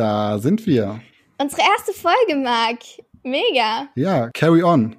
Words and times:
Da 0.00 0.38
sind 0.38 0.66
wir. 0.66 1.02
Unsere 1.36 1.60
erste 1.60 1.92
Folge, 1.92 2.34
Marc. 2.34 2.78
Mega. 3.22 3.88
Ja, 3.96 4.30
Carry 4.30 4.62
On. 4.62 4.96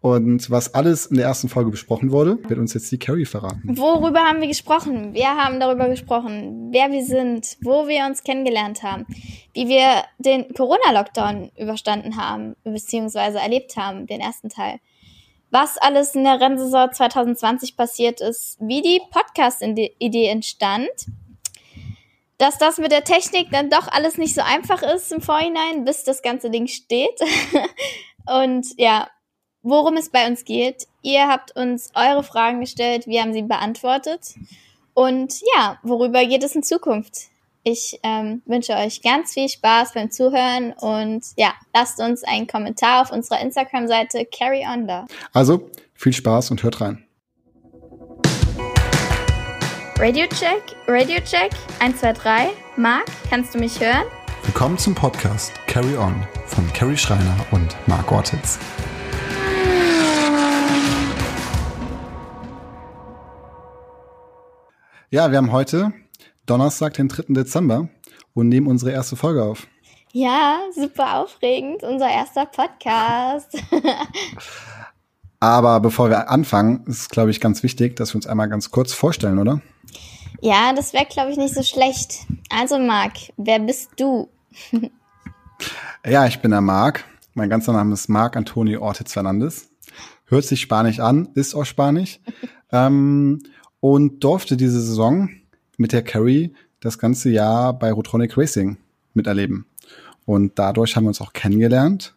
Und 0.00 0.48
was 0.48 0.74
alles 0.74 1.06
in 1.06 1.16
der 1.16 1.26
ersten 1.26 1.48
Folge 1.48 1.72
besprochen 1.72 2.12
wurde, 2.12 2.38
wird 2.48 2.60
uns 2.60 2.72
jetzt 2.72 2.92
die 2.92 3.00
Carrie 3.00 3.24
verraten. 3.24 3.76
Worüber 3.76 4.20
haben 4.20 4.40
wir 4.40 4.46
gesprochen? 4.46 5.12
Wir 5.12 5.30
haben 5.30 5.58
darüber 5.58 5.88
gesprochen, 5.88 6.68
wer 6.70 6.92
wir 6.92 7.04
sind, 7.04 7.56
wo 7.62 7.88
wir 7.88 8.06
uns 8.06 8.22
kennengelernt 8.22 8.84
haben, 8.84 9.06
wie 9.54 9.66
wir 9.66 10.04
den 10.18 10.54
Corona-Lockdown 10.54 11.50
überstanden 11.58 12.16
haben, 12.16 12.54
beziehungsweise 12.62 13.40
erlebt 13.40 13.76
haben, 13.76 14.06
den 14.06 14.20
ersten 14.20 14.50
Teil. 14.50 14.78
Was 15.50 15.78
alles 15.78 16.14
in 16.14 16.22
der 16.22 16.40
Rennsaison 16.40 16.92
2020 16.92 17.76
passiert 17.76 18.20
ist, 18.20 18.56
wie 18.60 18.82
die 18.82 19.00
Podcast-Idee 19.10 20.28
entstand, 20.28 20.90
dass 22.38 22.58
das 22.58 22.78
mit 22.78 22.92
der 22.92 23.04
Technik 23.04 23.50
dann 23.50 23.68
doch 23.68 23.88
alles 23.88 24.16
nicht 24.16 24.34
so 24.34 24.40
einfach 24.40 24.82
ist 24.82 25.12
im 25.12 25.20
Vorhinein, 25.20 25.84
bis 25.84 26.04
das 26.04 26.22
ganze 26.22 26.50
Ding 26.50 26.68
steht. 26.68 27.18
Und 28.26 28.66
ja, 28.76 29.08
worum 29.62 29.96
es 29.96 30.10
bei 30.10 30.26
uns 30.26 30.44
geht. 30.44 30.86
Ihr 31.02 31.28
habt 31.28 31.54
uns 31.56 31.90
eure 31.94 32.22
Fragen 32.22 32.60
gestellt, 32.60 33.06
wir 33.06 33.22
haben 33.22 33.32
sie 33.32 33.42
beantwortet. 33.42 34.34
Und 34.94 35.40
ja, 35.54 35.78
worüber 35.82 36.24
geht 36.26 36.42
es 36.42 36.54
in 36.54 36.62
Zukunft? 36.62 37.28
Ich 37.64 38.00
ähm, 38.02 38.42
wünsche 38.46 38.72
euch 38.74 39.02
ganz 39.02 39.34
viel 39.34 39.48
Spaß 39.48 39.92
beim 39.92 40.10
Zuhören 40.10 40.72
und 40.72 41.22
ja, 41.36 41.52
lasst 41.74 42.00
uns 42.00 42.24
einen 42.24 42.46
Kommentar 42.46 43.02
auf 43.02 43.12
unserer 43.12 43.40
Instagram-Seite 43.40 44.26
Carry 44.26 44.64
On 44.66 44.86
da. 44.86 45.06
Also 45.32 45.68
viel 45.94 46.12
Spaß 46.12 46.50
und 46.50 46.62
hört 46.62 46.80
rein. 46.80 47.07
Radio 50.00 50.28
Check, 50.28 50.76
Radio 50.86 51.18
Check, 51.24 51.50
1, 51.80 51.98
2, 51.98 52.12
3. 52.12 52.50
Marc, 52.76 53.06
kannst 53.28 53.52
du 53.52 53.58
mich 53.58 53.80
hören? 53.80 54.04
Willkommen 54.44 54.78
zum 54.78 54.94
Podcast 54.94 55.52
Carry 55.66 55.96
On 55.96 56.14
von 56.46 56.72
Carrie 56.72 56.96
Schreiner 56.96 57.34
und 57.50 57.76
Marc 57.88 58.12
Ortiz. 58.12 58.60
Ja, 65.10 65.32
wir 65.32 65.36
haben 65.36 65.50
heute 65.50 65.92
Donnerstag, 66.46 66.94
den 66.94 67.08
3. 67.08 67.34
Dezember 67.34 67.88
und 68.34 68.48
nehmen 68.48 68.68
unsere 68.68 68.92
erste 68.92 69.16
Folge 69.16 69.42
auf. 69.42 69.66
Ja, 70.12 70.60
super 70.76 71.18
aufregend, 71.18 71.82
unser 71.82 72.08
erster 72.08 72.46
Podcast. 72.46 73.60
Aber 75.40 75.80
bevor 75.80 76.10
wir 76.10 76.30
anfangen, 76.30 76.84
ist 76.86 77.00
es, 77.02 77.08
glaube 77.08 77.30
ich, 77.30 77.40
ganz 77.40 77.62
wichtig, 77.62 77.96
dass 77.96 78.12
wir 78.12 78.16
uns 78.16 78.26
einmal 78.26 78.48
ganz 78.48 78.70
kurz 78.70 78.92
vorstellen, 78.92 79.38
oder? 79.38 79.60
Ja, 80.40 80.72
das 80.72 80.92
wäre, 80.92 81.06
glaube 81.06 81.30
ich, 81.30 81.36
nicht 81.36 81.54
so 81.54 81.62
schlecht. 81.62 82.26
Also, 82.50 82.78
Marc, 82.78 83.12
wer 83.36 83.58
bist 83.58 83.90
du? 83.96 84.28
ja, 86.06 86.26
ich 86.26 86.40
bin 86.40 86.50
der 86.50 86.60
Marc. 86.60 87.04
Mein 87.34 87.50
ganzer 87.50 87.72
Name 87.72 87.94
ist 87.94 88.08
Marc 88.08 88.36
Antonio 88.36 88.82
Ortiz 88.82 89.12
Fernandes. 89.12 89.70
Hört 90.26 90.44
sich 90.44 90.60
spanisch 90.60 91.00
an, 91.00 91.28
ist 91.34 91.54
auch 91.54 91.64
spanisch. 91.64 92.20
ähm, 92.72 93.40
und 93.80 94.24
durfte 94.24 94.56
diese 94.56 94.80
Saison 94.80 95.28
mit 95.76 95.92
der 95.92 96.02
Carrie 96.02 96.54
das 96.80 96.98
ganze 96.98 97.30
Jahr 97.30 97.72
bei 97.78 97.92
Rotronic 97.92 98.36
Racing 98.36 98.76
miterleben. 99.14 99.66
Und 100.24 100.58
dadurch 100.58 100.96
haben 100.96 101.04
wir 101.04 101.08
uns 101.08 101.20
auch 101.20 101.32
kennengelernt. 101.32 102.14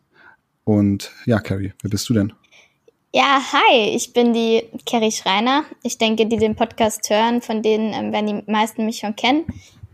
Und 0.64 1.12
ja, 1.26 1.40
Carrie, 1.40 1.74
wer 1.82 1.90
bist 1.90 2.10
du 2.10 2.14
denn? 2.14 2.34
Ja, 3.14 3.42
hi, 3.52 3.90
ich 3.90 4.14
bin 4.14 4.32
die 4.32 4.70
Carrie 4.86 5.12
Schreiner. 5.12 5.66
Ich 5.84 5.98
denke, 5.98 6.28
die 6.28 6.38
den 6.38 6.56
Podcast 6.56 7.10
hören, 7.10 7.42
von 7.42 7.62
denen 7.62 7.94
ähm, 7.94 8.14
werden 8.14 8.28
die 8.28 8.50
meisten 8.50 8.86
mich 8.86 9.00
schon 9.00 9.18
kennen. 9.18 9.44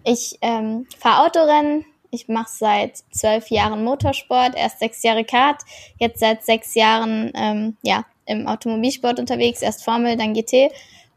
Ich 0.03 0.37
ähm, 0.41 0.85
fahre 0.99 1.25
Autorennen. 1.25 1.83
Ich 2.11 2.27
mache 2.27 2.51
seit 2.51 2.97
zwölf 3.09 3.49
Jahren 3.49 3.83
Motorsport, 3.83 4.55
erst 4.55 4.77
sechs 4.79 5.01
Jahre 5.01 5.25
Kart, 5.25 5.63
jetzt 5.97 6.19
seit 6.19 6.45
sechs 6.45 6.75
Jahren 6.75 7.31
ähm, 7.33 7.75
ja 7.81 8.05
im 8.27 8.47
Automobilsport 8.47 9.19
unterwegs, 9.19 9.63
erst 9.63 9.83
Formel, 9.83 10.16
dann 10.16 10.35
GT 10.35 10.69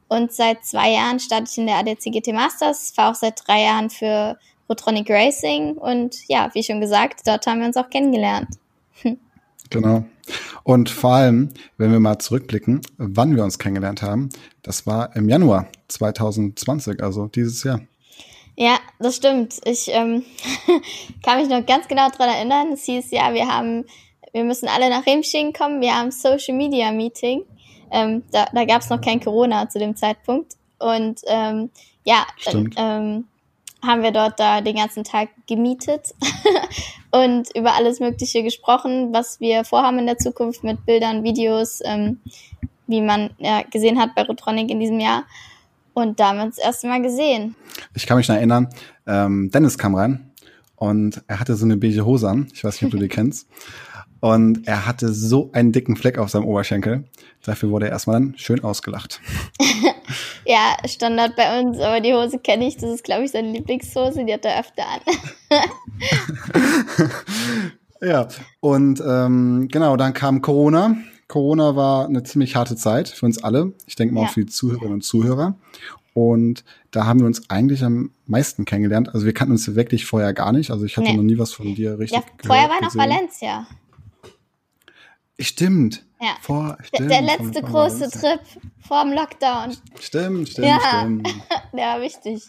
und 0.09 0.33
seit 0.33 0.65
zwei 0.65 0.93
Jahren 0.93 1.21
starte 1.21 1.50
ich 1.50 1.59
in 1.59 1.66
der 1.66 1.77
ADC 1.77 2.12
GT 2.12 2.33
Masters, 2.33 2.93
fahre 2.97 3.10
auch 3.10 3.15
seit 3.15 3.47
drei 3.47 3.65
Jahren 3.65 3.91
für 3.91 4.39
Rotronic 4.71 5.10
Racing 5.10 5.75
und 5.75 6.16
ja, 6.28 6.49
wie 6.55 6.62
schon 6.62 6.81
gesagt, 6.81 7.21
dort 7.27 7.47
haben 7.47 7.60
wir 7.60 7.66
uns 7.66 7.77
auch 7.77 7.91
kennengelernt. 7.91 8.49
Genau. 9.72 10.03
Und 10.63 10.91
vor 10.91 11.15
allem, 11.15 11.51
wenn 11.77 11.93
wir 11.93 12.01
mal 12.01 12.19
zurückblicken, 12.19 12.81
wann 12.99 13.37
wir 13.37 13.45
uns 13.45 13.59
kennengelernt 13.59 14.03
haben, 14.03 14.29
das 14.63 14.87
war 14.87 15.15
im 15.17 15.29
Januar 15.29 15.67
2020, 15.89 17.03
also 17.03 17.27
dieses 17.27 17.65
Jahr. 17.65 17.81
Ja, 18.57 18.79
das 18.99 19.17
stimmt. 19.17 19.57
Ich 19.65 19.89
ähm, 19.89 20.23
kann 21.25 21.41
mich 21.41 21.49
noch 21.49 21.65
ganz 21.65 21.89
genau 21.89 22.11
dran 22.11 22.29
erinnern. 22.29 22.73
Es 22.73 22.85
hieß 22.85 23.11
ja, 23.11 23.33
wir 23.33 23.49
haben, 23.49 23.87
wir 24.33 24.45
müssen 24.45 24.69
alle 24.69 24.91
nach 24.91 25.07
Remsching 25.07 25.53
kommen, 25.53 25.81
wir 25.81 25.95
haben 25.95 26.11
Social 26.11 26.55
Media 26.55 26.93
Meeting. 26.93 27.43
Ähm, 27.91 28.23
da 28.31 28.47
da 28.53 28.65
gab 28.67 28.83
es 28.83 28.91
noch 28.91 29.01
kein 29.01 29.21
Corona 29.21 29.69
zu 29.69 29.79
dem 29.79 29.97
Zeitpunkt. 29.97 30.57
Und 30.79 31.21
ähm, 31.27 31.71
ja, 32.05 32.27
dann, 32.45 32.71
ähm, 32.77 33.25
haben 33.85 34.03
wir 34.03 34.13
dort 34.13 34.39
da 34.39 34.61
den 34.61 34.77
ganzen 34.77 35.05
Tag 35.05 35.29
gemietet 35.47 36.15
und 37.11 37.49
über 37.57 37.75
alles 37.75 38.01
Mögliche 38.01 38.43
gesprochen, 38.43 39.13
was 39.13 39.41
wir 39.41 39.65
vorhaben 39.65 39.99
in 39.99 40.07
der 40.07 40.19
Zukunft 40.19 40.65
mit 40.65 40.85
Bildern, 40.87 41.25
Videos, 41.25 41.81
ähm, 41.85 42.21
wie 42.87 43.01
man 43.01 43.31
ja 43.39 43.63
gesehen 43.63 43.99
hat 43.99 44.15
bei 44.15 44.23
Rotronic 44.23 44.71
in 44.71 44.81
diesem 44.81 45.01
Jahr. 45.01 45.25
Und 45.95 46.21
da 46.21 46.29
haben 46.29 46.39
wir 46.39 46.45
uns 46.45 46.57
das 46.57 46.65
erste 46.65 46.89
Mal 46.89 47.03
gesehen. 47.03 47.57
Ich 47.95 48.07
kann 48.07 48.17
mich 48.17 48.29
noch 48.29 48.37
erinnern, 48.37 48.69
ähm, 49.07 49.51
Dennis 49.51 49.79
kam 49.79 49.95
rein 49.95 50.31
und 50.77 51.23
er 51.27 51.41
hatte 51.41 51.57
so 51.57 51.65
eine 51.65 51.77
beige 51.77 52.05
Hose 52.05 52.29
an. 52.29 52.49
Ich 52.55 52.65
weiß 52.65 52.75
nicht, 52.81 52.85
ob 52.85 52.91
du 52.91 52.99
die 52.99 53.09
kennst. 53.15 53.49
Und 54.21 54.67
er 54.69 54.87
hatte 54.87 55.13
so 55.13 55.51
einen 55.53 55.73
dicken 55.73 55.97
Fleck 55.97 56.19
auf 56.19 56.31
seinem 56.31 56.45
Oberschenkel. 56.45 57.05
Dafür 57.43 57.71
wurde 57.71 57.87
er 57.87 57.93
erstmal 57.93 58.21
dann 58.21 58.35
schön 58.37 58.63
ausgelacht. 58.63 59.21
ja, 60.45 60.77
Standard 60.87 61.37
bei 61.37 61.61
uns, 61.61 61.79
aber 61.79 62.01
die 62.01 62.13
Hose 62.13 62.39
kenne 62.39 62.67
ich. 62.67 62.77
Das 62.77 62.91
ist, 62.91 63.05
glaube 63.05 63.25
ich, 63.25 63.31
seine 63.31 63.51
Lieblingshose. 63.51 64.25
Die 64.25 64.33
hat 64.33 64.45
er 64.45 64.61
öfter 64.61 64.85
an. 64.87 65.01
ja, 68.03 68.29
und 68.61 69.03
ähm, 69.07 69.69
genau, 69.71 69.97
dann 69.97 70.13
kam 70.13 70.43
Corona. 70.43 70.97
Corona 71.29 71.77
war 71.77 72.07
eine 72.07 72.23
ziemlich 72.23 72.57
harte 72.57 72.77
Zeit 72.77 73.09
für 73.09 73.25
uns 73.25 73.43
alle. 73.43 73.73
Ich 73.87 73.97
denke 73.97 74.13
mal 74.13 74.23
ja. 74.23 74.27
auch 74.27 74.33
für 74.33 74.41
die 74.41 74.51
Zuhörerinnen 74.51 74.95
und 74.95 75.05
Zuhörer. 75.05 75.55
Und 76.13 76.65
da 76.91 77.07
haben 77.07 77.21
wir 77.21 77.27
uns 77.27 77.49
eigentlich 77.49 77.85
am 77.85 78.11
meisten 78.27 78.65
kennengelernt. 78.65 79.15
Also 79.15 79.27
wir 79.27 79.33
kannten 79.33 79.53
uns 79.53 79.75
wirklich 79.75 80.07
vorher 80.07 80.35
gar 80.35 80.53
nicht. 80.53 80.71
Also 80.71 80.85
ich 80.85 80.97
hatte 80.97 81.09
nee. 81.09 81.17
noch 81.17 81.23
nie 81.23 81.39
was 81.39 81.53
von 81.53 81.75
dir 81.75 81.99
richtig. 81.99 82.19
Ja, 82.21 82.27
vorher 82.45 82.69
war 82.69 82.83
noch 82.83 82.95
Valencia. 82.95 83.67
Stimmt. 85.41 86.05
Ja. 86.21 86.37
Vor, 86.43 86.77
stimmt, 86.83 87.11
der, 87.11 87.23
letzte 87.23 87.62
große 87.62 88.11
Trip 88.11 88.41
vor 88.87 89.05
dem 89.05 89.15
Lockdown. 89.15 89.75
Stimmt, 89.99 90.51
stimmt, 90.51 90.67
ja. 90.67 90.78
stimmt. 91.01 91.28
ja, 91.73 92.01
wichtig. 92.01 92.43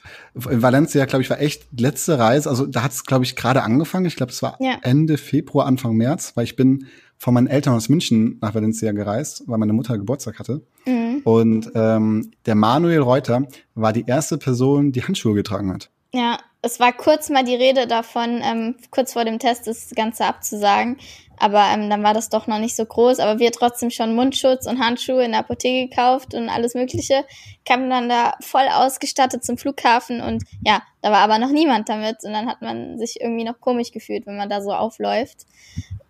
In 0.50 0.62
Valencia, 0.62 1.06
glaube 1.06 1.24
ich, 1.24 1.30
war 1.30 1.40
echt 1.40 1.64
letzte 1.80 2.20
Reise. 2.20 2.50
Also 2.50 2.66
da 2.66 2.84
hat 2.84 2.92
es, 2.92 3.06
glaube 3.06 3.24
ich, 3.24 3.38
gerade 3.38 3.64
angefangen. 3.64 4.06
Ich 4.06 4.18
glaube, 4.18 4.34
es 4.34 4.44
war 4.44 4.58
ja. 4.60 4.78
Ende 4.82 5.18
Februar, 5.18 5.68
Anfang 5.68 5.96
März, 5.96 6.34
weil 6.36 6.44
ich 6.44 6.58
bin 6.58 6.88
von 7.18 7.34
meinen 7.34 7.48
Eltern 7.48 7.76
aus 7.76 7.88
München 7.88 8.40
nach 8.42 8.54
Valencia 8.54 8.92
gereist, 8.92 9.44
weil 9.46 9.58
meine 9.58 9.74
Mutter 9.74 9.98
Geburtstag 9.98 10.40
hatte. 10.40 10.66
Mhm. 10.86 11.22
Und 11.24 11.72
ähm, 11.76 12.32
der 12.46 12.56
Manuel 12.56 13.00
Reuter 13.00 13.48
war 13.76 13.94
die 13.94 14.06
erste 14.06 14.38
Person, 14.38 14.92
die 14.92 15.04
Handschuhe 15.04 15.36
getragen 15.36 15.72
hat. 15.72 15.92
Ja, 16.14 16.40
es 16.62 16.80
war 16.80 16.92
kurz 16.92 17.30
mal 17.30 17.44
die 17.44 17.56
Rede 17.56 17.88
davon, 17.88 18.42
ähm, 18.44 18.76
kurz 18.90 19.14
vor 19.14 19.24
dem 19.24 19.40
Test 19.40 19.68
das 19.68 19.92
Ganze 19.96 20.26
abzusagen. 20.26 20.98
Aber 21.42 21.66
ähm, 21.74 21.90
dann 21.90 22.04
war 22.04 22.14
das 22.14 22.30
doch 22.30 22.46
noch 22.46 22.60
nicht 22.60 22.76
so 22.76 22.86
groß. 22.86 23.18
Aber 23.18 23.40
wir 23.40 23.52
trotzdem 23.52 23.90
schon 23.90 24.14
Mundschutz 24.14 24.68
und 24.68 24.80
Handschuhe 24.80 25.26
in 25.26 25.32
der 25.32 25.40
Apotheke 25.40 25.90
gekauft 25.90 26.36
und 26.36 26.50
alles 26.50 26.76
Mögliche. 26.76 27.26
Kamen 27.66 27.90
dann 27.90 28.10
da 28.10 28.36
voll 28.42 28.68
ausgestattet 28.72 29.44
zum 29.44 29.58
Flughafen 29.58 30.22
und 30.22 30.44
ja, 30.64 30.84
da 31.02 31.12
war 31.12 31.18
aber 31.18 31.40
noch 31.40 31.50
niemand 31.50 31.90
damit. 31.90 32.18
Und 32.24 32.34
dann 32.34 32.46
hat 32.46 32.62
man 32.62 33.00
sich 33.00 33.20
irgendwie 33.20 33.44
noch 33.44 33.60
komisch 33.60 33.92
gefühlt, 33.92 34.28
wenn 34.28 34.38
man 34.38 34.50
da 34.50 34.62
so 34.62 34.72
aufläuft. 34.72 35.48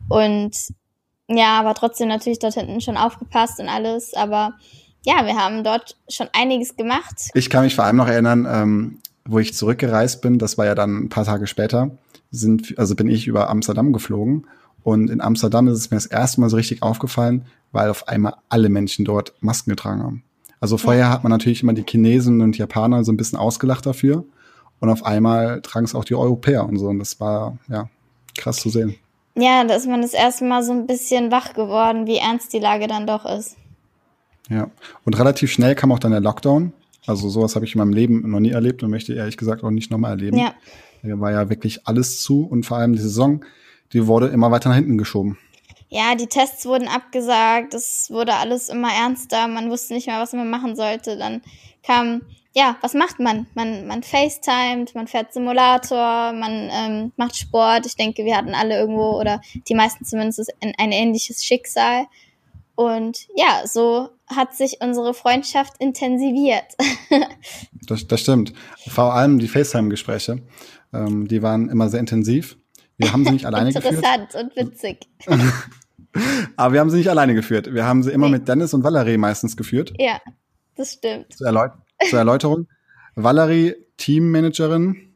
Und 0.10 0.54
ja, 1.30 1.58
aber 1.62 1.76
trotzdem 1.76 2.10
natürlich 2.10 2.40
dort 2.40 2.56
hinten 2.56 2.82
schon 2.82 2.98
aufgepasst 2.98 3.62
und 3.62 3.70
alles. 3.70 4.14
Aber 4.14 4.56
ja, 5.06 5.26
wir 5.26 5.38
haben 5.38 5.64
dort 5.64 5.96
schon 6.10 6.28
einiges 6.34 6.76
gemacht. 6.76 7.30
Ich 7.36 7.50
kann 7.50 7.64
mich 7.64 7.76
vor 7.76 7.86
allem 7.86 7.96
noch 7.96 8.10
erinnern, 8.10 8.46
ähm, 8.52 9.00
wo 9.24 9.40
ich 9.40 9.54
zurückgereist 9.54 10.22
bin, 10.22 10.40
das 10.40 10.58
war 10.58 10.66
ja 10.66 10.76
dann 10.76 11.06
ein 11.06 11.10
paar 11.10 11.24
Tage 11.24 11.48
später, 11.48 11.92
sind, 12.32 12.78
also 12.78 12.96
bin 12.96 13.08
ich 13.08 13.28
über 13.28 13.50
Amsterdam 13.50 13.94
geflogen 13.94 14.46
und 14.84 15.10
in 15.10 15.22
Amsterdam 15.22 15.68
ist 15.68 15.78
es 15.78 15.92
mir 15.92 15.98
das 15.98 16.06
erste 16.06 16.42
Mal 16.42 16.50
so 16.50 16.58
richtig 16.58 16.84
aufgefallen, 16.84 17.46
weil 17.72 17.90
auf 17.90 18.08
einmal 18.08 18.36
alle 18.50 18.70
Menschen 18.70 19.06
dort 19.06 19.34
Masken 19.42 19.70
getragen 19.70 20.04
haben. 20.04 20.24
Also 20.60 20.78
vorher 20.78 21.10
hat 21.10 21.24
man 21.24 21.32
natürlich 21.32 21.64
immer 21.64 21.74
die 21.74 21.86
Chinesen 21.88 22.42
und 22.42 22.58
Japaner 22.58 23.04
so 23.04 23.12
ein 23.12 23.18
bisschen 23.18 23.40
ausgelacht 23.40 23.86
dafür. 23.86 24.26
Und 24.80 24.90
auf 24.90 25.06
einmal 25.06 25.62
tragen 25.62 25.86
es 25.86 25.96
auch 25.96 26.06
die 26.06 26.16
Europäer 26.16 26.68
und 26.68 26.78
so. 26.78 26.88
Und 26.88 27.00
das 27.00 27.20
war, 27.20 27.58
ja, 27.68 27.90
krass 28.38 28.58
zu 28.58 28.70
sehen. 28.70 28.96
Ja, 29.36 29.64
da 29.64 29.76
ist 29.76 29.88
man 29.88 30.02
das 30.02 30.14
erste 30.14 30.46
Mal 30.46 30.64
so 30.64 30.72
ein 30.72 30.88
bisschen 30.88 31.32
wach 31.32 31.54
geworden, 31.54 32.06
wie 32.06 32.18
ernst 32.18 32.54
die 32.54 32.60
Lage 32.60 32.88
dann 32.88 33.08
doch 33.08 33.26
ist. 33.26 33.58
Ja. 34.50 34.70
Und 35.06 35.18
relativ 35.18 35.52
schnell 35.52 35.76
kam 35.76 35.92
auch 35.92 36.00
dann 36.00 36.12
der 36.12 36.20
Lockdown. 36.20 36.74
Also 37.08 37.30
sowas 37.30 37.56
habe 37.56 37.66
ich 37.66 37.74
in 37.74 37.80
meinem 37.80 37.94
Leben 37.94 38.30
noch 38.30 38.40
nie 38.40 38.52
erlebt 38.52 38.84
und 38.84 38.92
möchte 38.92 39.14
ehrlich 39.14 39.38
gesagt 39.38 39.64
auch 39.64 39.72
nicht 39.72 39.90
nochmal 39.90 40.12
erleben. 40.12 40.38
Ja. 40.38 40.54
Da 41.04 41.20
war 41.20 41.32
ja 41.32 41.50
wirklich 41.50 41.88
alles 41.88 42.22
zu 42.22 42.46
und 42.46 42.66
vor 42.66 42.78
allem 42.78 42.94
die 42.94 43.00
Saison, 43.00 43.44
die 43.94 44.08
wurde 44.08 44.28
immer 44.28 44.52
weiter 44.52 44.70
nach 44.70 44.76
hinten 44.76 44.98
geschoben. 44.98 45.38
Ja, 45.90 46.16
die 46.16 46.28
Tests 46.28 46.66
wurden 46.66 46.88
abgesagt, 46.88 47.74
es 47.74 48.10
wurde 48.10 48.36
alles 48.36 48.70
immer 48.70 48.94
ernster, 48.94 49.50
man 49.50 49.70
wusste 49.70 49.94
nicht 49.94 50.08
mehr, 50.08 50.22
was 50.22 50.32
man 50.32 50.50
machen 50.50 50.78
sollte. 50.78 51.18
Dann 51.18 51.42
kam, 51.84 52.22
ja, 52.54 52.78
was 52.80 52.94
macht 52.94 53.20
man? 53.20 53.48
Man, 53.56 53.88
man 53.88 54.02
FaceTimet, 54.02 54.96
man 54.96 55.08
fährt 55.08 55.34
Simulator, 55.34 56.32
man 56.32 56.70
ähm, 56.72 57.12
macht 57.18 57.36
Sport. 57.36 57.86
Ich 57.86 57.98
denke, 57.98 58.24
wir 58.24 58.38
hatten 58.38 58.56
alle 58.56 58.78
irgendwo 58.80 59.20
oder 59.20 59.42
die 59.68 59.76
meisten 59.76 60.06
zumindest 60.06 60.54
ein, 60.62 60.74
ein 60.78 60.94
ähnliches 60.94 61.44
Schicksal. 61.44 62.06
Und 62.76 63.28
ja, 63.36 63.64
so 63.66 64.10
hat 64.28 64.56
sich 64.56 64.78
unsere 64.82 65.14
Freundschaft 65.14 65.74
intensiviert. 65.80 66.76
das, 67.86 68.08
das 68.08 68.22
stimmt. 68.22 68.54
Vor 68.88 69.14
allem 69.14 69.40
die 69.40 69.50
FaceTime-Gespräche, 69.50 70.42
ähm, 70.94 71.28
die 71.28 71.42
waren 71.42 71.70
immer 71.70 71.90
sehr 71.90 72.00
intensiv. 72.00 72.58
Wir 73.02 73.14
haben 73.14 73.26
sie 73.26 73.32
nicht 73.32 73.46
alleine 73.46 73.74
geführt. 73.74 73.94
Interessant 73.94 74.36
und 74.36 74.56
witzig. 74.56 75.08
Aber 76.56 76.74
wir 76.74 76.80
haben 76.80 76.90
sie 76.90 76.98
nicht 76.98 77.10
alleine 77.10 77.34
geführt. 77.34 77.74
Wir 77.74 77.86
haben 77.86 78.04
sie 78.04 78.12
immer 78.12 78.28
nee. 78.28 78.34
mit 78.34 78.48
Dennis 78.48 78.74
und 78.74 78.84
Valerie 78.84 79.18
meistens 79.18 79.56
geführt. 79.56 79.94
Ja, 79.98 80.20
das 80.76 80.94
stimmt. 80.94 81.34
Zur, 81.34 81.48
Erläut 81.48 81.72
zur 82.10 82.20
Erläuterung. 82.20 82.68
Valerie, 83.16 83.76
Teammanagerin 83.98 85.14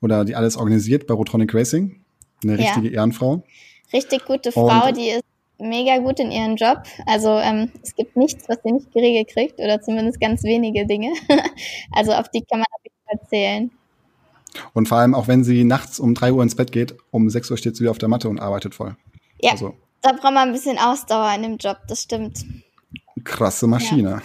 oder 0.00 0.24
die 0.24 0.34
alles 0.34 0.56
organisiert 0.56 1.06
bei 1.06 1.14
Rotronic 1.14 1.54
Racing. 1.54 2.04
Eine 2.42 2.58
richtige 2.58 2.88
ja. 2.88 2.94
Ehrenfrau. 3.00 3.44
Richtig 3.92 4.24
gute 4.24 4.52
Frau, 4.52 4.88
und 4.88 4.96
die 4.96 5.10
ist 5.10 5.24
mega 5.58 5.98
gut 5.98 6.20
in 6.20 6.30
ihrem 6.30 6.56
Job. 6.56 6.82
Also 7.06 7.38
ähm, 7.38 7.70
es 7.82 7.94
gibt 7.94 8.16
nichts, 8.16 8.48
was 8.48 8.58
sie 8.64 8.72
nicht 8.72 8.92
geregelt 8.92 9.28
kriegt 9.28 9.60
oder 9.60 9.80
zumindest 9.80 10.20
ganz 10.20 10.42
wenige 10.42 10.86
Dinge. 10.86 11.12
also 11.92 12.12
auf 12.12 12.28
die 12.28 12.42
kann 12.42 12.60
man 12.60 12.66
auf 12.70 12.82
jeden 12.82 12.96
Fall 13.06 13.28
zählen. 13.28 13.70
Und 14.72 14.88
vor 14.88 14.98
allem 14.98 15.14
auch 15.14 15.28
wenn 15.28 15.44
sie 15.44 15.64
nachts 15.64 15.98
um 15.98 16.14
drei 16.14 16.32
Uhr 16.32 16.42
ins 16.42 16.54
Bett 16.54 16.72
geht, 16.72 16.96
um 17.10 17.28
sechs 17.30 17.50
Uhr 17.50 17.56
steht 17.56 17.76
sie 17.76 17.80
wieder 17.82 17.90
auf 17.90 17.98
der 17.98 18.08
Matte 18.08 18.28
und 18.28 18.40
arbeitet 18.40 18.74
voll. 18.74 18.96
Ja, 19.40 19.52
also. 19.52 19.74
da 20.00 20.12
braucht 20.12 20.34
man 20.34 20.48
ein 20.48 20.52
bisschen 20.52 20.78
Ausdauer 20.78 21.34
in 21.34 21.42
dem 21.42 21.56
Job, 21.56 21.78
das 21.88 22.02
stimmt. 22.02 22.44
Krasse 23.24 23.66
Maschine. 23.66 24.22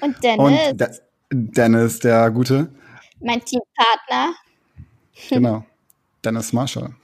Ja. 0.00 0.06
Und 0.06 0.22
Dennis. 0.22 0.70
Und 0.70 0.80
De 0.80 0.88
Dennis, 1.32 2.00
der 2.00 2.30
Gute. 2.30 2.72
Mein 3.20 3.40
Teampartner. 3.44 4.34
Genau. 5.28 5.64
Dennis 6.24 6.52
Marshall. 6.52 6.94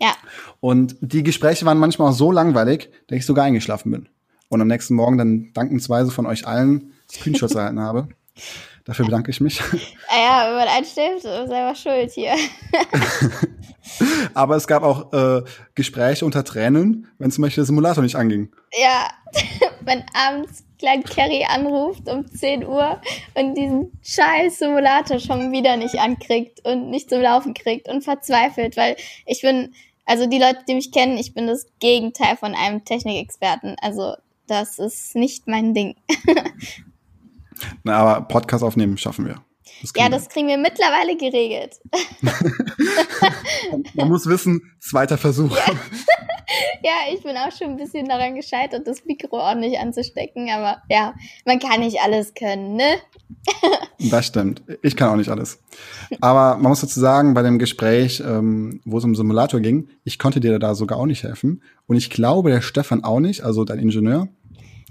Ja. 0.00 0.14
Und 0.60 0.96
die 1.00 1.22
Gespräche 1.22 1.64
waren 1.66 1.78
manchmal 1.78 2.10
auch 2.10 2.14
so 2.14 2.30
langweilig, 2.30 2.90
dass 3.08 3.18
ich 3.18 3.26
sogar 3.26 3.44
eingeschlafen 3.44 3.90
bin. 3.90 4.08
Und 4.48 4.60
am 4.60 4.68
nächsten 4.68 4.94
Morgen 4.94 5.18
dann 5.18 5.52
dankensweise 5.52 6.10
von 6.10 6.26
euch 6.26 6.46
allen 6.46 6.92
Screenshots 7.10 7.54
erhalten 7.56 7.80
habe. 7.80 8.08
Dafür 8.86 9.04
bedanke 9.04 9.30
ich 9.30 9.40
mich. 9.40 9.60
Ah 10.08 10.20
ja, 10.20 10.48
wenn 10.48 10.56
man 10.56 10.68
einschläft, 10.68 11.22
selber 11.22 11.74
schuld 11.74 12.12
hier. 12.12 12.36
Aber 14.34 14.54
es 14.54 14.68
gab 14.68 14.84
auch 14.84 15.12
äh, 15.12 15.42
Gespräche 15.74 16.24
unter 16.24 16.44
Tränen, 16.44 17.08
wenn 17.18 17.32
zum 17.32 17.42
Beispiel 17.42 17.62
der 17.62 17.66
Simulator 17.66 18.04
nicht 18.04 18.14
anging. 18.14 18.52
Ja, 18.80 19.10
wenn 19.80 20.04
abends 20.14 20.64
Klein 20.78 21.02
Carrie 21.02 21.44
anruft 21.44 22.08
um 22.08 22.26
10 22.30 22.64
Uhr 22.66 23.00
und 23.34 23.54
diesen 23.54 23.98
scheiß 24.02 24.60
Simulator 24.60 25.18
schon 25.18 25.50
wieder 25.50 25.76
nicht 25.76 25.98
ankriegt 25.98 26.64
und 26.64 26.90
nicht 26.90 27.10
zum 27.10 27.20
Laufen 27.20 27.54
kriegt 27.54 27.88
und 27.88 28.04
verzweifelt, 28.04 28.76
weil 28.76 28.96
ich 29.24 29.40
bin, 29.40 29.74
also 30.04 30.26
die 30.26 30.38
Leute, 30.38 30.60
die 30.68 30.74
mich 30.74 30.92
kennen, 30.92 31.18
ich 31.18 31.34
bin 31.34 31.48
das 31.48 31.66
Gegenteil 31.80 32.36
von 32.36 32.54
einem 32.54 32.84
Technikexperten. 32.84 33.76
Also 33.80 34.14
das 34.46 34.78
ist 34.78 35.16
nicht 35.16 35.48
mein 35.48 35.74
Ding. 35.74 35.96
Na, 37.84 37.96
aber 37.96 38.26
Podcast 38.26 38.64
aufnehmen 38.64 38.98
schaffen 38.98 39.26
wir. 39.26 39.42
Das 39.82 39.92
ja, 39.96 40.08
das 40.08 40.28
kriegen 40.28 40.48
wir 40.48 40.58
mittlerweile 40.58 41.16
geregelt. 41.16 41.80
Man 43.94 44.08
muss 44.08 44.26
wissen, 44.26 44.72
zweiter 44.80 45.18
Versuch. 45.18 45.56
Ja. 45.56 45.74
ja. 46.82 46.92
ich 47.14 47.22
bin 47.22 47.36
auch 47.36 47.52
schon 47.52 47.70
ein 47.70 47.76
bisschen 47.76 48.08
daran 48.08 48.34
gescheitert, 48.34 48.86
das 48.86 49.04
Mikro 49.04 49.38
ordentlich 49.38 49.78
anzustecken, 49.78 50.48
aber 50.50 50.82
ja, 50.88 51.14
man 51.44 51.58
kann 51.58 51.80
nicht 51.80 52.00
alles 52.00 52.34
können, 52.34 52.76
ne? 52.76 52.96
das 53.98 54.26
stimmt. 54.26 54.62
Ich 54.82 54.96
kann 54.96 55.10
auch 55.10 55.16
nicht 55.16 55.30
alles. 55.30 55.60
Aber 56.20 56.56
man 56.56 56.70
muss 56.70 56.80
dazu 56.80 57.00
sagen, 57.00 57.34
bei 57.34 57.42
dem 57.42 57.58
Gespräch, 57.58 58.22
ähm, 58.24 58.80
wo 58.84 58.98
es 58.98 59.04
um 59.04 59.14
Simulator 59.14 59.60
ging, 59.60 59.88
ich 60.04 60.18
konnte 60.18 60.40
dir 60.40 60.58
da 60.58 60.74
sogar 60.74 60.98
auch 60.98 61.06
nicht 61.06 61.24
helfen. 61.24 61.62
Und 61.86 61.96
ich 61.96 62.10
glaube, 62.10 62.50
der 62.50 62.60
Stefan 62.60 63.04
auch 63.04 63.20
nicht, 63.20 63.42
also 63.42 63.64
dein 63.64 63.78
Ingenieur. 63.78 64.28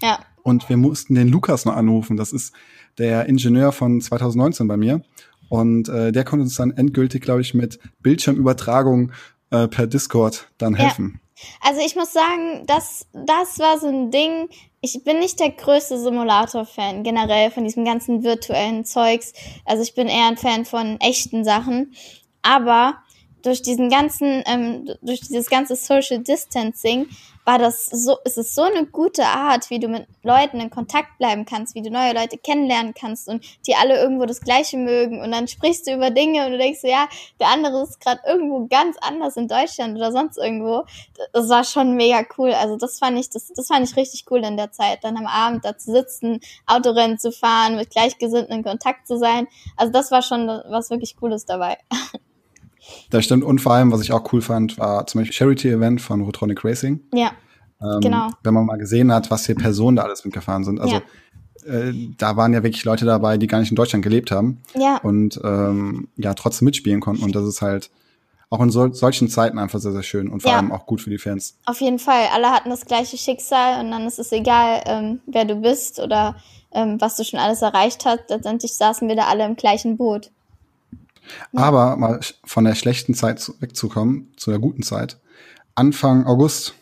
Ja. 0.02 0.20
Und 0.46 0.70
wir 0.70 0.78
mussten 0.78 1.16
den 1.16 1.30
Lukas 1.30 1.66
noch 1.66 1.76
anrufen. 1.76 2.18
Das 2.18 2.32
ist 2.32 2.54
der 3.00 3.26
Ingenieur 3.26 3.72
von 3.72 4.00
2019 4.00 4.68
bei 4.68 4.78
mir. 4.78 5.02
Und 5.50 5.90
äh, 5.90 6.12
der 6.12 6.24
konnte 6.24 6.44
uns 6.44 6.56
dann 6.56 6.70
endgültig, 6.70 7.24
glaube 7.24 7.42
ich, 7.42 7.56
mit 7.56 7.80
Bildschirmübertragung 8.04 9.12
äh, 9.50 9.68
per 9.68 9.88
Discord 9.88 10.48
dann 10.60 10.76
helfen. 10.76 11.20
Ja. 11.20 11.70
Also 11.72 11.82
ich 11.84 11.96
muss 11.96 12.14
sagen, 12.14 12.64
das, 12.68 13.08
das 13.12 13.58
war 13.58 13.80
so 13.80 13.88
ein 13.88 14.12
Ding. 14.12 14.48
Ich 14.82 15.04
bin 15.04 15.18
nicht 15.18 15.40
der 15.40 15.50
größte 15.50 15.98
Simulator-Fan 15.98 17.02
generell 17.02 17.50
von 17.50 17.64
diesem 17.64 17.84
ganzen 17.84 18.24
virtuellen 18.24 18.86
Zeugs. 18.86 19.34
Also 19.66 19.82
ich 19.82 19.96
bin 19.96 20.08
eher 20.08 20.28
ein 20.28 20.38
Fan 20.38 20.66
von 20.66 21.00
echten 21.02 21.44
Sachen. 21.44 21.96
Aber 22.44 23.00
durch 23.46 23.62
diesen 23.62 23.90
ganzen, 23.90 24.44
ähm, 24.46 24.90
durch 25.02 25.22
dieses 25.22 25.50
ganze 25.50 25.76
Social 25.76 26.20
Distancing 26.20 27.08
war 27.46 27.60
das 27.60 27.86
so, 27.86 28.18
es 28.26 28.38
ist 28.38 28.56
so 28.56 28.64
eine 28.64 28.88
gute 28.88 29.24
Art, 29.24 29.70
wie 29.70 29.80
du 29.80 29.88
mit 29.88 30.08
Leuten 30.24 30.60
in 30.60 30.72
Kontakt 30.72 31.18
bleiben 31.20 31.46
kannst, 31.46 31.76
wie 31.76 31.84
du 31.84 31.92
neue 31.92 32.14
Leute 32.14 32.40
kennenlernen 32.40 32.96
kannst 33.00 33.28
und 33.28 33.46
die 33.68 33.76
alle 33.76 34.02
irgendwo 34.02 34.26
das 34.26 34.42
Gleiche 34.42 34.78
mögen 34.78 35.22
und 35.22 35.32
dann 35.32 35.48
sprichst 35.48 35.86
du 35.86 35.94
über 35.94 36.10
Dinge 36.10 36.46
und 36.46 36.54
du 36.54 36.58
denkst 36.58 36.82
so, 36.82 36.88
ja, 36.88 37.08
der 37.40 37.50
andere 37.50 37.84
ist 37.84 38.02
gerade 38.02 38.22
irgendwo 38.26 38.66
ganz 38.66 38.98
anders 39.00 39.38
in 39.38 39.48
Deutschland 39.48 39.96
oder 39.96 40.12
sonst 40.12 40.38
irgendwo. 40.38 40.86
Das 41.34 41.48
war 41.50 41.64
schon 41.64 41.96
mega 41.96 42.26
cool. 42.38 42.52
Also 42.52 42.78
das 42.78 42.98
fand 42.98 43.20
ich, 43.20 43.30
das, 43.30 43.54
das 43.56 43.68
fand 43.68 43.88
ich 43.88 43.96
richtig 43.96 44.26
cool 44.32 44.44
in 44.44 44.58
der 44.58 44.72
Zeit, 44.72 45.04
dann 45.04 45.18
am 45.18 45.28
Abend 45.28 45.64
da 45.64 45.78
zu 45.78 45.92
sitzen, 45.92 46.40
Autorennen 46.66 47.20
zu 47.20 47.32
fahren, 47.32 47.76
mit 47.76 47.92
Gleichgesinnten 47.92 48.56
in 48.56 48.64
Kontakt 48.64 49.08
zu 49.08 49.20
sein. 49.20 49.48
Also 49.78 49.94
das 49.94 50.10
war 50.10 50.24
schon 50.24 50.48
was 50.48 50.90
wirklich 50.90 51.16
Cooles 51.16 51.46
dabei. 51.46 51.78
Das 53.10 53.26
stimmt. 53.26 53.44
Und 53.44 53.60
vor 53.60 53.74
allem, 53.74 53.92
was 53.92 54.02
ich 54.02 54.12
auch 54.12 54.32
cool 54.34 54.42
fand, 54.42 54.78
war 54.78 55.06
zum 55.08 55.22
Beispiel 55.22 55.34
Charity-Event 55.34 56.02
von 56.02 56.22
Rotronic 56.22 56.64
Racing. 56.64 57.02
Ja. 57.14 57.32
Ähm, 57.82 58.00
genau. 58.02 58.30
Wenn 58.44 58.54
man 58.54 58.66
mal 58.66 58.78
gesehen 58.78 59.12
hat, 59.12 59.32
was 59.32 59.46
hier 59.46 59.56
Personen 59.56 59.98
da 59.98 60.04
alles 60.04 60.26
mitgefahren 60.26 60.64
sind. 60.64 60.80
Also 60.80 61.02
ja. 61.66 61.74
äh, 61.74 61.94
da 62.18 62.38
waren 62.38 62.54
ja 62.54 62.64
wirklich 62.64 62.86
Leute 62.86 63.06
dabei, 63.06 63.38
die 63.38 63.48
gar 63.48 63.60
nicht 63.60 63.70
in 63.70 63.76
Deutschland 63.76 64.04
gelebt 64.04 64.32
haben. 64.32 64.62
Ja. 64.74 64.98
Und 64.98 65.40
ähm, 65.44 66.08
ja, 66.16 66.34
trotzdem 66.34 66.66
mitspielen 66.66 67.02
konnten. 67.02 67.24
Und 67.24 67.36
das 67.36 67.46
ist 67.46 67.62
halt 67.62 67.92
auch 68.50 68.62
in 68.62 68.70
sol 68.70 68.94
solchen 68.94 69.28
Zeiten 69.28 69.58
einfach 69.58 69.80
sehr, 69.80 69.92
sehr 69.92 70.04
schön 70.04 70.30
und 70.30 70.42
vor 70.42 70.52
ja. 70.52 70.58
allem 70.58 70.72
auch 70.72 70.86
gut 70.86 71.02
für 71.02 71.10
die 71.10 71.18
Fans. 71.18 71.58
Auf 71.66 71.82
jeden 71.82 72.00
Fall. 72.00 72.28
Alle 72.34 72.52
hatten 72.52 72.70
das 72.70 72.86
gleiche 72.86 73.18
Schicksal 73.18 73.84
und 73.84 73.92
dann 73.92 74.06
ist 74.06 74.20
es 74.20 74.32
egal, 74.32 74.84
ähm, 74.86 75.20
wer 75.26 75.46
du 75.46 75.56
bist 75.56 76.00
oder 76.00 76.36
ähm, 76.72 77.00
was 77.00 77.16
du 77.16 77.24
schon 77.24 77.40
alles 77.40 77.62
erreicht 77.62 78.06
hast. 78.06 78.30
Letztendlich 78.30 78.76
saßen 78.76 79.08
wir 79.08 79.16
da 79.16 79.26
alle 79.26 79.46
im 79.46 79.56
gleichen 79.56 79.98
Boot. 79.98 80.32
Aber 81.54 81.96
mal 81.98 82.20
von 82.44 82.66
der 82.66 82.76
schlechten 82.76 83.14
Zeit 83.14 83.52
wegzukommen, 83.60 84.32
zu 84.38 84.52
der 84.52 84.60
guten 84.60 84.84
Zeit. 84.84 85.20
Anfang 85.76 86.26
August, 86.26 86.74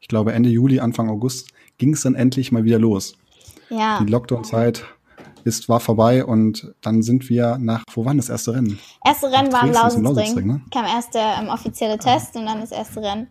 ich 0.00 0.08
glaube 0.08 0.32
Ende 0.32 0.48
Juli, 0.48 0.80
Anfang 0.80 1.08
August, 1.08 1.50
ging 1.78 1.94
es 1.94 2.02
dann 2.02 2.14
endlich 2.14 2.52
mal 2.52 2.64
wieder 2.64 2.78
los. 2.78 3.16
Ja. 3.70 4.00
Die 4.00 4.10
Lockdown-Zeit 4.10 4.84
ist, 5.44 5.68
war 5.68 5.80
vorbei 5.80 6.24
und 6.24 6.74
dann 6.80 7.02
sind 7.02 7.28
wir 7.28 7.58
nach, 7.58 7.82
wo 7.92 8.04
war 8.04 8.14
das 8.14 8.28
erste 8.28 8.54
Rennen? 8.54 8.78
Erste 9.04 9.30
Rennen 9.30 9.52
war 9.52 9.64
im 9.64 9.72
Lausitzring. 9.72 10.46
Ne? 10.46 10.62
Kam 10.72 10.84
erst 10.84 11.14
der 11.14 11.36
ähm, 11.40 11.48
offizielle 11.48 11.98
Test 11.98 12.36
und 12.36 12.46
dann 12.46 12.60
das 12.60 12.72
erste 12.72 13.02
Rennen. 13.02 13.28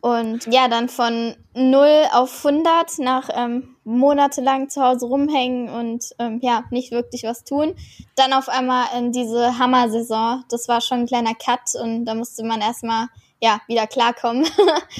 Und 0.00 0.46
ja, 0.46 0.68
dann 0.68 0.88
von 0.88 1.34
0 1.54 1.86
auf 2.12 2.46
100 2.46 2.98
nach 3.00 3.28
ähm, 3.34 3.76
monatelang 3.88 4.68
zu 4.68 4.82
Hause 4.82 5.06
rumhängen 5.06 5.70
und 5.70 6.14
ähm, 6.18 6.40
ja, 6.42 6.64
nicht 6.70 6.92
wirklich 6.92 7.22
was 7.24 7.44
tun. 7.44 7.74
Dann 8.16 8.32
auf 8.32 8.48
einmal 8.48 8.86
in 8.98 9.12
diese 9.12 9.58
Hammer-Saison. 9.58 10.44
Das 10.50 10.68
war 10.68 10.80
schon 10.80 11.00
ein 11.00 11.06
kleiner 11.06 11.34
Cut 11.34 11.74
und 11.82 12.04
da 12.04 12.14
musste 12.14 12.44
man 12.44 12.60
erstmal 12.60 13.06
ja, 13.40 13.60
wieder 13.66 13.86
klarkommen. 13.86 14.46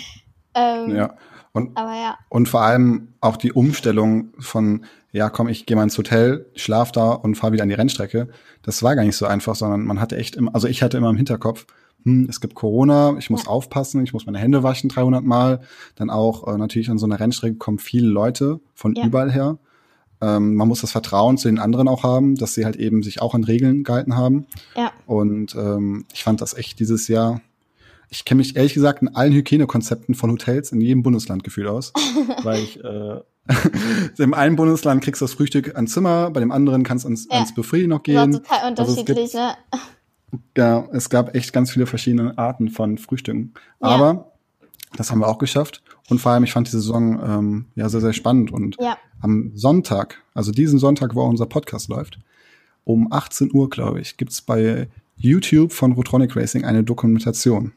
ähm, 0.54 0.96
ja. 0.96 1.14
Und, 1.52 1.76
aber 1.76 1.94
ja. 1.94 2.18
und 2.28 2.48
vor 2.48 2.62
allem 2.62 3.14
auch 3.20 3.36
die 3.36 3.52
Umstellung 3.52 4.32
von, 4.38 4.84
ja, 5.12 5.28
komm, 5.28 5.48
ich 5.48 5.66
gehe 5.66 5.76
mal 5.76 5.82
ins 5.82 5.98
Hotel, 5.98 6.46
schlaf 6.54 6.92
da 6.92 7.10
und 7.10 7.34
fahre 7.34 7.52
wieder 7.52 7.64
an 7.64 7.68
die 7.68 7.74
Rennstrecke. 7.74 8.28
Das 8.62 8.82
war 8.82 8.94
gar 8.96 9.04
nicht 9.04 9.16
so 9.16 9.26
einfach, 9.26 9.54
sondern 9.54 9.84
man 9.84 10.00
hatte 10.00 10.16
echt 10.16 10.36
immer, 10.36 10.54
also 10.54 10.68
ich 10.68 10.82
hatte 10.82 10.96
immer 10.96 11.10
im 11.10 11.16
Hinterkopf, 11.16 11.66
hm, 12.04 12.26
es 12.28 12.40
gibt 12.40 12.54
Corona, 12.54 13.16
ich 13.18 13.30
muss 13.30 13.44
ja. 13.44 13.50
aufpassen, 13.50 14.02
ich 14.04 14.12
muss 14.12 14.26
meine 14.26 14.38
Hände 14.38 14.62
waschen 14.62 14.88
300 14.88 15.24
Mal. 15.24 15.60
Dann 15.96 16.10
auch 16.10 16.46
äh, 16.46 16.56
natürlich 16.56 16.90
an 16.90 16.98
so 16.98 17.06
einer 17.06 17.20
Rennstrecke 17.20 17.56
kommen 17.56 17.78
viele 17.78 18.08
Leute 18.08 18.60
von 18.74 18.94
ja. 18.94 19.04
überall 19.04 19.32
her. 19.32 19.58
Ähm, 20.20 20.54
man 20.54 20.68
muss 20.68 20.80
das 20.80 20.92
Vertrauen 20.92 21.38
zu 21.38 21.48
den 21.48 21.58
anderen 21.58 21.86
auch 21.88 22.02
haben, 22.02 22.34
dass 22.34 22.54
sie 22.54 22.64
halt 22.64 22.76
eben 22.76 23.02
sich 23.02 23.22
auch 23.22 23.34
an 23.34 23.44
Regeln 23.44 23.84
gehalten 23.84 24.16
haben. 24.16 24.46
Ja. 24.76 24.92
Und 25.06 25.54
ähm, 25.54 26.06
ich 26.12 26.24
fand 26.24 26.40
das 26.40 26.54
echt 26.54 26.80
dieses 26.80 27.08
Jahr. 27.08 27.40
Ich 28.10 28.24
kenne 28.24 28.38
mich 28.38 28.56
ehrlich 28.56 28.74
gesagt 28.74 29.02
in 29.02 29.14
allen 29.14 29.32
Hygienekonzepten 29.32 30.14
von 30.14 30.30
Hotels 30.30 30.72
in 30.72 30.80
jedem 30.80 31.02
Bundesland 31.02 31.44
gefühlt 31.44 31.68
aus, 31.68 31.92
weil 32.42 32.62
ich 32.62 32.82
äh, 32.82 33.20
Im 34.18 34.34
einen 34.34 34.56
Bundesland 34.56 35.02
kriegst 35.02 35.22
du 35.22 35.24
das 35.24 35.32
Frühstück 35.32 35.74
ans 35.74 35.92
Zimmer, 35.92 36.30
bei 36.30 36.40
dem 36.40 36.52
anderen 36.52 36.82
kannst 36.82 37.04
du 37.04 37.08
ans, 37.08 37.26
ja. 37.30 37.36
ans 37.36 37.54
Buffet 37.54 37.86
noch 37.86 38.02
gehen. 38.02 38.32
Das 38.32 38.42
war 38.50 38.58
total 38.58 38.58
also 38.58 38.68
unterschiedlich, 38.68 39.34
also 39.34 39.38
ne? 39.38 39.56
Ja, 40.56 40.86
es 40.92 41.08
gab 41.08 41.34
echt 41.34 41.52
ganz 41.52 41.70
viele 41.70 41.86
verschiedene 41.86 42.36
Arten 42.36 42.68
von 42.68 42.98
Frühstücken. 42.98 43.54
Ja. 43.80 43.88
Aber 43.88 44.32
das 44.96 45.10
haben 45.10 45.20
wir 45.20 45.28
auch 45.28 45.38
geschafft. 45.38 45.82
Und 46.08 46.20
vor 46.20 46.32
allem, 46.32 46.44
ich 46.44 46.52
fand 46.52 46.66
die 46.66 46.72
Saison 46.72 47.20
ähm, 47.22 47.64
ja 47.74 47.88
sehr, 47.88 48.00
sehr 48.00 48.12
spannend. 48.12 48.50
Und 48.50 48.76
ja. 48.80 48.96
am 49.20 49.52
Sonntag, 49.54 50.22
also 50.34 50.52
diesen 50.52 50.78
Sonntag, 50.78 51.14
wo 51.14 51.22
auch 51.22 51.28
unser 51.28 51.46
Podcast 51.46 51.88
läuft, 51.88 52.18
um 52.84 53.12
18 53.12 53.50
Uhr, 53.52 53.68
glaube 53.68 54.00
ich, 54.00 54.16
gibt's 54.16 54.40
bei 54.40 54.88
YouTube 55.16 55.72
von 55.72 55.92
Rotronic 55.92 56.34
Racing 56.36 56.64
eine 56.64 56.84
Dokumentation. 56.84 57.72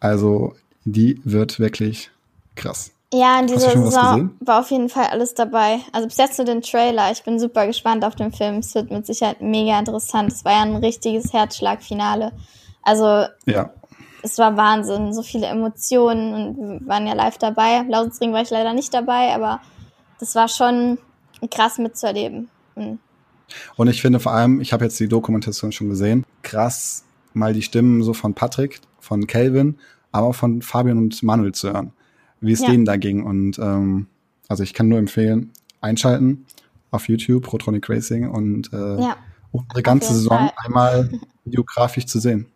Also 0.00 0.54
die 0.84 1.20
wird 1.24 1.60
wirklich 1.60 2.10
krass. 2.56 2.92
Ja, 3.12 3.38
in 3.40 3.46
dieser 3.46 3.72
Saison 3.72 4.30
war 4.40 4.60
auf 4.60 4.70
jeden 4.70 4.88
Fall 4.88 5.06
alles 5.10 5.34
dabei. 5.34 5.80
Also 5.92 6.08
bis 6.08 6.16
jetzt 6.16 6.36
zu 6.36 6.44
den 6.44 6.62
Trailer. 6.62 7.12
Ich 7.12 7.22
bin 7.22 7.38
super 7.38 7.66
gespannt 7.66 8.04
auf 8.06 8.14
den 8.14 8.32
Film. 8.32 8.56
Es 8.56 8.74
wird 8.74 8.90
mit 8.90 9.04
Sicherheit 9.04 9.42
mega 9.42 9.78
interessant. 9.78 10.32
Es 10.32 10.46
war 10.46 10.52
ja 10.52 10.62
ein 10.62 10.76
richtiges 10.76 11.32
Herzschlagfinale. 11.32 12.32
Also 12.82 13.26
ja. 13.44 13.70
es 14.22 14.38
war 14.38 14.56
Wahnsinn. 14.56 15.12
So 15.12 15.22
viele 15.22 15.46
Emotionen 15.46 16.34
und 16.34 16.56
wir 16.56 16.88
waren 16.88 17.06
ja 17.06 17.12
live 17.12 17.36
dabei. 17.36 17.82
Lausitzring 17.86 18.32
war 18.32 18.40
ich 18.40 18.50
leider 18.50 18.72
nicht 18.72 18.94
dabei, 18.94 19.34
aber 19.34 19.60
das 20.18 20.34
war 20.34 20.48
schon 20.48 20.96
krass 21.50 21.76
mitzuerleben. 21.76 22.48
Und, 22.74 22.98
und 23.76 23.88
ich 23.88 24.00
finde 24.00 24.20
vor 24.20 24.32
allem, 24.32 24.62
ich 24.62 24.72
habe 24.72 24.84
jetzt 24.84 24.98
die 24.98 25.08
Dokumentation 25.08 25.70
schon 25.70 25.90
gesehen, 25.90 26.24
krass 26.42 27.04
mal 27.34 27.52
die 27.52 27.62
Stimmen 27.62 28.02
so 28.02 28.14
von 28.14 28.32
Patrick, 28.32 28.80
von 29.00 29.26
Kelvin, 29.26 29.78
aber 30.12 30.28
auch 30.28 30.34
von 30.34 30.62
Fabian 30.62 30.96
und 30.98 31.22
Manuel 31.22 31.52
zu 31.52 31.72
hören, 31.72 31.92
wie 32.42 32.52
es 32.52 32.60
ja. 32.60 32.70
denen 32.70 32.84
da 32.84 32.96
ging. 32.96 33.24
Und 33.24 33.58
ähm, 33.58 34.06
also 34.48 34.62
ich 34.62 34.74
kann 34.74 34.88
nur 34.88 34.98
empfehlen, 34.98 35.50
einschalten 35.80 36.44
auf 36.90 37.08
YouTube, 37.08 37.44
Protronic 37.44 37.88
Racing 37.88 38.28
und 38.28 38.72
äh, 38.72 39.00
ja, 39.00 39.16
unsere 39.50 39.82
ganze 39.82 40.12
Saison 40.12 40.38
Fall. 40.38 40.52
einmal 40.64 41.10
biografisch 41.44 42.06
zu 42.06 42.20
sehen. 42.20 42.46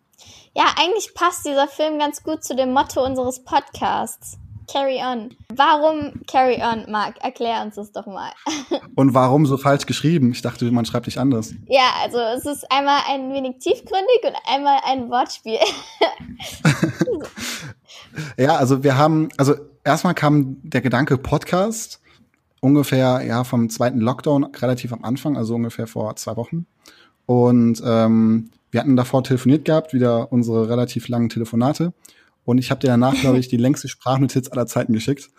Ja, 0.55 0.65
eigentlich 0.79 1.13
passt 1.13 1.45
dieser 1.45 1.67
Film 1.67 1.99
ganz 1.99 2.23
gut 2.23 2.43
zu 2.43 2.55
dem 2.55 2.71
Motto 2.71 3.03
unseres 3.03 3.43
Podcasts. 3.43 4.37
Carry 4.71 4.99
on. 5.01 5.33
Warum 5.55 6.21
Carry 6.27 6.61
on, 6.61 6.91
Marc? 6.91 7.23
Erklär 7.23 7.61
uns 7.61 7.75
das 7.75 7.91
doch 7.93 8.05
mal. 8.05 8.31
Und 8.95 9.13
warum 9.13 9.45
so 9.45 9.57
falsch 9.57 9.85
geschrieben? 9.85 10.31
Ich 10.31 10.41
dachte, 10.41 10.69
man 10.71 10.85
schreibt 10.85 11.07
dich 11.07 11.19
anders. 11.19 11.53
Ja, 11.67 11.89
also 12.01 12.17
es 12.19 12.45
ist 12.45 12.69
einmal 12.69 12.99
ein 13.07 13.31
wenig 13.31 13.59
tiefgründig 13.59 14.23
und 14.23 14.35
einmal 14.51 14.79
ein 14.83 15.09
Wortspiel. 15.09 15.59
ja, 18.37 18.55
also 18.55 18.83
wir 18.83 18.97
haben, 18.97 19.29
also 19.37 19.55
erstmal 19.83 20.13
kam 20.13 20.57
der 20.63 20.81
Gedanke 20.81 21.17
Podcast 21.17 22.01
ungefähr 22.59 23.21
ja 23.25 23.43
vom 23.43 23.69
zweiten 23.69 23.99
Lockdown 23.99 24.43
relativ 24.43 24.93
am 24.93 25.03
Anfang, 25.03 25.37
also 25.37 25.55
ungefähr 25.55 25.87
vor 25.87 26.15
zwei 26.15 26.35
Wochen. 26.35 26.65
Und 27.25 27.81
ähm, 27.85 28.49
wir 28.71 28.79
hatten 28.79 28.95
davor 28.95 29.23
telefoniert 29.23 29.65
gehabt, 29.65 29.93
wieder 29.93 30.31
unsere 30.31 30.69
relativ 30.69 31.07
langen 31.07 31.29
Telefonate. 31.29 31.93
Und 32.45 32.57
ich 32.57 32.71
habe 32.71 32.79
dir 32.79 32.87
danach, 32.87 33.13
glaube 33.15 33.39
ich, 33.39 33.47
die 33.49 33.57
längste 33.57 33.87
Sprachnotiz 33.87 34.49
aller 34.49 34.67
Zeiten 34.67 34.93
geschickt. 34.93 35.29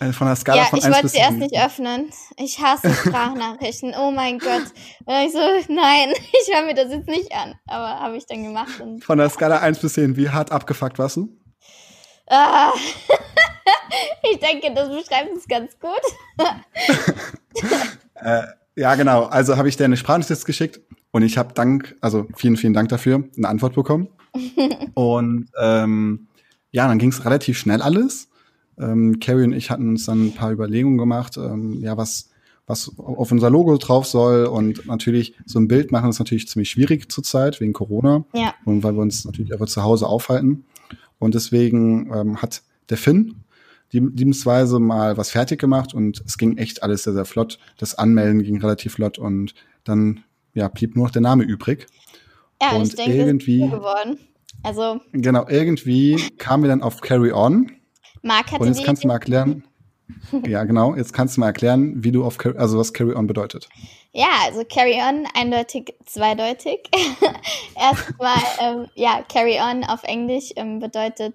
Äh, 0.00 0.12
von 0.12 0.26
der 0.26 0.36
Skala 0.36 0.62
ja, 0.62 0.64
von 0.64 0.82
1 0.82 0.86
bis 0.86 0.88
ich 0.88 0.94
wollte 0.94 1.08
sie 1.08 1.18
erst 1.18 1.38
nicht 1.38 1.56
öffnen. 1.56 2.10
Ich 2.36 2.58
hasse 2.60 2.92
Sprachnachrichten. 2.94 3.94
Oh 3.98 4.10
mein 4.10 4.38
Gott. 4.38 4.64
Und 5.04 5.14
ich 5.26 5.32
so, 5.32 5.38
nein, 5.68 6.12
ich 6.16 6.54
höre 6.54 6.64
mir 6.64 6.74
das 6.74 6.90
jetzt 6.90 7.08
nicht 7.08 7.32
an. 7.32 7.54
Aber 7.66 8.00
habe 8.00 8.16
ich 8.16 8.26
dann 8.26 8.42
gemacht. 8.42 8.82
von 9.00 9.18
der 9.18 9.28
Skala 9.28 9.58
1 9.58 9.78
bis 9.78 9.94
10, 9.94 10.16
wie 10.16 10.30
hart 10.30 10.50
abgefuckt 10.50 10.98
warst 10.98 11.16
du? 11.16 11.28
Ah. 12.28 12.72
ich 14.30 14.38
denke, 14.38 14.72
das 14.74 14.88
beschreibt 14.88 15.36
es 15.36 15.46
ganz 15.46 15.78
gut. 15.78 16.00
äh, 18.14 18.42
ja, 18.76 18.94
genau. 18.94 19.24
Also 19.24 19.56
habe 19.56 19.68
ich 19.68 19.76
dir 19.76 19.84
eine 19.84 19.96
Sprachnotiz 19.96 20.44
geschickt 20.44 20.80
und 21.10 21.22
ich 21.22 21.36
habe 21.36 21.54
Dank, 21.54 21.96
also 22.00 22.26
vielen, 22.36 22.56
vielen 22.56 22.72
Dank 22.72 22.88
dafür, 22.88 23.24
eine 23.36 23.48
Antwort 23.48 23.74
bekommen. 23.74 24.08
und 24.94 25.48
ähm, 25.60 26.28
ja, 26.70 26.88
dann 26.88 26.98
ging 26.98 27.10
es 27.10 27.24
relativ 27.24 27.58
schnell 27.58 27.82
alles. 27.82 28.28
Ähm, 28.78 29.20
Carrie 29.20 29.44
und 29.44 29.52
ich 29.52 29.70
hatten 29.70 29.90
uns 29.90 30.06
dann 30.06 30.26
ein 30.26 30.34
paar 30.34 30.52
Überlegungen 30.52 30.96
gemacht, 30.96 31.36
ähm, 31.36 31.80
ja, 31.80 31.98
was, 31.98 32.30
was 32.66 32.90
auf 32.96 33.30
unser 33.30 33.50
Logo 33.50 33.76
drauf 33.76 34.06
soll. 34.06 34.46
Und 34.46 34.86
natürlich, 34.86 35.34
so 35.44 35.58
ein 35.58 35.68
Bild 35.68 35.92
machen 35.92 36.08
ist 36.08 36.18
natürlich 36.18 36.48
ziemlich 36.48 36.70
schwierig 36.70 37.12
zurzeit 37.12 37.60
wegen 37.60 37.74
Corona. 37.74 38.24
Ja. 38.32 38.54
Und 38.64 38.82
weil 38.82 38.94
wir 38.94 39.02
uns 39.02 39.26
natürlich 39.26 39.52
einfach 39.52 39.68
zu 39.68 39.82
Hause 39.82 40.06
aufhalten. 40.06 40.64
Und 41.22 41.34
deswegen 41.34 42.12
ähm, 42.12 42.42
hat 42.42 42.62
der 42.90 42.96
Finn 42.96 43.42
die 43.92 43.98
liebensweise 43.98 44.80
mal 44.80 45.16
was 45.18 45.30
fertig 45.30 45.60
gemacht 45.60 45.92
und 45.92 46.22
es 46.26 46.38
ging 46.38 46.56
echt 46.56 46.82
alles 46.82 47.02
sehr, 47.02 47.12
sehr 47.12 47.26
flott. 47.26 47.58
Das 47.76 47.94
Anmelden 47.94 48.42
ging 48.42 48.58
relativ 48.60 48.94
flott 48.94 49.18
und 49.18 49.54
dann 49.84 50.24
ja, 50.54 50.68
blieb 50.68 50.96
nur 50.96 51.06
noch 51.06 51.12
der 51.12 51.22
Name 51.22 51.44
übrig. 51.44 51.86
Ja, 52.60 52.70
und 52.70 52.88
ich 52.88 52.94
denke, 52.94 53.16
irgendwie, 53.16 53.68
geworden. 53.68 54.18
Also, 54.62 55.00
genau, 55.12 55.46
irgendwie 55.48 56.16
kamen 56.38 56.62
wir 56.62 56.68
dann 56.68 56.82
auf 56.82 57.00
Carry 57.00 57.32
On. 57.32 57.70
Mark 58.22 58.52
hatte 58.52 58.62
Und 58.62 58.68
jetzt 58.68 58.84
kannst 58.84 59.04
du 59.04 59.08
mal 59.08 59.14
erklären. 59.14 59.64
Ja, 60.46 60.64
genau. 60.64 60.94
Jetzt 60.94 61.12
kannst 61.12 61.36
du 61.36 61.40
mal 61.40 61.48
erklären, 61.48 62.04
wie 62.04 62.12
du 62.12 62.24
auf 62.24 62.38
Carry, 62.38 62.56
also 62.58 62.78
was 62.78 62.92
Carry 62.92 63.14
On 63.14 63.26
bedeutet. 63.26 63.68
Ja, 64.12 64.28
also 64.44 64.62
Carry 64.64 65.00
On 65.00 65.26
eindeutig, 65.34 65.94
zweideutig. 66.04 66.80
Erstmal, 67.76 68.38
ähm, 68.60 68.86
ja, 68.94 69.22
Carry 69.32 69.58
On 69.60 69.84
auf 69.84 70.02
Englisch 70.04 70.52
ähm, 70.56 70.80
bedeutet 70.80 71.34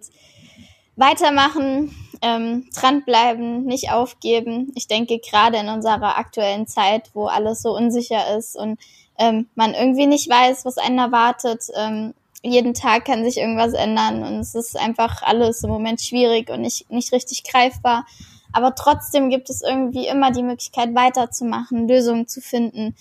weitermachen, 0.95 1.95
ähm, 2.21 2.67
dranbleiben, 2.75 3.65
nicht 3.65 3.91
aufgeben. 3.91 4.71
Ich 4.75 4.87
denke, 4.87 5.19
gerade 5.19 5.57
in 5.57 5.69
unserer 5.69 6.17
aktuellen 6.17 6.67
Zeit, 6.67 7.11
wo 7.13 7.27
alles 7.27 7.61
so 7.61 7.75
unsicher 7.75 8.37
ist 8.37 8.55
und 8.55 8.79
ähm, 9.17 9.47
man 9.55 9.73
irgendwie 9.73 10.07
nicht 10.07 10.29
weiß, 10.29 10.65
was 10.65 10.77
einen 10.77 10.99
erwartet. 10.99 11.65
Ähm, 11.75 12.13
jeden 12.43 12.73
Tag 12.73 13.05
kann 13.05 13.23
sich 13.23 13.37
irgendwas 13.37 13.73
ändern 13.73 14.23
und 14.23 14.39
es 14.39 14.55
ist 14.55 14.77
einfach 14.77 15.23
alles 15.23 15.63
im 15.63 15.69
Moment 15.69 16.01
schwierig 16.01 16.49
und 16.49 16.61
nicht, 16.61 16.89
nicht 16.91 17.11
richtig 17.11 17.43
greifbar. 17.43 18.05
Aber 18.53 18.75
trotzdem 18.75 19.29
gibt 19.29 19.49
es 19.49 19.61
irgendwie 19.61 20.07
immer 20.07 20.31
die 20.31 20.43
Möglichkeit 20.43 20.95
weiterzumachen, 20.95 21.87
Lösungen 21.87 22.27
zu 22.27 22.41
finden 22.41 22.95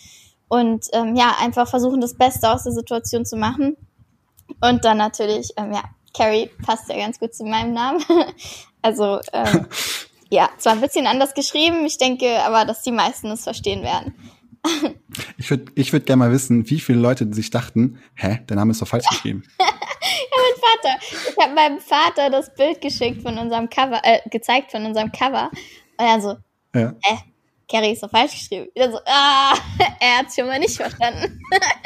und 0.49 0.87
ähm, 0.93 1.17
ja, 1.17 1.37
einfach 1.41 1.69
versuchen, 1.69 2.01
das 2.01 2.15
Beste 2.15 2.51
aus 2.51 2.65
der 2.65 2.73
Situation 2.73 3.25
zu 3.25 3.37
machen. 3.37 3.77
Und 4.61 4.85
dann 4.85 4.99
natürlich, 4.99 5.51
ähm, 5.57 5.73
ja, 5.73 5.83
Carrie 6.17 6.51
passt 6.65 6.89
ja 6.89 6.97
ganz 6.97 7.19
gut 7.19 7.35
zu 7.35 7.45
meinem 7.45 7.73
Namen. 7.73 8.03
also 8.83 9.21
ähm, 9.33 9.67
ja, 10.31 10.49
zwar 10.59 10.73
ein 10.73 10.81
bisschen 10.81 11.07
anders 11.07 11.35
geschrieben, 11.35 11.85
ich 11.85 11.99
denke 11.99 12.43
aber, 12.45 12.65
dass 12.65 12.83
die 12.83 12.93
meisten 12.93 13.31
es 13.31 13.45
verstehen 13.45 13.83
werden. 13.83 14.15
Ich 15.37 15.51
würde 15.51 15.71
ich 15.77 15.93
würd 15.93 16.07
gerne 16.07 16.19
mal 16.19 16.33
wissen, 16.33 16.69
wie 16.71 16.81
viele 16.81 16.99
Leute 16.99 17.33
sich 17.33 17.51
dachten, 17.51 17.99
hä, 18.15 18.41
der 18.49 18.57
Name 18.57 18.73
ist 18.73 18.83
doch 18.83 18.89
falsch 18.89 19.07
geschrieben. 19.11 19.45
Vater. 20.67 20.99
Ich 21.31 21.37
habe 21.43 21.55
meinem 21.55 21.81
Vater 21.81 22.31
das 22.31 22.55
Bild 22.55 22.81
geschickt 22.81 23.23
von 23.23 23.39
unserem 23.39 23.69
Cover, 23.69 24.01
äh, 24.03 24.21
gezeigt 24.29 24.71
von 24.71 24.85
unserem 24.85 25.13
Cover. 25.13 25.51
Und 25.99 26.07
er 26.07 26.21
so, 26.21 26.37
ja. 26.75 26.91
äh, 26.91 27.17
Carrie 27.69 27.93
ist 27.93 28.03
doch 28.03 28.11
falsch 28.11 28.33
geschrieben. 28.33 28.69
Ich 28.75 28.85
so, 28.85 28.99
ah, 29.07 29.55
er 30.01 30.19
hat 30.19 30.29
es 30.29 30.37
schon 30.37 30.47
mal 30.47 30.59
nicht 30.59 30.77
verstanden. 30.77 31.41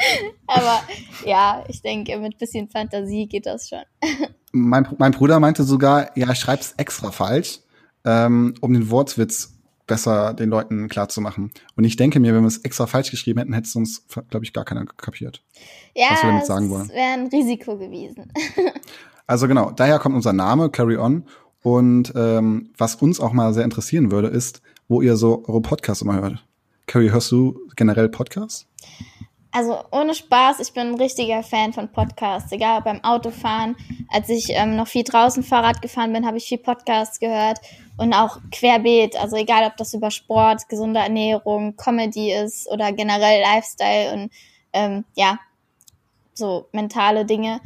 Aber 0.47 0.81
ja, 1.25 1.63
ich 1.67 1.81
denke, 1.81 2.17
mit 2.17 2.37
bisschen 2.37 2.69
Fantasie 2.69 3.27
geht 3.27 3.45
das 3.45 3.69
schon. 3.69 3.81
mein, 4.51 4.87
mein 4.97 5.11
Bruder 5.11 5.39
meinte 5.39 5.63
sogar, 5.63 6.15
ja, 6.15 6.33
schreib's 6.35 6.73
extra 6.77 7.11
falsch, 7.11 7.59
ähm, 8.05 8.53
um 8.61 8.73
den 8.73 8.89
Wortwitz 8.91 9.57
besser 9.87 10.33
den 10.33 10.49
Leuten 10.49 10.87
klar 10.87 11.09
zu 11.09 11.21
machen. 11.21 11.51
Und 11.75 11.83
ich 11.83 11.95
denke 11.95 12.19
mir, 12.19 12.33
wenn 12.33 12.41
wir 12.41 12.47
es 12.47 12.59
extra 12.59 12.87
falsch 12.87 13.11
geschrieben 13.11 13.39
hätten, 13.39 13.53
hätte 13.53 13.67
es 13.67 13.75
uns, 13.75 14.05
glaube 14.29 14.45
ich, 14.45 14.53
gar 14.53 14.65
keiner 14.65 14.85
kapiert. 14.85 15.43
Ja, 15.95 16.07
was 16.11 16.23
wir 16.23 16.29
damit 16.29 16.45
sagen 16.45 16.69
wollen. 16.69 16.87
Das 16.87 16.95
wäre 16.95 17.13
ein 17.13 17.27
Risiko 17.27 17.77
gewesen. 17.77 18.31
also 19.27 19.47
genau, 19.47 19.71
daher 19.71 19.99
kommt 19.99 20.15
unser 20.15 20.33
Name, 20.33 20.69
Carry 20.69 20.97
On. 20.97 21.25
Und 21.63 22.13
ähm, 22.15 22.71
was 22.77 22.95
uns 22.95 23.19
auch 23.19 23.33
mal 23.33 23.53
sehr 23.53 23.63
interessieren 23.63 24.11
würde, 24.11 24.27
ist, 24.27 24.61
wo 24.87 25.01
ihr 25.01 25.15
so 25.15 25.43
eure 25.47 25.61
Podcasts 25.61 26.01
immer 26.01 26.19
hört. 26.19 26.45
Carrie, 26.87 27.11
hörst 27.11 27.31
du 27.31 27.59
generell 27.75 28.09
Podcasts? 28.09 28.67
Also 29.53 29.83
ohne 29.91 30.15
Spaß, 30.15 30.61
ich 30.61 30.71
bin 30.71 30.87
ein 30.87 30.95
richtiger 30.95 31.43
Fan 31.43 31.73
von 31.73 31.91
Podcasts, 31.91 32.51
egal 32.53 32.81
beim 32.81 33.03
Autofahren. 33.03 33.75
Als 34.09 34.29
ich 34.29 34.45
ähm, 34.49 34.77
noch 34.77 34.87
viel 34.87 35.03
draußen 35.03 35.43
Fahrrad 35.43 35.81
gefahren 35.81 36.13
bin, 36.13 36.25
habe 36.25 36.37
ich 36.37 36.45
viel 36.45 36.57
Podcasts 36.57 37.19
gehört 37.19 37.59
und 37.97 38.13
auch 38.13 38.37
querbeet. 38.51 39.17
Also 39.19 39.35
egal, 39.35 39.67
ob 39.67 39.75
das 39.75 39.93
über 39.93 40.09
Sport, 40.09 40.69
gesunde 40.69 41.01
Ernährung, 41.01 41.75
Comedy 41.75 42.31
ist 42.31 42.69
oder 42.71 42.93
generell 42.93 43.41
Lifestyle 43.41 44.13
und 44.13 44.31
ähm, 44.71 45.03
ja, 45.15 45.37
so 46.33 46.67
mentale 46.71 47.25
Dinge. 47.25 47.59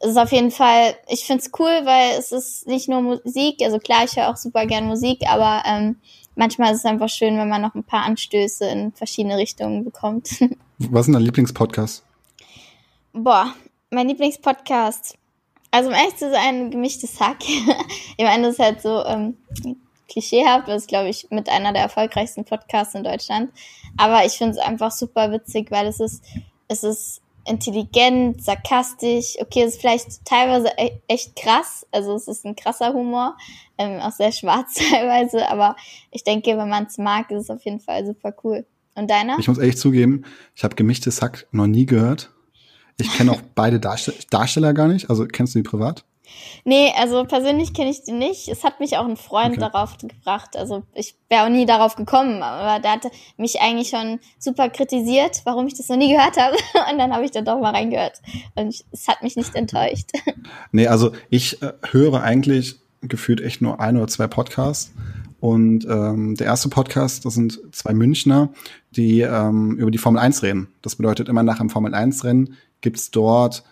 Es 0.00 0.10
ist 0.10 0.18
auf 0.18 0.32
jeden 0.32 0.50
Fall, 0.50 0.96
ich 1.08 1.24
finde 1.24 1.44
es 1.44 1.52
cool, 1.58 1.80
weil 1.84 2.18
es 2.18 2.32
ist 2.32 2.66
nicht 2.66 2.88
nur 2.88 3.00
Musik, 3.00 3.62
also 3.62 3.78
klar, 3.78 4.04
ich 4.04 4.16
höre 4.16 4.28
auch 4.28 4.36
super 4.36 4.66
gern 4.66 4.86
Musik, 4.86 5.20
aber 5.28 5.62
ähm, 5.66 6.00
manchmal 6.38 6.72
ist 6.72 6.78
es 6.78 6.84
einfach 6.84 7.08
schön, 7.08 7.36
wenn 7.36 7.48
man 7.48 7.60
noch 7.60 7.74
ein 7.74 7.84
paar 7.84 8.04
Anstöße 8.04 8.64
in 8.66 8.92
verschiedene 8.92 9.36
Richtungen 9.36 9.84
bekommt. 9.84 10.40
Was 10.78 11.08
ist 11.08 11.14
dein 11.14 11.22
Lieblingspodcast? 11.22 12.04
Boah, 13.12 13.52
mein 13.90 14.08
Lieblingspodcast. 14.08 15.18
Also 15.70 15.90
um 15.90 15.94
ehrlich 15.94 16.16
zu 16.16 16.30
sein, 16.30 16.70
gemischtes 16.70 17.20
Hack. 17.20 17.38
ich 18.16 18.24
meine, 18.24 18.44
das 18.44 18.54
ist 18.54 18.60
halt 18.60 18.80
so 18.80 19.04
ähm, 19.04 19.36
klischeehaft, 20.08 20.68
das 20.68 20.82
ist, 20.82 20.88
glaube 20.88 21.08
ich, 21.08 21.26
mit 21.30 21.48
einer 21.48 21.72
der 21.72 21.82
erfolgreichsten 21.82 22.44
Podcasts 22.44 22.94
in 22.94 23.04
Deutschland. 23.04 23.50
Aber 23.96 24.24
ich 24.24 24.32
finde 24.32 24.52
es 24.52 24.58
einfach 24.58 24.92
super 24.92 25.32
witzig, 25.32 25.70
weil 25.70 25.88
es 25.88 25.98
ist, 25.98 26.24
es 26.68 26.84
ist 26.84 27.20
intelligent, 27.48 28.42
sarkastisch. 28.42 29.36
Okay, 29.40 29.64
ist 29.64 29.80
vielleicht 29.80 30.24
teilweise 30.24 30.68
e 30.76 30.90
echt 31.08 31.36
krass. 31.36 31.86
Also 31.90 32.14
es 32.14 32.28
ist 32.28 32.44
ein 32.44 32.56
krasser 32.56 32.92
Humor, 32.92 33.36
ähm, 33.78 34.00
auch 34.00 34.12
sehr 34.12 34.32
schwarz 34.32 34.74
teilweise. 34.90 35.48
Aber 35.48 35.76
ich 36.10 36.24
denke, 36.24 36.56
wenn 36.56 36.68
man 36.68 36.84
es 36.84 36.98
mag, 36.98 37.30
ist 37.30 37.44
es 37.44 37.50
auf 37.50 37.64
jeden 37.64 37.80
Fall 37.80 38.06
super 38.06 38.34
cool. 38.44 38.66
Und 38.94 39.08
deiner? 39.10 39.38
Ich 39.38 39.48
muss 39.48 39.58
ehrlich 39.58 39.78
zugeben, 39.78 40.24
ich 40.56 40.64
habe 40.64 40.74
gemischtes 40.74 41.22
Hack 41.22 41.46
noch 41.52 41.68
nie 41.68 41.86
gehört. 41.86 42.30
Ich 42.96 43.12
kenne 43.12 43.32
auch 43.32 43.40
beide 43.54 43.78
Darstell 43.78 44.14
Darsteller 44.30 44.74
gar 44.74 44.88
nicht. 44.88 45.08
Also 45.08 45.26
kennst 45.26 45.54
du 45.54 45.60
die 45.60 45.62
privat? 45.62 46.04
Nee, 46.64 46.92
also 46.98 47.24
persönlich 47.24 47.72
kenne 47.72 47.90
ich 47.90 48.04
die 48.04 48.12
nicht. 48.12 48.48
Es 48.48 48.64
hat 48.64 48.80
mich 48.80 48.96
auch 48.96 49.06
ein 49.06 49.16
Freund 49.16 49.58
okay. 49.58 49.70
darauf 49.70 49.96
gebracht. 49.98 50.56
Also 50.56 50.82
ich 50.94 51.16
wäre 51.28 51.44
auch 51.44 51.48
nie 51.48 51.66
darauf 51.66 51.96
gekommen, 51.96 52.42
aber 52.42 52.80
der 52.80 52.92
hatte 52.92 53.10
mich 53.36 53.60
eigentlich 53.60 53.88
schon 53.88 54.20
super 54.38 54.68
kritisiert, 54.68 55.42
warum 55.44 55.66
ich 55.66 55.74
das 55.74 55.88
noch 55.88 55.96
nie 55.96 56.12
gehört 56.12 56.36
habe. 56.36 56.56
Und 56.90 56.98
dann 56.98 57.12
habe 57.12 57.24
ich 57.24 57.30
da 57.30 57.40
doch 57.40 57.60
mal 57.60 57.74
reingehört. 57.74 58.20
Und 58.54 58.68
ich, 58.68 58.84
es 58.92 59.08
hat 59.08 59.22
mich 59.22 59.36
nicht 59.36 59.54
enttäuscht. 59.54 60.10
Nee, 60.72 60.86
also 60.86 61.12
ich 61.30 61.62
äh, 61.62 61.72
höre 61.90 62.22
eigentlich 62.22 62.76
gefühlt 63.02 63.40
echt 63.40 63.60
nur 63.60 63.80
ein 63.80 63.96
oder 63.96 64.08
zwei 64.08 64.26
Podcasts. 64.26 64.92
Und 65.40 65.86
ähm, 65.88 66.34
der 66.34 66.46
erste 66.46 66.68
Podcast, 66.68 67.24
das 67.24 67.34
sind 67.34 67.60
zwei 67.72 67.94
Münchner, 67.94 68.50
die 68.90 69.20
ähm, 69.20 69.76
über 69.76 69.90
die 69.90 69.98
Formel 69.98 70.20
1 70.20 70.42
reden. 70.42 70.68
Das 70.82 70.96
bedeutet, 70.96 71.28
immer 71.28 71.42
nach 71.42 71.60
einem 71.60 71.70
Formel 71.70 71.94
1-Rennen 71.94 72.54
gibt's 72.80 73.10
dort 73.10 73.62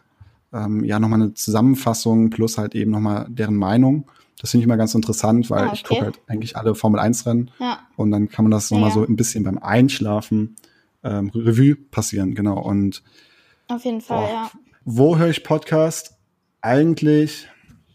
ähm, 0.56 0.84
ja 0.84 0.98
nochmal 0.98 1.20
eine 1.20 1.34
Zusammenfassung 1.34 2.30
plus 2.30 2.58
halt 2.58 2.74
eben 2.74 2.90
nochmal 2.90 3.26
deren 3.28 3.56
Meinung. 3.56 4.08
Das 4.40 4.50
finde 4.50 4.62
ich 4.62 4.64
immer 4.66 4.76
ganz 4.76 4.94
interessant, 4.94 5.50
weil 5.50 5.62
ah, 5.62 5.66
okay. 5.66 5.74
ich 5.74 5.84
gucke 5.84 6.02
halt 6.02 6.20
eigentlich 6.26 6.56
alle 6.56 6.74
Formel 6.74 7.00
1 7.00 7.26
Rennen 7.26 7.50
ja. 7.58 7.78
und 7.96 8.10
dann 8.10 8.28
kann 8.28 8.44
man 8.44 8.50
das 8.52 8.70
nochmal 8.70 8.90
ja, 8.90 8.94
so 8.94 9.04
ein 9.04 9.16
bisschen 9.16 9.44
beim 9.44 9.58
Einschlafen 9.58 10.56
ähm, 11.02 11.30
Revue 11.34 11.76
passieren, 11.76 12.34
genau. 12.34 12.58
Und 12.60 13.02
auf 13.68 13.84
jeden 13.84 14.00
Fall, 14.00 14.18
boah, 14.18 14.28
ja. 14.28 14.50
Wo 14.84 15.16
höre 15.16 15.30
ich 15.30 15.42
Podcast? 15.42 16.12
Eigentlich 16.60 17.48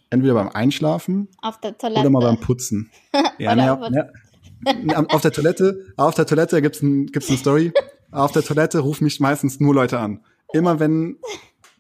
entweder 0.10 0.34
beim 0.34 0.50
Einschlafen 0.50 1.30
auf 1.42 1.60
der 1.60 1.78
Toilette. 1.78 2.02
oder 2.02 2.10
mal 2.10 2.22
beim 2.22 2.38
Putzen. 2.40 2.90
ja, 3.38 3.56
ne, 3.56 3.74
auf, 3.74 3.90
ne, 3.90 4.12
auf 5.10 5.22
der 5.22 5.32
Toilette, 5.32 5.94
auf 5.98 6.16
der 6.16 6.26
Toilette 6.26 6.62
gibt's 6.62 6.82
ein, 6.82 7.08
gibt's 7.08 7.30
eine 7.30 7.38
Story. 7.38 7.72
Auf 8.14 8.34
der 8.34 8.44
Toilette 8.44 8.80
rufen 8.80 9.06
mich 9.06 9.22
meistens 9.22 9.62
nur 9.62 9.74
Leute 9.74 9.98
an. 9.98 10.20
Immer 10.52 10.82
wenn 10.82 11.16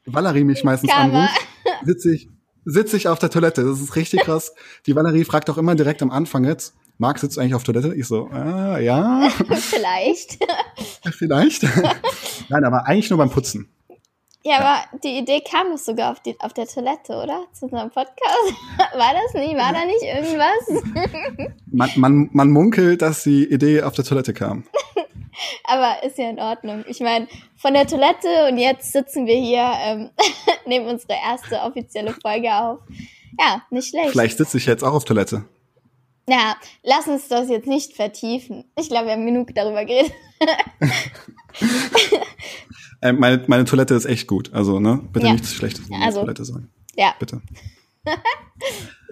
Valerie 0.05 0.43
mich 0.43 0.63
meistens 0.63 0.91
anruft, 0.91 1.34
sitze 1.84 2.13
ich, 2.13 2.29
sitze 2.65 2.98
ich 2.98 3.08
auf 3.08 3.20
der 3.20 3.29
Toilette. 3.29 3.63
Das 3.63 3.79
ist 3.79 3.96
richtig 3.96 4.22
krass. 4.22 4.53
Die 4.86 4.96
Valerie 4.96 5.25
fragt 5.25 5.50
auch 5.50 5.58
immer 5.58 5.75
direkt 5.75 6.01
am 6.01 6.12
Anfang 6.12 6.43
jetzt, 6.43 6.74
Marc, 7.01 7.17
sitzt 7.17 7.36
du 7.36 7.41
eigentlich 7.41 7.55
auf 7.55 7.63
Toilette? 7.63 7.96
Ich 7.96 8.08
so, 8.08 8.27
ah, 8.27 8.77
ja. 8.77 9.27
Vielleicht. 9.55 10.38
Vielleicht. 11.17 11.63
Nein, 12.50 12.63
aber 12.63 12.86
eigentlich 12.86 13.10
nur 13.10 13.17
beim 13.17 13.31
Putzen. 13.31 13.67
Ja, 14.43 14.60
aber 14.60 15.00
die 15.03 15.17
Idee 15.17 15.41
kam 15.41 15.72
doch 15.72 15.79
sogar 15.79 16.12
auf, 16.12 16.20
die, 16.20 16.39
auf 16.39 16.53
der 16.53 16.67
Toilette, 16.67 17.13
oder? 17.13 17.46
Zu 17.53 17.65
unserem 17.65 17.89
Podcast. 17.89 18.53
War 18.96 19.13
das 19.13 19.34
nie? 19.34 19.55
War 19.55 19.74
da 19.74 19.86
nicht 19.86 20.03
irgendwas? 20.03 21.10
man, 21.72 21.89
man, 21.96 22.29
man 22.34 22.51
munkelt, 22.51 23.01
dass 23.01 23.24
die 23.24 23.51
Idee 23.51 23.81
auf 23.81 23.93
der 23.93 24.05
Toilette 24.05 24.34
kam. 24.34 24.65
Aber 25.66 26.04
ist 26.04 26.18
ja 26.18 26.30
in 26.30 26.40
Ordnung. 26.40 26.84
Ich 26.88 27.00
meine, 27.00 27.28
von 27.56 27.74
der 27.74 27.88
Toilette 27.88 28.48
und 28.50 28.58
jetzt 28.58 28.92
sitzen 28.92 29.26
wir 29.26 29.36
hier, 29.36 29.72
ähm, 29.84 30.10
nehmen 30.66 30.88
unsere 30.88 31.14
erste 31.14 31.62
offizielle 31.62 32.14
Folge 32.22 32.54
auf. 32.54 32.80
Ja, 33.40 33.64
nicht 33.70 33.90
schlecht. 33.90 34.12
Vielleicht 34.12 34.38
sitze 34.38 34.58
ich 34.58 34.66
jetzt 34.66 34.84
auch 34.84 34.94
auf 34.94 35.06
Toilette. 35.06 35.46
Ja, 36.30 36.56
lass 36.84 37.08
uns 37.08 37.28
das 37.28 37.50
jetzt 37.50 37.68
nicht 37.68 37.96
vertiefen. 37.96 38.66
Ich 38.78 38.90
glaube, 38.90 39.08
wir 39.08 39.14
haben 39.14 39.26
genug 39.26 39.54
darüber 39.56 39.84
geredet. 39.86 40.14
äh, 43.02 43.12
meine, 43.12 43.44
meine 43.48 43.66
Toilette 43.66 43.96
ist 43.96 44.06
echt 44.06 44.28
gut. 44.28 44.54
Also, 44.54 44.80
ne? 44.80 45.02
Bitte 45.12 45.28
ja. 45.28 45.34
nichts 45.34 45.54
Schlechtes 45.54 45.88
über 45.88 45.98
also, 46.02 46.22
Toilette 46.22 46.46
sagen. 46.46 46.70
Ja. 46.96 47.16
Bitte. 47.20 47.42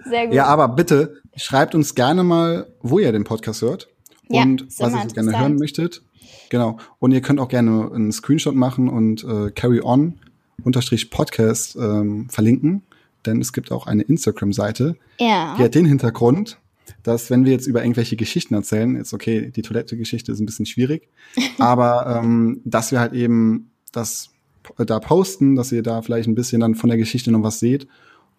Sehr 0.04 0.26
gut. 0.26 0.34
Ja, 0.34 0.46
aber 0.46 0.68
bitte 0.68 1.20
schreibt 1.36 1.74
uns 1.74 1.94
gerne 1.94 2.22
mal, 2.22 2.72
wo 2.80 2.98
ihr 2.98 3.12
den 3.12 3.24
Podcast 3.24 3.62
hört 3.62 3.88
ja, 4.28 4.42
und 4.42 4.66
was 4.78 4.92
ihr 4.92 5.06
gerne 5.12 5.38
hören 5.38 5.56
möchtet. 5.56 6.02
Genau. 6.50 6.78
Und 6.98 7.12
ihr 7.12 7.22
könnt 7.22 7.40
auch 7.40 7.48
gerne 7.48 7.90
einen 7.94 8.12
Screenshot 8.12 8.54
machen 8.54 8.88
und 8.88 9.24
äh, 9.24 9.50
Carry 9.52 9.80
On 9.82 10.18
unterstrich 10.64 11.10
Podcast 11.10 11.76
ähm, 11.76 12.28
verlinken, 12.28 12.82
denn 13.24 13.40
es 13.40 13.52
gibt 13.52 13.72
auch 13.72 13.86
eine 13.86 14.02
Instagram-Seite, 14.02 14.96
ja. 15.18 15.54
die 15.56 15.62
hat 15.62 15.74
den 15.74 15.86
Hintergrund, 15.86 16.58
dass 17.02 17.30
wenn 17.30 17.44
wir 17.44 17.52
jetzt 17.52 17.66
über 17.66 17.82
irgendwelche 17.82 18.16
Geschichten 18.16 18.52
erzählen, 18.52 18.96
jetzt 18.96 19.14
okay, 19.14 19.50
die 19.54 19.62
Toilette-Geschichte 19.62 20.32
ist 20.32 20.40
ein 20.40 20.46
bisschen 20.46 20.66
schwierig, 20.66 21.08
aber 21.58 22.20
ähm, 22.20 22.60
dass 22.64 22.92
wir 22.92 23.00
halt 23.00 23.14
eben 23.14 23.70
das 23.92 24.30
äh, 24.76 24.84
da 24.84 24.98
posten, 24.98 25.56
dass 25.56 25.72
ihr 25.72 25.82
da 25.82 26.02
vielleicht 26.02 26.28
ein 26.28 26.34
bisschen 26.34 26.60
dann 26.60 26.74
von 26.74 26.90
der 26.90 26.98
Geschichte 26.98 27.30
noch 27.30 27.42
was 27.42 27.60
seht 27.60 27.86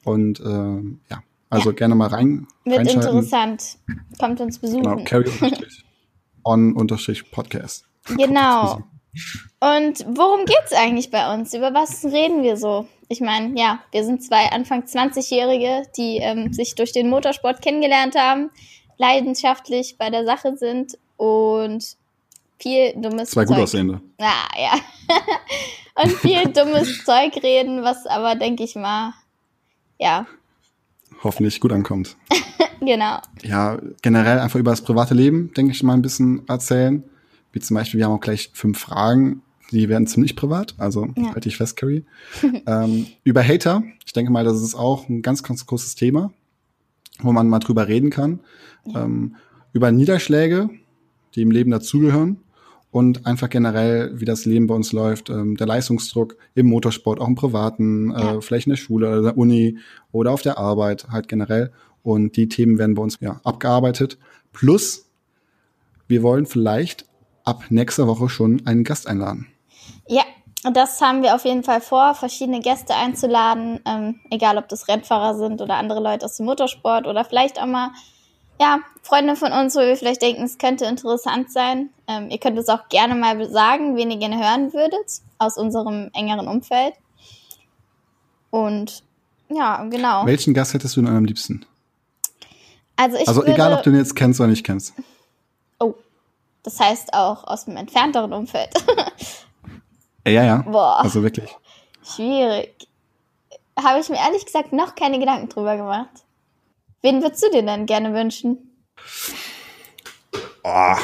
und 0.04 0.40
äh, 0.42 0.44
ja, 0.44 1.24
also 1.50 1.70
ja. 1.70 1.76
gerne 1.76 1.96
mal 1.96 2.10
rein. 2.10 2.46
Wird 2.66 2.92
interessant. 2.92 3.78
Kommt 4.20 4.42
uns 4.42 4.60
besuchen. 4.60 4.84
Genau, 4.84 5.04
carry 5.06 5.30
on 6.44 6.74
unterstrich 6.76 7.32
Podcast. 7.32 7.88
Genau. 8.06 8.82
Und 9.60 10.06
worum 10.08 10.46
geht's 10.46 10.74
eigentlich 10.74 11.12
bei 11.12 11.34
uns? 11.34 11.54
Über 11.54 11.74
was 11.74 12.04
reden 12.06 12.44
wir 12.44 12.58
so? 12.58 12.88
Ich 13.10 13.20
meine, 13.20 13.60
ja, 13.60 13.80
wir 13.92 14.04
sind 14.06 14.24
zwei 14.24 14.50
Anfang 14.52 14.84
20-Jährige, 14.84 15.84
die 15.98 16.18
ähm, 16.18 16.54
sich 16.54 16.76
durch 16.76 16.94
den 16.94 17.10
Motorsport 17.10 17.62
kennengelernt 17.62 18.16
haben, 18.16 18.50
leidenschaftlich 18.98 19.98
bei 19.98 20.10
der 20.10 20.26
Sache 20.26 20.56
sind 20.56 20.98
und 21.18 21.98
viel 22.62 22.94
dummes 22.96 23.32
Zwei 23.32 23.46
Zeug. 23.46 23.56
gut 23.56 23.64
aussehende. 23.64 24.02
Ja, 24.20 24.34
ja. 24.58 24.74
und 26.04 26.12
viel 26.14 26.44
dummes 26.54 27.04
Zeug 27.06 27.36
reden, 27.44 27.84
was 27.84 28.06
aber, 28.06 28.36
denke 28.36 28.64
ich 28.64 28.76
mal, 28.76 29.14
ja. 30.00 30.26
Hoffentlich 31.24 31.60
gut 31.60 31.74
ankommt. 31.74 32.16
genau. 32.80 33.20
Ja, 33.44 33.78
generell 34.02 34.40
einfach 34.40 34.60
über 34.60 34.72
das 34.72 34.84
private 34.84 35.14
Leben, 35.14 35.54
denke 35.54 35.74
ich 35.74 35.84
mal, 35.84 35.94
ein 35.94 36.02
bisschen 36.02 36.48
erzählen. 36.48 37.04
Wie 37.52 37.60
zum 37.60 37.76
Beispiel, 37.76 38.00
wir 38.00 38.06
haben 38.06 38.14
auch 38.14 38.22
gleich 38.22 38.52
fünf 38.54 38.80
Fragen, 38.80 39.42
die 39.72 39.88
werden 39.90 40.08
ziemlich 40.08 40.36
privat, 40.36 40.76
also 40.78 41.08
ja. 41.16 41.34
halte 41.34 41.48
ich 41.48 41.58
fest, 41.58 41.78
Carrie. 41.78 42.06
ähm, 42.68 43.08
über 43.24 43.44
Hater, 43.44 43.84
ich 44.06 44.14
denke 44.14 44.32
mal, 44.32 44.44
das 44.44 44.62
ist 44.62 44.76
auch 44.76 45.08
ein 45.08 45.22
ganz, 45.22 45.44
ganz 45.44 45.66
großes 45.66 45.96
Thema, 45.96 46.32
wo 47.20 47.32
man 47.32 47.48
mal 47.48 47.60
drüber 47.60 47.88
reden 47.88 48.10
kann. 48.10 48.42
Ja. 48.86 49.06
Ähm, 49.06 49.36
über 49.74 49.92
Niederschläge, 49.92 50.70
die 51.36 51.42
im 51.42 51.52
Leben 51.52 51.72
dazugehören 51.72 52.38
und 52.92 53.26
einfach 53.26 53.50
generell, 53.50 54.20
wie 54.20 54.26
das 54.26 54.46
Leben 54.46 54.68
bei 54.68 54.76
uns 54.76 54.92
läuft, 54.92 55.30
ähm, 55.30 55.56
der 55.56 55.68
Leistungsdruck 55.68 56.36
im 56.56 56.68
Motorsport, 56.68 57.22
auch 57.22 57.28
im 57.28 57.36
Privaten, 57.36 58.12
äh, 58.12 58.20
ja. 58.20 58.36
äh, 58.36 58.42
vielleicht 58.42 58.68
in 58.68 58.72
der 58.72 58.78
Schule 58.78 59.08
oder 59.08 59.22
der 59.22 59.38
Uni 59.38 59.78
oder 60.12 60.32
auf 60.32 60.42
der 60.42 60.58
Arbeit 60.58 61.08
halt 61.10 61.30
generell. 61.30 61.72
Und 62.04 62.36
die 62.36 62.50
Themen 62.50 62.78
werden 62.78 62.96
bei 62.96 63.02
uns 63.02 63.18
ja 63.22 63.40
abgearbeitet. 63.44 64.18
Plus, 64.52 65.08
wir 66.08 66.24
wollen 66.24 66.46
vielleicht 66.46 67.06
ab 67.44 67.66
nächster 67.70 68.08
Woche 68.08 68.30
schon 68.30 68.66
einen 68.66 68.84
Gast 68.84 69.08
einladen. 69.08 69.48
Ja, 70.08 70.24
das 70.64 71.02
haben 71.02 71.24
wir 71.24 71.36
auf 71.36 71.46
jeden 71.46 71.64
Fall 71.64 71.82
vor, 71.82 72.14
verschiedene 72.14 72.60
Gäste 72.60 72.94
einzuladen, 72.94 73.80
ähm, 73.86 74.20
egal 74.30 74.58
ob 74.58 74.70
das 74.70 74.88
Rennfahrer 74.88 75.36
sind 75.36 75.62
oder 75.62 75.76
andere 75.76 76.02
Leute 76.02 76.26
aus 76.26 76.38
dem 76.38 76.46
Motorsport 76.46 77.08
oder 77.08 77.26
vielleicht 77.26 77.60
auch 77.60 77.66
mal 77.66 77.92
ja, 78.60 78.80
Freunde 79.02 79.36
von 79.36 79.52
uns, 79.52 79.76
wo 79.76 79.80
wir 79.80 79.98
vielleicht 79.98 80.22
denken, 80.22 80.44
es 80.44 80.60
könnte 80.60 80.86
interessant 80.86 81.52
sein. 81.52 81.90
Ähm, 82.08 82.30
ihr 82.30 82.38
könnt 82.38 82.60
es 82.60 82.70
auch 82.70 82.90
gerne 82.90 83.16
mal 83.16 83.50
sagen, 83.50 83.96
wen 83.96 84.12
ihr 84.12 84.18
gerne 84.18 84.38
hören 84.38 84.72
würdet 84.72 85.22
aus 85.40 85.58
unserem 85.58 86.12
engeren 86.14 86.48
Umfeld. 86.48 86.94
Und 88.52 89.04
ja, 89.50 89.84
genau. 89.86 90.28
Welchen 90.28 90.54
Gast 90.54 90.76
hättest 90.76 90.96
du 90.96 91.02
denn 91.02 91.16
am 91.16 91.26
liebsten? 91.26 91.66
Also, 92.98 93.18
ich 93.18 93.28
also 93.28 93.42
würde, 93.42 93.54
egal, 93.54 93.74
ob 93.74 93.82
du 93.82 93.90
ihn 93.90 93.96
jetzt 93.96 94.16
kennst 94.16 94.40
oder 94.40 94.50
nicht 94.50 94.64
kennst. 94.64 94.94
Das 96.64 96.80
heißt 96.80 97.14
auch 97.14 97.44
aus 97.46 97.66
dem 97.66 97.78
entfernteren 97.78 98.34
Umfeld. 98.34 98.70
ja, 100.28 100.44
ja. 100.44 100.58
Boah. 100.58 101.00
Also 101.02 101.24
wirklich. 101.24 101.50
Schwierig. 102.04 102.88
Habe 103.78 104.00
ich 104.00 104.10
mir 104.10 104.18
ehrlich 104.18 104.46
gesagt 104.46 104.74
noch 104.74 104.96
keine 104.96 105.20
Gedanken 105.20 105.50
drüber 105.50 105.78
gemacht. 105.78 106.10
Wen 107.02 107.22
würdest 107.24 107.44
du 107.44 107.50
dir 107.52 107.64
denn 107.64 107.86
gerne 107.86 108.14
wünschen? 108.14 108.58
Oh. 110.64 110.96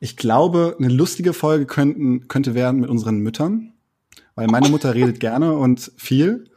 Ich 0.00 0.16
glaube, 0.16 0.76
eine 0.78 0.88
lustige 0.88 1.32
Folge 1.32 1.66
könnten, 1.66 2.28
könnte 2.28 2.54
werden 2.54 2.80
mit 2.80 2.90
unseren 2.90 3.18
Müttern. 3.18 3.72
Weil 4.34 4.48
meine 4.48 4.68
Mutter 4.68 4.94
redet 4.94 5.20
gerne 5.20 5.54
und 5.54 5.92
viel. 5.96 6.50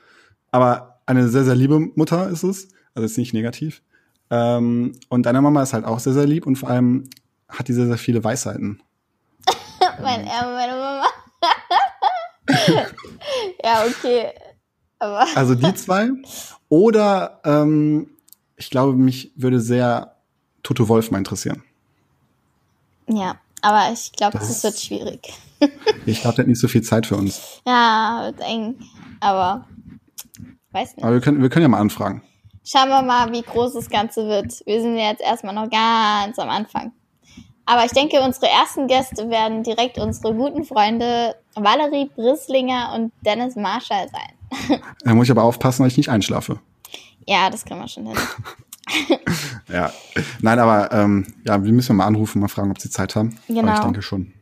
Aber 0.52 1.02
eine 1.06 1.30
sehr, 1.30 1.46
sehr 1.46 1.56
liebe 1.56 1.80
Mutter 1.80 2.30
ist 2.30 2.44
es. 2.44 2.70
Also 2.94 3.06
ist 3.06 3.18
nicht 3.18 3.34
negativ. 3.34 3.82
Ähm, 4.30 4.94
und 5.10 5.26
deine 5.26 5.42
Mama 5.42 5.64
ist 5.64 5.74
halt 5.74 5.86
auch 5.86 6.00
sehr, 6.00 6.14
sehr 6.14 6.26
lieb 6.26 6.46
und 6.46 6.56
vor 6.56 6.70
allem 6.70 7.10
hat 7.54 7.68
die 7.68 7.74
sehr, 7.74 7.88
sehr 7.88 7.98
viele 7.98 8.24
Weisheiten. 8.24 8.82
mein 10.02 10.26
Erbe, 10.26 10.54
meine 10.54 10.74
Mama. 10.74 11.06
ja, 13.64 13.86
okay. 13.86 14.32
Aber 15.00 15.26
also 15.36 15.56
die 15.56 15.74
zwei. 15.76 16.10
Oder 16.70 17.42
ähm, 17.44 18.10
ich 18.56 18.70
glaube, 18.70 18.94
mich 18.94 19.32
würde 19.36 19.60
sehr 19.60 20.16
Toto 20.64 20.88
Wolf 20.88 21.12
mal 21.12 21.18
interessieren. 21.18 21.64
Ja. 23.08 23.36
Aber 23.62 23.94
ich 23.94 24.12
glaube, 24.12 24.38
Das 24.38 24.50
es 24.50 24.64
wird 24.64 24.78
schwierig. 24.78 25.34
Ich 26.06 26.20
glaube, 26.20 26.36
der 26.36 26.44
hat 26.44 26.50
nicht 26.50 26.60
so 26.60 26.68
viel 26.68 26.82
Zeit 26.82 27.06
für 27.06 27.16
uns. 27.16 27.62
Ja, 27.66 28.24
wird 28.26 28.42
eng. 28.42 28.76
Aber 29.22 29.66
weiß 30.72 30.98
nicht. 30.98 31.04
Aber 31.04 31.14
wir 31.14 31.22
können, 31.22 31.42
wir 31.42 31.50
können 31.50 31.64
ja 31.64 31.70
mal 31.70 31.80
anfragen. 31.80 32.22
Schauen 32.66 32.90
wir 32.90 33.02
mal, 33.02 33.32
wie 33.32 33.42
groß 33.42 33.74
das 33.74 33.90
Ganze 33.90 34.28
wird. 34.28 34.66
Wir 34.66 34.82
sind 34.82 34.98
ja 34.98 35.10
jetzt 35.12 35.22
erstmal 35.22 35.54
noch 35.54 35.70
ganz 35.70 36.38
am 36.40 36.50
Anfang. 36.50 36.92
Aber 37.66 37.86
ich 37.86 37.92
denke, 37.92 38.20
unsere 38.22 38.48
ersten 38.48 38.88
Gäste 38.88 39.30
werden 39.30 39.64
direkt 39.64 39.98
unsere 39.98 40.34
guten 40.34 40.64
Freunde 40.66 41.36
Valerie 41.56 42.10
Brisslinger 42.14 42.94
und 42.96 43.12
Dennis 43.26 43.56
Marshall 43.56 44.08
sein. 44.10 44.80
Da 45.04 45.14
muss 45.16 45.26
ich 45.26 45.32
aber 45.32 45.44
aufpassen, 45.44 45.84
dass 45.84 45.94
ich 45.94 45.98
nicht 45.98 46.10
einschlafe. 46.10 46.60
Ja, 47.28 47.50
das 47.50 47.66
können 47.66 47.80
wir 47.82 47.88
schon 47.88 48.08
hin. 48.08 48.18
Ja. 49.72 49.92
Nein, 50.42 50.60
aber 50.60 50.92
ähm, 50.92 51.26
ja, 51.48 51.64
wir 51.64 51.72
müssen 51.72 51.96
mal 51.96 52.06
anrufen, 52.06 52.40
mal 52.42 52.48
fragen, 52.50 52.70
ob 52.70 52.80
sie 52.80 52.90
Zeit 52.90 53.16
haben. 53.16 53.38
Aber 53.50 53.62
Genau. 53.62 53.74
ich 53.74 53.80
denke 53.80 54.02
schon. 54.02 54.34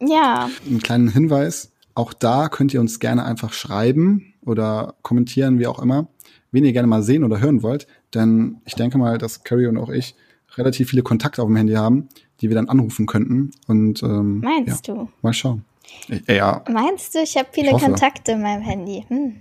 Ja, 0.00 0.48
Einen 0.66 0.82
kleinen 0.82 1.08
Hinweis. 1.08 1.72
Auch 1.94 2.12
da 2.12 2.48
könnt 2.50 2.74
ihr 2.74 2.80
uns 2.80 3.00
gerne 3.00 3.24
einfach 3.24 3.52
schreiben 3.54 4.34
oder 4.44 4.94
kommentieren, 5.02 5.58
wie 5.58 5.66
auch 5.66 5.78
immer, 5.80 6.08
wen 6.52 6.64
ihr 6.64 6.72
gerne 6.74 6.86
mal 6.88 7.02
sehen 7.02 7.24
oder 7.24 7.40
hören 7.40 7.62
wollt. 7.62 7.86
Denn 8.14 8.60
ich 8.66 8.74
denke 8.74 8.98
mal, 8.98 9.16
dass 9.16 9.44
Carrie 9.44 9.66
und 9.66 9.78
auch 9.78 9.88
ich 9.88 10.14
relativ 10.56 10.90
viele 10.90 11.02
Kontakte 11.02 11.40
auf 11.42 11.48
dem 11.48 11.56
Handy 11.56 11.72
haben, 11.74 12.08
die 12.40 12.48
wir 12.48 12.54
dann 12.56 12.68
anrufen 12.68 13.06
könnten. 13.06 13.50
Und 13.66 14.02
ähm, 14.02 14.40
meinst 14.40 14.86
ja, 14.88 14.94
du? 14.94 15.08
mal 15.22 15.32
schauen. 15.32 15.64
Äh, 16.08 16.36
Ja, 16.36 16.64
Meinst 16.68 17.14
du, 17.14 17.20
ich 17.20 17.36
habe 17.36 17.48
viele 17.52 17.70
Ich. 17.74 17.82
Kontakte 17.82 18.32
in 18.32 18.42
meinem 18.42 18.62
Handy? 18.62 19.04
Hm. 19.08 19.36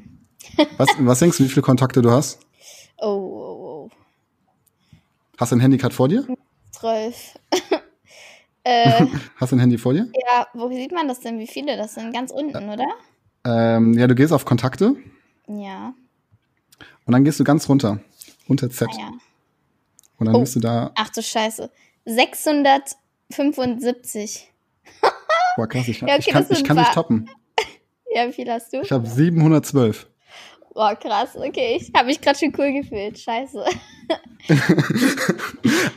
was, 0.77 0.89
was 0.99 1.19
denkst 1.19 1.37
du, 1.37 1.43
wie 1.43 1.49
viele 1.49 1.61
Kontakte 1.63 2.01
du 2.01 2.11
hast? 2.11 2.39
Oh, 2.97 3.07
oh, 3.07 3.89
oh. 3.89 3.89
Hast 5.37 5.51
du 5.51 5.55
ein 5.57 5.59
Handy 5.59 5.77
gerade 5.77 5.93
vor 5.93 6.07
dir? 6.07 6.25
Zwölf. 6.71 7.37
äh, 8.63 9.05
Hast 9.37 9.51
du 9.51 9.55
ein 9.55 9.59
Handy 9.59 9.77
vor 9.77 9.93
dir? 9.93 10.07
ja, 10.27 10.47
wo 10.53 10.69
sieht 10.69 10.91
man 10.91 11.07
das 11.07 11.19
denn? 11.19 11.39
Wie 11.39 11.47
viele 11.47 11.77
das 11.77 11.95
sind? 11.95 12.13
Ganz 12.13 12.31
unten, 12.31 12.69
oder? 12.69 12.87
Ähm, 13.43 13.93
ja, 13.97 14.07
du 14.07 14.15
gehst 14.15 14.31
auf 14.33 14.45
Kontakte 14.45 14.95
Ja. 15.47 15.93
und 17.05 17.11
dann 17.11 17.23
gehst 17.25 17.39
du 17.39 17.43
ganz 17.43 17.67
runter. 17.69 17.99
Unter 18.47 18.69
Z. 18.69 18.87
Ah, 18.91 18.97
ja. 18.99 19.11
Und 20.17 20.27
dann 20.27 20.35
Oh. 20.35 20.39
bist 20.41 20.55
du 20.55 20.59
da. 20.59 20.91
Ach 20.95 21.09
du 21.09 21.21
Scheiße. 21.21 21.69
675. 22.05 24.51
Boah, 25.57 25.67
krass, 25.67 25.87
ich, 25.87 25.99
kann- 26.05 26.09
Ja, 26.09 26.15
okay, 26.15 26.23
ich 26.27 26.33
kann, 26.33 26.45
ich 26.49 26.63
kann 26.63 26.77
nicht 26.77 26.93
toppen. 26.93 27.29
Ja, 28.13 28.27
wie 28.29 28.33
viel 28.33 28.49
hast 28.49 28.71
du? 28.71 28.79
Ich 28.79 28.91
habe 28.93 29.05
712. 29.05 30.07
Boah, 30.73 30.95
krass. 30.95 31.35
Okay, 31.35 31.77
ich 31.81 31.91
habe 31.93 32.05
mich 32.07 32.21
gerade 32.21 32.39
schon 32.39 32.53
cool 32.57 32.71
gefühlt. 32.71 33.19
Scheiße. 33.19 33.65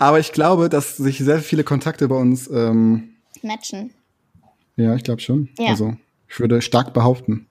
Aber 0.00 0.18
ich 0.18 0.32
glaube, 0.32 0.68
dass 0.68 0.96
sich 0.96 1.18
sehr 1.18 1.38
viele 1.40 1.62
Kontakte 1.62 2.08
bei 2.08 2.16
uns, 2.16 2.48
ähm, 2.50 3.14
Matchen. 3.42 3.94
ja, 4.76 4.96
ich 4.96 5.04
glaube 5.04 5.20
schon. 5.20 5.48
Ja. 5.60 5.68
Also 5.70 5.94
ich 6.28 6.40
würde 6.40 6.60
stark 6.60 6.92
behaupten, 6.92 7.46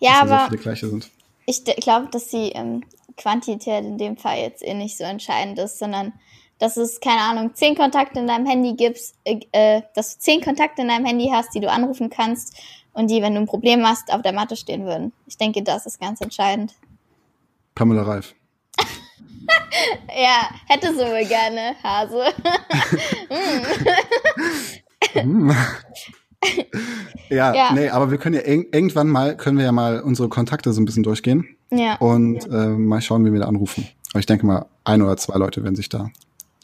Ja, 0.00 0.20
dass 0.20 0.28
sehr 0.28 0.38
aber 0.40 0.50
viele 0.50 0.62
gleiche 0.62 0.88
sind. 0.88 1.08
ich 1.46 1.62
glaube, 1.64 2.08
dass 2.10 2.26
die 2.28 2.50
ähm, 2.52 2.82
Quantität 3.16 3.84
in 3.84 3.96
dem 3.96 4.16
Fall 4.16 4.38
jetzt 4.40 4.64
eh 4.64 4.74
nicht 4.74 4.96
so 4.96 5.04
entscheidend 5.04 5.56
ist, 5.60 5.78
sondern 5.78 6.12
dass 6.60 6.76
es, 6.76 7.00
keine 7.00 7.20
Ahnung, 7.22 7.54
zehn 7.54 7.74
Kontakte 7.74 8.20
in 8.20 8.26
deinem 8.28 8.46
Handy 8.46 8.74
gibst, 8.74 9.16
äh, 9.24 9.40
äh, 9.52 9.82
dass 9.94 10.14
du 10.14 10.20
zehn 10.20 10.40
Kontakte 10.40 10.82
in 10.82 10.88
deinem 10.88 11.04
Handy 11.06 11.30
hast, 11.32 11.52
die 11.54 11.60
du 11.60 11.68
anrufen 11.70 12.10
kannst 12.10 12.56
und 12.92 13.10
die, 13.10 13.20
wenn 13.22 13.34
du 13.34 13.40
ein 13.40 13.46
Problem 13.46 13.84
hast, 13.86 14.12
auf 14.12 14.22
der 14.22 14.32
Matte 14.32 14.54
stehen 14.56 14.84
würden. 14.84 15.12
Ich 15.26 15.36
denke, 15.36 15.62
das 15.62 15.86
ist 15.86 16.00
ganz 16.00 16.20
entscheidend. 16.20 16.74
Pamela 17.74 18.02
Reif. 18.02 18.34
Ja, 20.14 20.48
hätte 20.68 20.92
so 20.94 21.04
gerne, 21.28 21.74
Hase. 21.82 22.24
Hm. 25.12 25.50
ja, 27.30 27.54
Ja. 27.54 27.72
nee, 27.72 27.88
aber 27.88 28.10
wir 28.10 28.18
können 28.18 28.34
ja 28.36 28.42
irg- 28.42 28.72
irgendwann 28.74 29.08
mal, 29.08 29.36
können 29.36 29.58
wir 29.58 29.64
ja 29.64 29.72
mal 29.72 30.00
unsere 30.00 30.28
Kontakte 30.28 30.72
so 30.72 30.80
ein 30.80 30.84
bisschen 30.84 31.02
durchgehen 31.02 31.56
ja. 31.70 31.96
und 31.96 32.44
äh, 32.46 32.68
mal 32.68 33.00
schauen, 33.00 33.24
wie 33.24 33.32
wir 33.32 33.40
da 33.40 33.46
anrufen. 33.46 33.88
Aber 34.12 34.20
ich 34.20 34.26
denke 34.26 34.46
mal, 34.46 34.66
ein 34.84 35.02
oder 35.02 35.16
zwei 35.16 35.38
Leute 35.38 35.62
werden 35.64 35.76
sich 35.76 35.88
da 35.88 36.10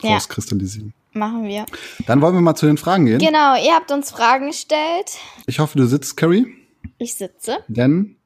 Ja. 0.02 0.14
rauskristallisieren. 0.14 0.92
Machen 1.12 1.44
wir. 1.44 1.64
Dann 2.06 2.20
wollen 2.20 2.34
wir 2.34 2.40
mal 2.42 2.54
zu 2.54 2.66
den 2.66 2.76
Fragen 2.76 3.06
gehen. 3.06 3.18
Genau, 3.18 3.54
ihr 3.56 3.72
habt 3.74 3.90
uns 3.90 4.10
Fragen 4.10 4.48
gestellt. 4.48 5.12
Ich 5.46 5.58
hoffe, 5.58 5.78
du 5.78 5.86
sitzt, 5.86 6.16
Carrie, 6.16 6.46
Ich 6.98 7.14
sitze. 7.14 7.58
denn 7.68 8.16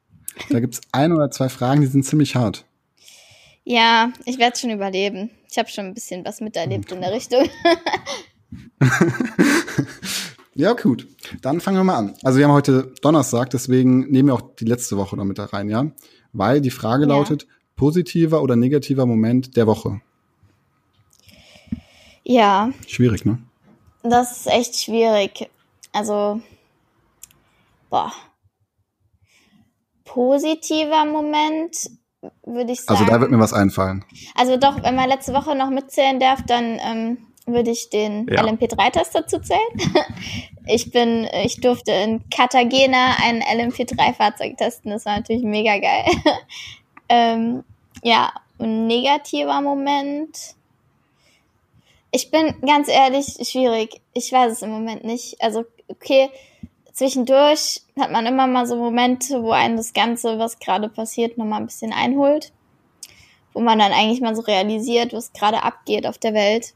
da 0.49 0.59
gibt's 0.59 0.81
ein 0.91 1.13
oder 1.13 1.31
zwei 1.31 1.47
Fragen, 1.49 1.81
die 1.81 1.87
sind 1.87 2.03
ziemlich 2.05 2.35
hart. 2.35 2.65
Ja, 3.63 4.11
ich 4.25 4.37
werde 4.39 4.57
schon 4.59 4.71
überleben. 4.71 5.29
Ich 5.49 5.57
habe 5.57 5.69
schon 5.69 5.85
ein 5.85 5.93
bisschen 5.93 6.25
was 6.25 6.41
miterlebt 6.41 6.91
in 6.91 6.99
der 7.01 7.11
Richtung. 7.13 7.47
Ja, 10.53 10.73
gut. 10.73 11.07
Dann 11.41 11.61
fangen 11.61 11.77
wir 11.77 11.83
mal 11.85 11.95
an. 11.95 12.13
Also 12.23 12.37
wir 12.37 12.45
haben 12.45 12.53
heute 12.53 12.93
Donnerstag, 13.01 13.49
deswegen 13.51 14.11
nehmen 14.11 14.27
wir 14.27 14.33
auch 14.35 14.41
die 14.59 14.65
letzte 14.65 14.97
Woche 14.97 15.15
noch 15.15 15.23
mit 15.23 15.39
da 15.39 15.45
rein, 15.45 15.69
ja? 15.69 15.89
Weil 16.33 16.59
die 16.59 16.71
Frage 16.71 17.03
Ja. 17.03 17.09
lautet, 17.09 17.47
positiver 17.77 18.41
oder 18.41 18.57
negativer 18.57 19.05
Moment 19.05 19.55
der 19.55 19.65
Woche? 19.65 20.01
Ja, 22.31 22.71
Schwierig, 22.87 23.25
ne? 23.25 23.39
das 24.03 24.31
ist 24.31 24.47
echt 24.47 24.75
schwierig. 24.77 25.49
Also, 25.91 26.39
boah. 27.89 28.13
Positiver 30.05 31.03
Moment, 31.03 31.75
würde 32.45 32.71
ich 32.71 32.81
sagen. 32.81 32.99
Also 32.99 33.11
da 33.11 33.19
wird 33.19 33.31
mir 33.31 33.39
was 33.39 33.51
einfallen. 33.51 34.05
Also 34.33 34.55
doch, 34.55 34.81
wenn 34.81 34.95
man 34.95 35.09
letzte 35.09 35.33
Woche 35.33 35.55
noch 35.55 35.69
mitzählen 35.69 36.21
darf, 36.21 36.41
dann 36.45 36.79
ähm, 36.81 37.17
würde 37.45 37.71
ich 37.71 37.89
den 37.89 38.27
Ja. 38.29 38.43
LMP3-Test 38.45 39.13
dazu 39.13 39.39
zählen. 39.39 39.59
ich 40.67 40.89
bin, 40.91 41.27
ich 41.43 41.59
durfte 41.59 41.91
in 41.91 42.29
Cartagena 42.29 43.17
ein 43.21 43.41
LMP3-Fahrzeug 43.41 44.55
testen. 44.57 44.91
Das 44.91 45.05
war 45.05 45.17
natürlich 45.17 45.43
mega 45.43 45.77
geil. 45.79 46.05
ähm, 47.09 47.65
ja, 48.03 48.31
ein 48.57 48.87
negativer 48.87 49.59
Moment. 49.59 50.55
Ich 52.11 52.29
bin 52.29 52.53
ganz 52.65 52.89
ehrlich 52.89 53.37
schwierig. 53.47 54.01
Ich 54.13 54.31
weiß 54.31 54.51
es 54.51 54.61
im 54.61 54.69
Moment 54.69 55.03
nicht. 55.03 55.41
Also, 55.41 55.65
okay, 55.87 56.29
zwischendurch 56.93 57.81
hat 57.99 58.11
man 58.11 58.25
immer 58.25 58.47
mal 58.47 58.67
so 58.67 58.75
Momente, 58.75 59.41
wo 59.43 59.51
einen 59.51 59.77
das 59.77 59.93
Ganze, 59.93 60.37
was 60.39 60.59
gerade 60.59 60.89
passiert, 60.89 61.37
nochmal 61.37 61.61
ein 61.61 61.67
bisschen 61.67 61.93
einholt 61.93 62.51
wo 63.53 63.61
man 63.61 63.79
dann 63.79 63.91
eigentlich 63.91 64.21
mal 64.21 64.35
so 64.35 64.41
realisiert, 64.41 65.13
was 65.13 65.33
gerade 65.33 65.63
abgeht 65.63 66.07
auf 66.07 66.17
der 66.17 66.33
Welt. 66.33 66.73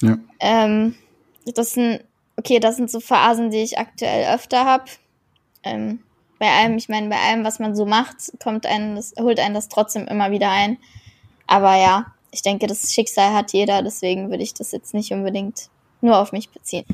Ja. 0.00 0.18
Ähm, 0.40 0.94
das 1.54 1.72
sind, 1.72 2.04
okay, 2.36 2.60
das 2.60 2.76
sind 2.76 2.90
so 2.90 3.00
Phasen, 3.00 3.50
die 3.50 3.62
ich 3.62 3.78
aktuell 3.78 4.34
öfter 4.34 4.64
habe. 4.64 4.84
Ähm, 5.62 6.00
bei 6.38 6.50
allem, 6.50 6.76
ich 6.76 6.88
meine, 6.88 7.08
bei 7.08 7.16
allem, 7.16 7.44
was 7.44 7.58
man 7.58 7.74
so 7.74 7.84
macht, 7.84 8.16
kommt 8.42 8.66
einen, 8.66 8.96
das, 8.96 9.14
holt 9.18 9.40
einen 9.40 9.54
das 9.54 9.68
trotzdem 9.68 10.06
immer 10.06 10.30
wieder 10.30 10.50
ein. 10.50 10.78
Aber 11.46 11.76
ja, 11.76 12.14
ich 12.38 12.42
denke, 12.42 12.68
das 12.68 12.92
Schicksal 12.92 13.34
hat 13.34 13.52
jeder, 13.52 13.82
deswegen 13.82 14.30
würde 14.30 14.44
ich 14.44 14.54
das 14.54 14.70
jetzt 14.70 14.94
nicht 14.94 15.10
unbedingt 15.10 15.70
nur 16.00 16.16
auf 16.16 16.30
mich 16.30 16.50
beziehen. 16.50 16.84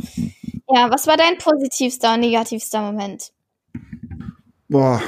Ja, 0.75 0.91
was 0.91 1.07
war 1.07 1.19
dein 1.19 1.37
positivster 1.37 2.15
und 2.15 2.21
negativster 2.21 2.81
Moment? 2.81 3.31
Boah, 4.71 5.03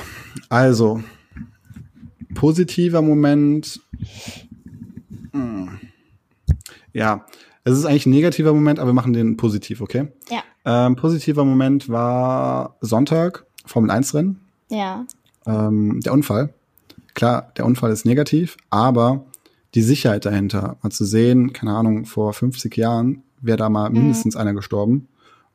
also 0.51 1.03
positiver 2.35 3.01
Moment. 3.01 3.81
Hm. 5.33 5.81
Ja, 6.93 7.25
es 7.65 7.79
ist 7.79 7.87
eigentlich 7.87 8.05
ein 8.05 8.11
negativer 8.11 8.53
Moment, 8.53 8.79
aber 8.79 8.91
wir 8.91 8.95
machen 8.95 9.15
den 9.15 9.39
positiv, 9.39 9.81
okay? 9.81 10.09
Ja. 10.29 10.43
Ähm, 10.67 10.97
positiver 10.97 11.47
Moment 11.47 11.89
war 11.89 12.77
Sonntag, 12.83 13.47
Formel 13.65 13.91
1 13.91 14.13
Rennen. 14.13 14.41
Ja, 14.69 15.07
ähm, 15.47 15.99
der 16.01 16.13
Unfall. 16.13 16.53
Klar, 17.15 17.53
der 17.57 17.65
Unfall 17.65 17.91
ist 17.91 18.05
negativ, 18.05 18.59
aber 18.69 19.25
die 19.77 19.83
Sicherheit 19.83 20.25
dahinter, 20.25 20.79
mal 20.83 20.91
zu 20.91 21.05
sehen, 21.05 21.53
keine 21.53 21.73
Ahnung, 21.73 22.07
vor 22.07 22.33
50 22.33 22.75
Jahren 22.77 23.23
wäre 23.43 23.59
da 23.59 23.69
mal 23.69 23.91
mindestens 23.91 24.35
einer 24.35 24.55
gestorben. 24.55 25.07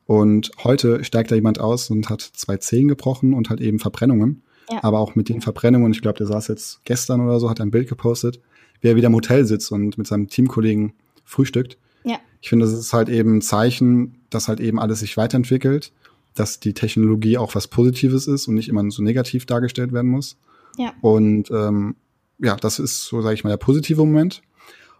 Und 0.06 0.52
heute 0.62 1.02
steigt 1.02 1.32
da 1.32 1.34
jemand 1.34 1.58
aus 1.58 1.90
und 1.90 2.08
hat 2.08 2.20
zwei 2.20 2.56
Zehen 2.56 2.86
gebrochen 2.86 3.34
und 3.34 3.50
hat 3.50 3.60
eben 3.60 3.80
Verbrennungen. 3.80 4.42
Ja. 4.70 4.78
Aber 4.84 5.00
auch 5.00 5.16
mit 5.16 5.28
den 5.28 5.40
Verbrennungen, 5.40 5.92
ich 5.92 6.02
glaube, 6.02 6.18
der 6.18 6.28
saß 6.28 6.46
jetzt 6.48 6.84
gestern 6.84 7.20
oder 7.20 7.40
so, 7.40 7.50
hat 7.50 7.60
ein 7.60 7.72
Bild 7.72 7.88
gepostet, 7.88 8.40
wie 8.80 8.88
er 8.88 8.96
wieder 8.96 9.08
im 9.08 9.14
Hotel 9.14 9.44
sitzt 9.44 9.72
und 9.72 9.98
mit 9.98 10.06
seinem 10.06 10.28
Teamkollegen 10.28 10.92
frühstückt. 11.24 11.76
ja, 12.04 12.18
Ich 12.40 12.48
finde, 12.48 12.66
das 12.66 12.74
ist 12.74 12.92
halt 12.92 13.08
eben 13.08 13.38
ein 13.38 13.42
Zeichen, 13.42 14.20
dass 14.30 14.46
halt 14.46 14.60
eben 14.60 14.78
alles 14.78 15.00
sich 15.00 15.16
weiterentwickelt, 15.16 15.92
dass 16.34 16.60
die 16.60 16.74
Technologie 16.74 17.38
auch 17.38 17.56
was 17.56 17.66
Positives 17.66 18.28
ist 18.28 18.46
und 18.46 18.54
nicht 18.54 18.68
immer 18.68 18.88
so 18.92 19.02
negativ 19.02 19.46
dargestellt 19.46 19.92
werden 19.92 20.12
muss. 20.12 20.36
ja. 20.78 20.92
Und 21.00 21.50
ähm, 21.50 21.96
ja, 22.38 22.56
das 22.56 22.78
ist 22.78 23.04
so, 23.04 23.22
sage 23.22 23.34
ich 23.34 23.44
mal, 23.44 23.50
der 23.50 23.56
positive 23.56 24.04
Moment. 24.04 24.42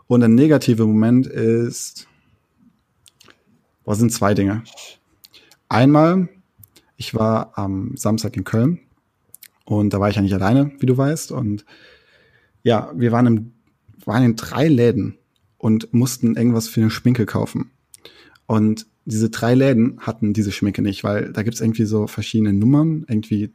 Und 0.07 0.21
der 0.21 0.29
negative 0.29 0.87
Moment 0.87 1.27
ist, 1.27 2.07
boah, 3.85 3.95
sind 3.95 4.13
zwei 4.13 4.35
Dinge. 4.35 4.63
Einmal, 5.69 6.29
ich 6.97 7.15
war 7.15 7.57
am 7.57 7.97
Samstag 7.97 8.37
in 8.37 8.45
Köln 8.45 8.81
und 9.65 9.93
da 9.95 10.01
war 10.01 10.11
ich 10.11 10.17
ja 10.17 10.23
nicht 10.23 10.35
alleine, 10.35 10.73
wie 10.79 10.87
du 10.87 10.97
weißt. 10.97 11.33
Und 11.33 11.65
ja, 12.63 12.93
wir 12.95 13.13
waren, 13.13 13.27
im, 13.27 13.53
waren 14.05 14.25
in 14.25 14.37
drei 14.37 14.69
Läden 14.69 15.19
und 15.57 15.93
mussten 15.95 16.37
irgendwas 16.37 16.69
für 16.69 16.81
eine 16.81 16.91
Schminke 16.91 17.25
kaufen. 17.25 17.71
Und 18.47 18.87
diese 19.05 19.31
drei 19.31 19.55
Läden 19.55 19.99
hatten 20.01 20.33
diese 20.33 20.53
Schminke 20.53 20.83
nicht, 20.83 21.05
weil 21.05 21.33
da 21.33 21.43
gibt's 21.43 21.61
irgendwie 21.61 21.85
so 21.85 22.07
verschiedene 22.07 22.53
Nummern, 22.53 23.05
irgendwie 23.09 23.53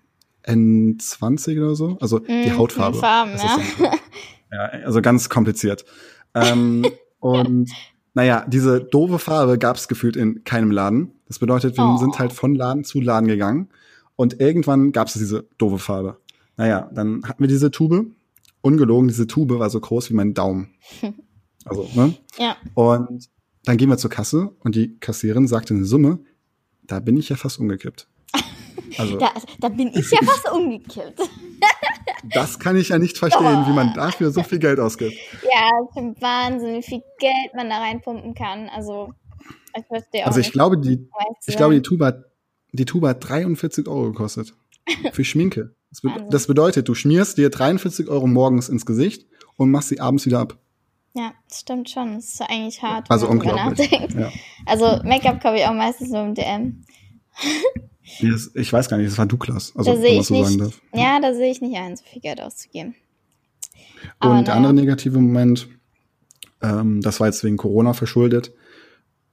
N20 0.47 1.57
oder 1.63 1.75
so. 1.75 1.97
Also 1.99 2.19
die 2.19 2.49
Mm, 2.49 2.57
Hautfarbe. 2.57 2.97
Farben, 2.97 3.31
Das 3.33 3.43
ja. 3.79 3.91
ja, 4.51 4.59
also 4.85 5.01
ganz 5.01 5.29
kompliziert. 5.29 5.85
Ähm, 6.33 6.85
und 7.19 7.69
naja, 8.13 8.45
diese 8.47 8.81
doofe 8.81 9.19
Farbe 9.19 9.57
gab's 9.57 9.87
gefühlt 9.87 10.15
in 10.15 10.43
keinem 10.43 10.71
Laden. 10.71 11.11
Das 11.27 11.39
bedeutet, 11.39 11.77
wir 11.77 11.85
Oh. 11.85 11.97
sind 11.97 12.17
halt 12.19 12.33
von 12.33 12.55
Laden 12.55 12.83
zu 12.83 12.99
Laden 13.01 13.27
gegangen 13.27 13.69
und 14.15 14.39
irgendwann 14.39 14.91
gab's 14.91 15.13
diese 15.13 15.47
doofe 15.57 15.77
Farbe. 15.79 16.17
Naja, 16.55 16.89
dann 16.93 17.23
hatten 17.25 17.43
wir 17.43 17.47
diese 17.47 17.69
Tube. 17.69 18.07
Ungelogen, 18.61 19.07
diese 19.07 19.27
Tube 19.27 19.59
war 19.59 19.69
so 19.69 19.79
groß 19.79 20.09
wie 20.09 20.15
mein 20.15 20.33
Daumen. 20.33 20.69
Also, 21.69 21.85
ne? 21.95 22.13
ja. 22.39 22.55
Und 22.75 23.27
dann 23.65 23.75
gehen 23.75 23.89
wir 23.89 23.97
zur 23.97 24.09
Kasse 24.09 24.51
und 24.59 24.73
die 24.75 24.97
Kassierin 24.99 25.49
sagte 25.49 25.73
eine 25.73 25.83
Summe. 25.83 26.19
Da 26.85 27.01
bin 27.01 27.17
ich 27.17 27.27
ja 27.27 27.35
fast 27.35 27.59
umgekippt. 27.59 28.07
Also, 28.99 29.17
Da, 29.17 29.31
da 29.59 29.69
bin 29.69 29.89
ich 29.93 30.09
ja 30.11 30.19
fast 30.23 30.49
umgekippt. 30.51 31.19
das 32.33 32.59
kann 32.59 32.75
ich 32.77 32.89
ja 32.89 32.97
nicht 32.99 33.17
verstehen, 33.17 33.65
wie 33.67 33.73
man 33.73 33.93
dafür 33.93 34.31
so 34.31 34.43
viel 34.43 34.59
Geld 34.59 34.79
ausgibt. 34.79 35.13
Ja, 35.43 35.69
es 35.89 35.95
ist 36.15 36.21
Wahnsinn, 36.21 36.75
wie 36.75 36.83
viel 36.83 37.01
Geld 37.19 37.53
man 37.55 37.69
da 37.69 37.77
reinpumpen 37.79 38.33
kann. 38.35 38.69
Also, 38.69 39.13
ich 39.77 39.85
verstehe 39.85 40.23
auch 40.23 40.27
Also, 40.27 40.39
ich 40.39 40.47
nicht. 40.47 40.53
glaube, 40.53 40.77
die, 40.77 40.89
ehrlich 40.93 41.39
zu 41.41 41.51
ich 41.51 41.57
glaube, 41.57 41.75
die. 41.75 41.81
Tube 41.81 42.01
hat, 42.03 42.23
die 42.71 42.85
Tube 42.85 43.07
hat 43.07 43.27
43 43.27 43.87
Euro 43.87 44.11
gekostet. 44.11 44.53
Für 45.11 45.23
Schminke. 45.25 45.75
Das, 45.89 46.01
be 46.01 46.09
Wahnsinn. 46.09 46.29
das 46.29 46.47
bedeutet, 46.47 46.87
du 46.87 46.95
schmierst 46.95 47.37
dir 47.37 47.49
43 47.49 48.07
Euro 48.09 48.27
morgens 48.27 48.69
ins 48.69 48.85
Gesicht 48.85 49.25
und 49.55 49.71
machst 49.71 49.89
sie 49.89 49.99
abends 49.99 50.25
wieder 50.25 50.39
ab. 50.39 50.57
Ja, 51.13 51.33
das 51.49 51.61
stimmt 51.61 51.89
schon. 51.89 52.15
Das 52.15 52.25
ist 52.25 52.41
eigentlich 52.41 52.81
hart, 52.83 53.09
Also 53.09 53.27
wenn 53.29 53.37
man 53.37 53.47
unglaublich. 53.47 53.91
nachdenkt. 53.91 54.13
Ja. 54.15 54.31
Also, 54.65 55.01
Make-up 55.03 55.41
kaufe 55.41 55.57
ich 55.57 55.65
auch 55.65 55.73
meistens 55.73 56.09
nur 56.09 56.21
im 56.25 56.35
DM. 56.35 56.83
Ich 58.53 58.71
weiß 58.71 58.89
gar 58.89 58.97
nicht, 58.97 59.09
das 59.09 59.17
war 59.17 59.25
Douglas. 59.25 59.73
Also, 59.75 59.91
Da 59.91 59.97
wenn 59.97 60.01
sehe 60.01 60.19
ich 60.19 60.27
so 60.27 60.43
sagen 60.43 60.55
nicht, 60.55 60.61
darf. 60.65 60.81
ja, 60.93 61.19
da 61.21 61.33
sehe 61.33 61.51
ich 61.51 61.61
nicht 61.61 61.75
ein, 61.77 61.95
so 61.95 62.03
viel 62.05 62.21
Geld 62.21 62.41
auszugeben. 62.41 62.95
Aber 64.19 64.37
Und 64.37 64.47
der 64.47 64.55
andere 64.55 64.73
negative 64.73 65.19
Moment, 65.19 65.67
ähm, 66.61 67.01
das 67.01 67.19
war 67.19 67.27
jetzt 67.27 67.43
wegen 67.43 67.57
Corona 67.57 67.93
verschuldet. 67.93 68.53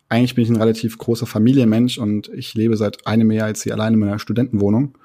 Eigentlich 0.08 0.34
bin 0.34 0.44
ich 0.44 0.50
ein 0.50 0.56
relativ 0.56 0.98
großer 0.98 1.26
Familienmensch 1.26 1.98
und 1.98 2.28
ich 2.28 2.54
lebe 2.54 2.76
seit 2.76 3.06
einem 3.06 3.30
Jahr 3.30 3.48
jetzt 3.48 3.62
hier 3.62 3.72
alleine 3.74 3.94
in 3.94 4.00
meiner 4.00 4.18
Studentenwohnung. 4.18 4.98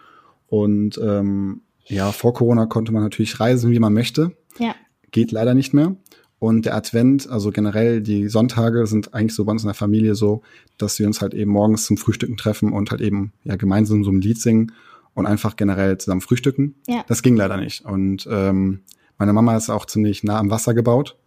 Und 0.47 0.97
ähm, 1.01 1.61
ja, 1.85 2.11
vor 2.11 2.33
Corona 2.33 2.65
konnte 2.65 2.91
man 2.91 3.03
natürlich 3.03 3.39
reisen, 3.39 3.71
wie 3.71 3.79
man 3.79 3.93
möchte. 3.93 4.35
Ja, 4.59 4.75
Geht 5.11 5.31
leider 5.31 5.53
nicht 5.53 5.73
mehr. 5.73 5.95
Und 6.39 6.65
der 6.65 6.75
Advent, 6.75 7.29
also 7.29 7.51
generell 7.51 8.01
die 8.01 8.29
Sonntage 8.29 8.87
sind 8.87 9.13
eigentlich 9.13 9.35
so 9.35 9.43
bei 9.43 9.51
uns 9.51 9.63
in 9.63 9.67
der 9.67 9.73
Familie 9.75 10.15
so, 10.15 10.41
dass 10.77 10.97
wir 10.97 11.05
uns 11.05 11.21
halt 11.21 11.33
eben 11.33 11.51
morgens 11.51 11.85
zum 11.85 11.97
Frühstücken 11.97 12.37
treffen 12.37 12.71
und 12.71 12.91
halt 12.91 13.01
eben 13.01 13.33
ja 13.43 13.57
gemeinsam 13.57 14.05
so 14.05 14.11
ein 14.11 14.21
Lied 14.21 14.39
singen 14.39 14.71
und 15.13 15.25
einfach 15.25 15.57
generell 15.57 15.97
zusammen 15.97 16.21
frühstücken. 16.21 16.75
Ja. 16.87 17.03
Das 17.07 17.21
ging 17.23 17.35
leider 17.35 17.57
nicht. 17.57 17.83
Und 17.83 18.27
ähm, 18.31 18.81
meine 19.17 19.33
Mama 19.33 19.57
ist 19.57 19.69
auch 19.69 19.85
ziemlich 19.85 20.23
nah 20.23 20.39
am 20.39 20.49
Wasser 20.49 20.73
gebaut 20.73 21.17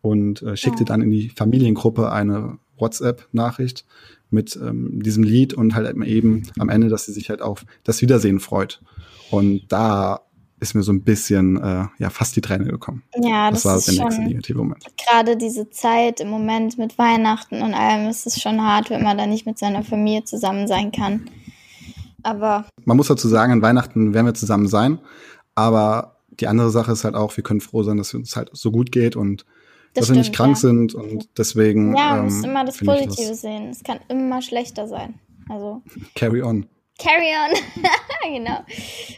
und 0.00 0.42
äh, 0.42 0.56
schickte 0.56 0.84
Oh. 0.84 0.86
dann 0.86 1.02
in 1.02 1.10
die 1.10 1.28
Familiengruppe 1.28 2.10
eine 2.10 2.58
WhatsApp-Nachricht 2.78 3.84
mit 4.30 4.56
ähm, 4.56 5.02
diesem 5.02 5.22
Lied 5.22 5.52
und 5.52 5.74
halt 5.74 5.94
eben 6.04 6.44
am 6.58 6.70
Ende, 6.70 6.88
dass 6.88 7.04
sie 7.04 7.12
sich 7.12 7.28
halt 7.28 7.42
auf 7.42 7.66
das 7.84 8.00
Wiedersehen 8.00 8.40
freut. 8.40 8.80
Und 9.30 9.62
da 9.68 10.22
ist 10.60 10.74
mir 10.74 10.82
so 10.82 10.92
ein 10.92 11.02
bisschen 11.02 11.56
äh, 11.56 11.86
ja 11.98 12.10
fast 12.10 12.36
die 12.36 12.40
Träne 12.40 12.66
gekommen. 12.66 13.02
ja 13.20 13.50
Das, 13.50 13.62
das, 13.62 13.70
war 13.70 13.78
ist 13.78 13.88
der 13.88 14.04
nächste 14.04 14.22
negative 14.22 14.58
Moment. 14.58 14.84
gerade 14.96 15.36
diese 15.36 15.68
Zeit 15.70 16.20
im 16.20 16.28
Moment 16.28 16.78
mit 16.78 16.96
Weihnachten 16.98 17.62
und 17.62 17.74
allem 17.74 18.08
ist 18.08 18.26
es 18.26 18.40
schon 18.40 18.62
hart, 18.62 18.90
wenn 18.90 19.02
man 19.02 19.18
da 19.18 19.26
nicht 19.26 19.46
mit 19.46 19.58
seiner 19.58 19.82
Familie 19.82 20.24
zusammen 20.24 20.66
sein 20.66 20.92
kann. 20.92 21.28
Aber 22.22 22.66
Man 22.84 22.96
muss 22.96 23.08
dazu 23.08 23.28
sagen, 23.28 23.52
an 23.52 23.62
Weihnachten 23.62 24.14
werden 24.14 24.26
wir 24.26 24.34
zusammen 24.34 24.66
sein, 24.66 24.98
aber 25.54 26.16
die 26.40 26.46
andere 26.46 26.70
Sache 26.70 26.92
ist 26.92 27.04
halt 27.04 27.14
auch, 27.14 27.36
wir 27.36 27.44
können 27.44 27.60
froh 27.60 27.82
sein, 27.82 27.98
dass 27.98 28.08
es 28.08 28.14
uns 28.14 28.36
halt 28.36 28.50
so 28.52 28.70
gut 28.70 28.90
geht 28.92 29.16
und 29.16 29.44
das 29.94 30.06
dass 30.06 30.08
wir 30.10 30.16
nicht 30.16 30.26
stimmt, 30.26 30.36
krank 30.36 30.56
ja. 30.56 30.60
sind 30.60 30.94
und 30.94 31.28
deswegen 31.38 31.96
Ja, 31.96 32.10
man 32.10 32.18
ähm, 32.18 32.24
muss 32.24 32.44
immer 32.44 32.64
das 32.64 32.78
Positive 32.78 33.34
sehen. 33.34 33.68
Es 33.68 33.84
kann 33.84 34.00
immer 34.08 34.42
schlechter 34.42 34.88
sein. 34.88 35.20
Also, 35.48 35.82
Carry 36.16 36.42
on. 36.42 36.66
Carry 36.98 37.32
on. 37.34 37.54
genau. 38.32 38.64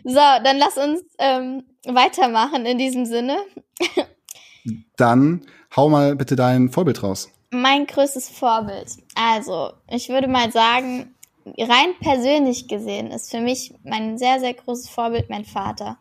So, 0.04 0.14
dann 0.14 0.58
lass 0.58 0.76
uns 0.76 1.02
ähm, 1.18 1.64
weitermachen 1.86 2.66
in 2.66 2.78
diesem 2.78 3.06
Sinne. 3.06 3.38
Dann 4.96 5.46
hau 5.76 5.88
mal 5.88 6.16
bitte 6.16 6.34
dein 6.34 6.70
Vorbild 6.70 7.02
raus. 7.02 7.30
Mein 7.50 7.86
größtes 7.86 8.28
Vorbild. 8.28 8.88
Also, 9.14 9.72
ich 9.88 10.08
würde 10.08 10.26
mal 10.26 10.50
sagen, 10.50 11.14
rein 11.56 11.94
persönlich 12.00 12.66
gesehen 12.66 13.10
ist 13.10 13.30
für 13.30 13.40
mich 13.40 13.72
mein 13.84 14.18
sehr, 14.18 14.40
sehr 14.40 14.54
großes 14.54 14.88
Vorbild 14.88 15.30
mein 15.30 15.44
Vater. 15.44 15.98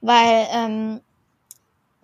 Weil 0.00 0.46
ähm, 0.52 1.00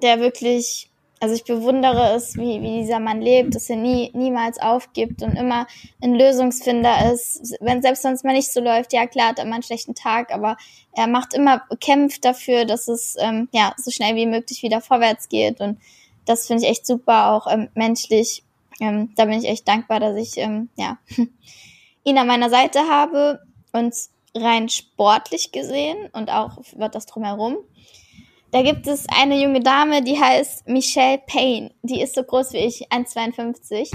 der 0.03 0.19
wirklich, 0.19 0.91
also 1.23 1.37
ich 1.37 1.45
bewundere 1.45 2.17
es, 2.17 2.37
wie, 2.37 2.61
wie 2.63 2.81
dieser 2.81 2.99
Mann 2.99 3.21
lebt, 3.21 3.55
dass 3.55 3.71
er 3.71 3.77
nie, 3.77 4.11
niemals 4.13 4.61
aufgibt 4.61 5.23
und 5.23 5.37
immer 5.37 5.69
ein 6.03 6.17
Lösungsfinder 6.17 7.13
ist. 7.13 7.55
Wenn 7.61 7.81
selbst 7.81 8.03
wenn 8.03 8.15
es 8.15 8.25
mal 8.25 8.33
nicht 8.33 8.53
so 8.53 8.61
läuft, 8.61 8.93
ja 8.93 9.07
klar, 9.07 9.29
hat 9.29 9.39
er 9.39 9.45
mal 9.45 9.55
einen 9.55 9.63
schlechten 9.63 9.95
Tag, 9.95 10.35
aber 10.35 10.57
er 10.91 11.07
macht 11.07 11.33
immer, 11.33 11.63
kämpft 11.79 12.25
dafür, 12.25 12.65
dass 12.65 12.89
es 12.89 13.15
ähm, 13.21 13.49
ja 13.53 13.73
so 13.77 13.93
schnell 13.93 14.17
wie 14.17 14.27
möglich 14.27 14.65
wieder 14.65 14.81
vorwärts 14.81 15.29
geht. 15.29 15.61
Und 15.61 15.79
das 16.25 16.49
finde 16.49 16.65
ich 16.65 16.71
echt 16.71 16.89
super, 16.89 17.31
auch 17.31 17.47
ähm, 17.47 17.69
menschlich. 17.77 18.43
Ähm, 18.81 19.13
da 19.15 19.25
bin 19.27 19.39
ich 19.39 19.49
echt 19.49 19.69
dankbar, 19.69 20.01
dass 20.01 20.17
ich 20.17 20.39
ähm, 20.39 20.71
ja, 20.75 20.99
ihn 22.03 22.19
an 22.19 22.27
meiner 22.27 22.51
Seite 22.51 22.81
habe 22.91 23.39
und 23.73 23.95
rein 24.35 24.69
sportlich 24.69 25.53
gesehen 25.53 26.09
und 26.15 26.33
auch 26.33 26.59
wird 26.75 26.97
das 26.97 27.07
drumherum. 27.07 27.59
Da 28.53 28.61
gibt 28.61 28.87
es 28.87 29.07
eine 29.09 29.43
junge 29.43 29.61
Dame, 29.61 30.03
die 30.03 30.21
heißt 30.21 30.69
Michelle 30.69 31.23
Payne. 31.27 31.71
Die 31.83 32.03
ist 32.03 32.15
so 32.15 32.23
groß 32.23 32.53
wie 32.53 32.59
ich, 32.59 32.87
1,52. 32.91 33.91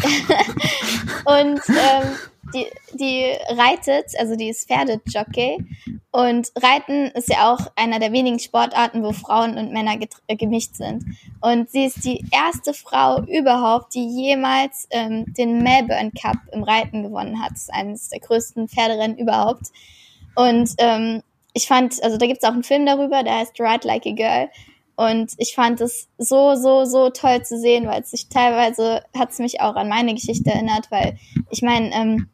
und 1.26 1.62
ähm, 1.70 2.16
die, 2.56 2.66
die 2.94 3.36
reitet, 3.50 4.06
also 4.18 4.36
die 4.36 4.50
ist 4.50 4.68
Pferdejockey. 4.68 5.64
Und 6.10 6.52
Reiten 6.56 7.12
ist 7.14 7.30
ja 7.30 7.54
auch 7.54 7.68
einer 7.76 8.00
der 8.00 8.12
wenigen 8.12 8.40
Sportarten, 8.40 9.04
wo 9.04 9.12
Frauen 9.12 9.60
und 9.60 9.74
Männer 9.74 10.00
äh, 10.26 10.36
gemischt 10.36 10.74
sind. 10.74 11.06
Und 11.40 11.70
sie 11.70 11.86
ist 11.86 12.04
die 12.04 12.26
erste 12.32 12.74
Frau 12.74 13.22
überhaupt, 13.26 13.94
die 13.94 14.08
jemals 14.08 14.88
ähm, 14.90 15.32
den 15.36 15.62
Melbourne 15.62 16.12
Cup 16.20 16.38
im 16.52 16.64
Reiten 16.64 17.04
gewonnen 17.04 17.44
hat. 17.44 17.52
Das 17.52 17.62
ist 17.64 17.74
eines 17.74 18.10
der 18.10 18.22
größten 18.22 18.70
Pferderennen 18.70 19.20
überhaupt. 19.20 19.68
Und 20.34 20.72
ähm, 20.80 21.22
ich 21.58 21.68
fand, 21.68 22.02
also 22.04 22.18
da 22.18 22.28
gibt's 22.28 22.44
auch 22.44 22.54
einen 22.54 22.64
Film 22.64 22.86
darüber, 22.86 23.24
der 23.24 23.40
heißt 23.40 23.60
Ride 23.60 23.88
Like 23.88 24.06
a 24.06 24.12
Girl. 24.12 24.50
Und 24.96 25.34
ich 25.38 25.56
fand 25.56 25.82
es 25.82 26.08
so, 26.20 26.56
so, 26.56 26.86
so 26.86 27.10
toll 27.10 27.44
zu 27.44 27.60
sehen, 27.60 27.88
weil 27.88 28.02
es 28.02 28.12
sich 28.12 28.30
teilweise 28.30 29.04
hat 29.18 29.32
es 29.32 29.40
mich 29.40 29.60
auch 29.60 29.76
an 29.76 29.90
meine 29.90 30.14
Geschichte 30.14 30.52
erinnert, 30.52 30.92
weil 30.92 31.18
ich 31.50 31.64
meine, 31.64 31.92
ähm, 31.96 32.30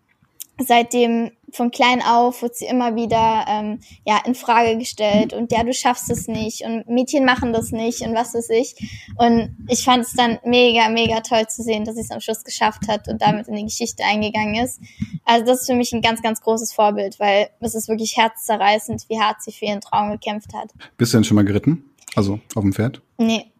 seitdem 0.59 1.31
von 1.53 1.71
klein 1.71 2.01
auf 2.01 2.41
wird 2.41 2.55
sie 2.55 2.65
immer 2.65 2.95
wieder 2.95 3.45
ähm, 3.47 3.79
ja 4.05 4.19
in 4.25 4.35
Frage 4.35 4.77
gestellt 4.77 5.33
und 5.33 5.51
ja 5.51 5.63
du 5.63 5.73
schaffst 5.73 6.09
es 6.09 6.27
nicht 6.27 6.65
und 6.65 6.87
Mädchen 6.87 7.25
machen 7.25 7.53
das 7.53 7.71
nicht 7.71 8.01
und 8.01 8.13
was 8.13 8.33
weiß 8.33 8.49
ich 8.49 8.75
und 9.17 9.55
ich 9.69 9.83
fand 9.83 10.03
es 10.03 10.13
dann 10.13 10.39
mega 10.43 10.89
mega 10.89 11.21
toll 11.21 11.47
zu 11.47 11.63
sehen, 11.63 11.85
dass 11.85 11.95
sie 11.95 12.01
es 12.01 12.11
am 12.11 12.19
Schluss 12.19 12.43
geschafft 12.43 12.87
hat 12.87 13.07
und 13.07 13.21
damit 13.21 13.47
in 13.47 13.55
die 13.55 13.63
Geschichte 13.63 14.03
eingegangen 14.03 14.55
ist. 14.55 14.81
Also 15.25 15.45
das 15.45 15.61
ist 15.61 15.67
für 15.67 15.75
mich 15.75 15.93
ein 15.93 16.01
ganz 16.01 16.21
ganz 16.21 16.41
großes 16.41 16.73
Vorbild, 16.73 17.19
weil 17.19 17.49
es 17.59 17.75
ist 17.75 17.87
wirklich 17.87 18.17
herzzerreißend, 18.17 19.05
wie 19.09 19.19
hart 19.19 19.41
sie 19.41 19.51
für 19.51 19.65
ihren 19.65 19.81
Traum 19.81 20.11
gekämpft 20.11 20.53
hat. 20.53 20.71
Bist 20.97 21.13
du 21.13 21.17
denn 21.17 21.23
schon 21.23 21.35
mal 21.35 21.45
geritten? 21.45 21.89
Also 22.15 22.39
auf 22.55 22.61
dem 22.61 22.73
Pferd? 22.73 23.01
Nee, 23.17 23.53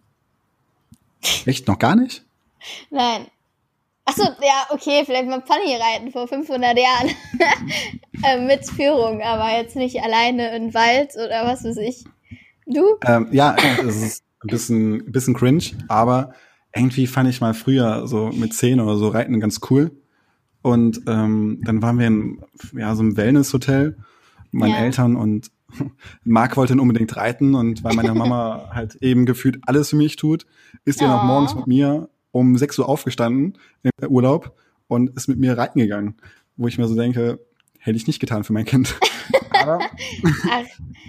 Echt? 1.46 1.68
Noch 1.68 1.80
gar 1.80 1.96
nicht? 1.96 2.24
nein. 2.90 3.28
Achso, 4.06 4.24
ja, 4.24 4.66
okay, 4.70 5.04
vielleicht 5.06 5.28
mal 5.28 5.42
Pony 5.42 5.76
reiten 5.80 6.12
vor 6.12 6.28
500 6.28 6.78
Jahren. 6.78 7.10
äh, 8.24 8.46
mit 8.46 8.66
Führung, 8.66 9.22
aber 9.22 9.58
jetzt 9.58 9.76
nicht 9.76 10.02
alleine 10.02 10.56
im 10.56 10.74
Wald 10.74 11.12
oder 11.16 11.46
was 11.46 11.64
weiß 11.64 11.78
ich. 11.78 12.04
Du? 12.66 12.84
Ähm, 13.06 13.28
ja, 13.32 13.56
es 13.88 14.02
ist 14.02 14.24
ein 14.44 14.48
bisschen, 14.48 14.94
ein 15.08 15.12
bisschen 15.12 15.34
cringe, 15.34 15.64
aber 15.88 16.34
irgendwie 16.76 17.08
fand 17.08 17.30
ich 17.30 17.40
mal 17.42 17.54
früher 17.54 18.08
so 18.08 18.28
mit 18.34 18.54
zehn 18.54 18.80
oder 18.80 18.98
so 18.98 19.08
Reiten 19.08 19.40
ganz 19.40 19.62
cool. 19.70 19.92
Und 20.62 21.02
ähm, 21.08 21.62
dann 21.66 21.82
waren 21.82 22.00
wir 22.00 22.08
in 22.08 22.44
ja, 22.74 22.96
so 22.96 23.02
einem 23.04 23.16
Wellness-Hotel, 23.18 23.98
mit 24.52 24.62
meinen 24.62 24.72
Ja. 24.74 24.80
Eltern 24.80 25.16
und 25.16 25.52
Marc 26.24 26.56
wollte 26.58 26.74
unbedingt 26.74 27.16
reiten 27.16 27.56
und 27.56 27.84
weil 27.84 27.96
meine 27.96 28.14
Mama 28.14 28.70
halt 28.74 28.96
eben 28.98 29.26
gefühlt 29.26 29.60
alles 29.66 29.90
für 29.90 29.96
mich 29.96 30.16
tut, 30.16 30.46
ist 30.86 31.02
auch 31.02 31.24
Oh. 31.24 31.26
morgens 31.26 31.56
mit 31.56 31.68
mir 31.68 32.10
um 32.34 32.58
6 32.58 32.80
Uhr 32.80 32.90
aufgestanden 32.90 33.58
im 33.84 33.92
Urlaub 34.10 34.58
und 34.88 35.16
ist 35.16 35.30
mit 35.30 35.40
mir 35.40 35.58
reiten 35.58 35.80
gegangen. 35.80 36.18
Wo 36.58 36.68
ich 36.68 36.78
mir 36.78 36.88
so 36.88 36.96
denke, 36.96 37.40
hätte 37.80 37.96
ich 37.96 38.06
nicht 38.08 38.20
getan 38.20 38.44
für 38.44 38.52
mein 38.54 38.66
Kind. 38.66 38.96
Aber 39.62 39.80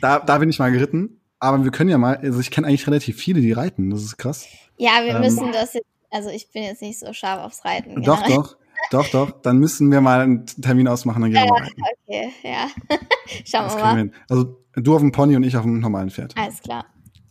da, 0.01 0.21
da 0.21 0.39
bin 0.39 0.49
ich 0.49 0.59
mal 0.61 0.71
geritten. 0.71 1.21
Aber 1.41 1.65
wir 1.65 1.71
können 1.73 1.91
ja 1.91 1.99
mal, 1.99 2.17
also 2.19 2.39
ich 2.41 2.51
kenne 2.51 2.67
eigentlich 2.69 2.87
relativ 2.87 3.17
viele, 3.17 3.41
die 3.41 3.53
reiten. 3.53 3.91
Das 3.91 4.03
ist 4.03 4.17
krass. 4.17 4.47
ja, 4.79 4.93
wir 5.05 5.17
Ähm, 5.17 5.21
müssen 5.23 5.51
das 5.53 5.75
jetzt, 5.75 5.87
also 6.11 6.31
ich 6.31 6.51
bin 6.53 6.63
jetzt 6.63 6.81
nicht 6.83 6.99
so 6.99 7.13
scharf 7.13 7.41
aufs 7.45 7.65
Reiten. 7.65 8.03
Doch, 8.03 8.23
generell. 8.23 8.37
doch. 8.45 8.57
doch, 8.91 9.09
doch. 9.09 9.31
Dann 9.43 9.59
müssen 9.59 9.91
wir 9.91 10.01
mal 10.01 10.21
einen 10.21 10.47
Termin 10.47 10.89
ausmachen, 10.89 11.23
dann 11.23 11.33
gehen 11.33 11.43
wir 11.45 11.51
mal 11.51 11.63
reiten. 11.63 11.83
Okay, 12.07 12.33
ja. 12.43 12.69
Schauen 13.45 13.65
Das 13.65 13.75
wir 13.75 13.79
wir 13.79 13.85
mal. 13.85 13.97
hin. 13.99 14.13
Also 14.29 14.59
du 14.77 14.95
auf 14.95 15.01
dem 15.01 15.13
Pony 15.13 15.37
und 15.37 15.43
ich 15.43 15.57
auf 15.57 15.63
dem 15.65 15.81
normalen 15.81 16.11
Pferd. 16.11 16.35
Alles 16.39 16.61
klar. 16.63 16.87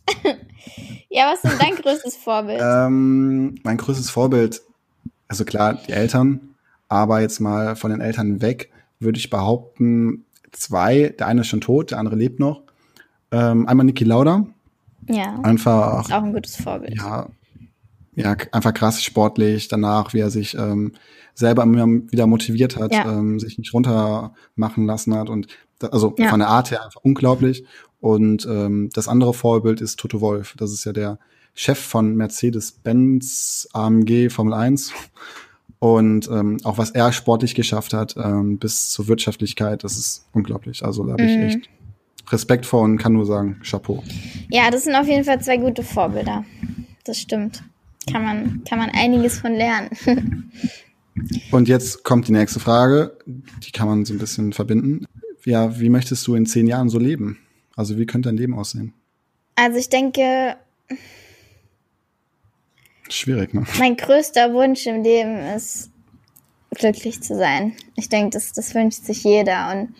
ja, 1.08 1.30
was 1.32 1.42
ist 1.44 1.50
denn 1.52 1.58
dein 1.58 1.74
größtes 1.82 2.16
Vorbild? 2.16 2.60
Ähm, 2.62 3.56
mein 3.62 3.76
größtes 3.76 4.10
Vorbild, 4.10 4.62
also 5.28 5.44
klar, 5.44 5.74
die 5.86 5.92
Eltern, 5.92 6.54
aber 6.88 7.20
jetzt 7.20 7.40
mal 7.40 7.76
von 7.76 7.90
den 7.90 8.00
Eltern 8.00 8.40
weg, 8.42 8.70
würde 9.00 9.18
ich 9.18 9.30
behaupten, 9.30 10.24
zwei. 10.52 11.14
Der 11.18 11.26
eine 11.26 11.42
ist 11.42 11.48
schon 11.48 11.60
tot, 11.60 11.90
der 11.90 11.98
andere 11.98 12.16
lebt 12.16 12.38
noch. 12.40 12.62
Ähm, 13.30 13.66
einmal 13.66 13.86
Niki 13.86 14.04
Lauda, 14.04 14.46
ja, 15.08 15.38
einfach 15.42 16.04
ist 16.06 16.12
auch 16.12 16.22
ein 16.22 16.32
gutes 16.32 16.56
Vorbild. 16.56 16.96
ja, 16.96 17.28
ja, 18.14 18.36
einfach 18.52 18.72
krass 18.72 19.02
sportlich, 19.02 19.66
danach, 19.68 20.14
wie 20.14 20.20
er 20.20 20.30
sich 20.30 20.54
ähm, 20.56 20.92
selber 21.34 21.64
immer 21.64 21.86
wieder 22.12 22.28
motiviert 22.28 22.76
hat, 22.76 22.92
Ja. 22.94 23.10
ähm, 23.18 23.40
sich 23.40 23.58
nicht 23.58 23.74
runtermachen 23.74 24.86
lassen 24.86 25.14
hat 25.16 25.28
und 25.28 25.48
da, 25.80 25.88
also 25.88 26.14
Ja. 26.16 26.28
von 26.28 26.38
der 26.38 26.48
Art 26.48 26.70
her 26.70 26.84
einfach 26.84 27.00
unglaublich. 27.02 27.64
Und 28.04 28.44
ähm, 28.44 28.90
das 28.92 29.08
andere 29.08 29.32
Vorbild 29.32 29.80
ist 29.80 29.98
Toto 29.98 30.20
Wolf. 30.20 30.56
Das 30.58 30.70
ist 30.72 30.84
ja 30.84 30.92
der 30.92 31.18
Chef 31.54 31.78
von 31.78 32.14
Mercedes-Benz 32.16 33.70
AMG 33.72 34.28
Formel 34.28 34.52
1. 34.52 34.92
Und 35.78 36.28
ähm, 36.30 36.58
auch 36.64 36.76
was 36.76 36.90
er 36.90 37.12
sportlich 37.12 37.54
geschafft 37.54 37.94
hat, 37.94 38.14
ähm, 38.18 38.58
bis 38.58 38.90
zur 38.90 39.08
Wirtschaftlichkeit, 39.08 39.84
das 39.84 39.96
ist 39.96 40.26
unglaublich. 40.34 40.84
Also 40.84 41.06
da 41.06 41.12
habe 41.12 41.22
ich 41.22 41.34
Mhm. 41.34 41.42
echt 41.44 41.70
Respekt 42.28 42.66
vor 42.66 42.82
und 42.82 42.98
kann 42.98 43.14
nur 43.14 43.24
sagen, 43.24 43.62
Chapeau. 43.62 44.04
Ja, 44.50 44.70
das 44.70 44.84
sind 44.84 44.94
auf 44.94 45.08
jeden 45.08 45.24
Fall 45.24 45.40
zwei 45.40 45.56
gute 45.56 45.82
Vorbilder. 45.82 46.44
Das 47.04 47.18
stimmt. 47.18 47.64
Kann 48.12 48.22
man, 48.22 48.64
kann 48.68 48.80
man 48.80 48.90
einiges 48.90 49.38
von 49.38 49.54
lernen. 49.54 49.88
Und 51.52 51.68
jetzt 51.68 52.04
kommt 52.04 52.28
die 52.28 52.32
nächste 52.32 52.60
Frage, 52.60 53.16
die 53.24 53.70
kann 53.70 53.88
man 53.88 54.04
so 54.04 54.12
ein 54.12 54.18
bisschen 54.18 54.52
verbinden. 54.52 55.06
Ja, 55.46 55.80
wie 55.80 55.88
möchtest 55.88 56.26
du 56.26 56.34
in 56.34 56.44
zehn 56.44 56.66
Jahren 56.66 56.90
so 56.90 56.98
leben? 56.98 57.38
Also 57.76 57.98
wie 57.98 58.06
könnte 58.06 58.28
dein 58.28 58.36
Leben 58.36 58.54
aussehen? 58.54 58.94
Also 59.56 59.78
ich 59.78 59.88
denke, 59.88 60.56
Schwierig, 63.08 63.52
ne? 63.52 63.64
mein 63.78 63.96
größter 63.96 64.52
Wunsch 64.54 64.86
im 64.86 65.02
Leben 65.02 65.36
ist, 65.38 65.90
glücklich 66.74 67.22
zu 67.22 67.36
sein. 67.36 67.76
Ich 67.96 68.08
denke, 68.08 68.30
das, 68.30 68.52
das 68.52 68.74
wünscht 68.74 69.04
sich 69.04 69.24
jeder. 69.24 69.70
Und 69.72 69.94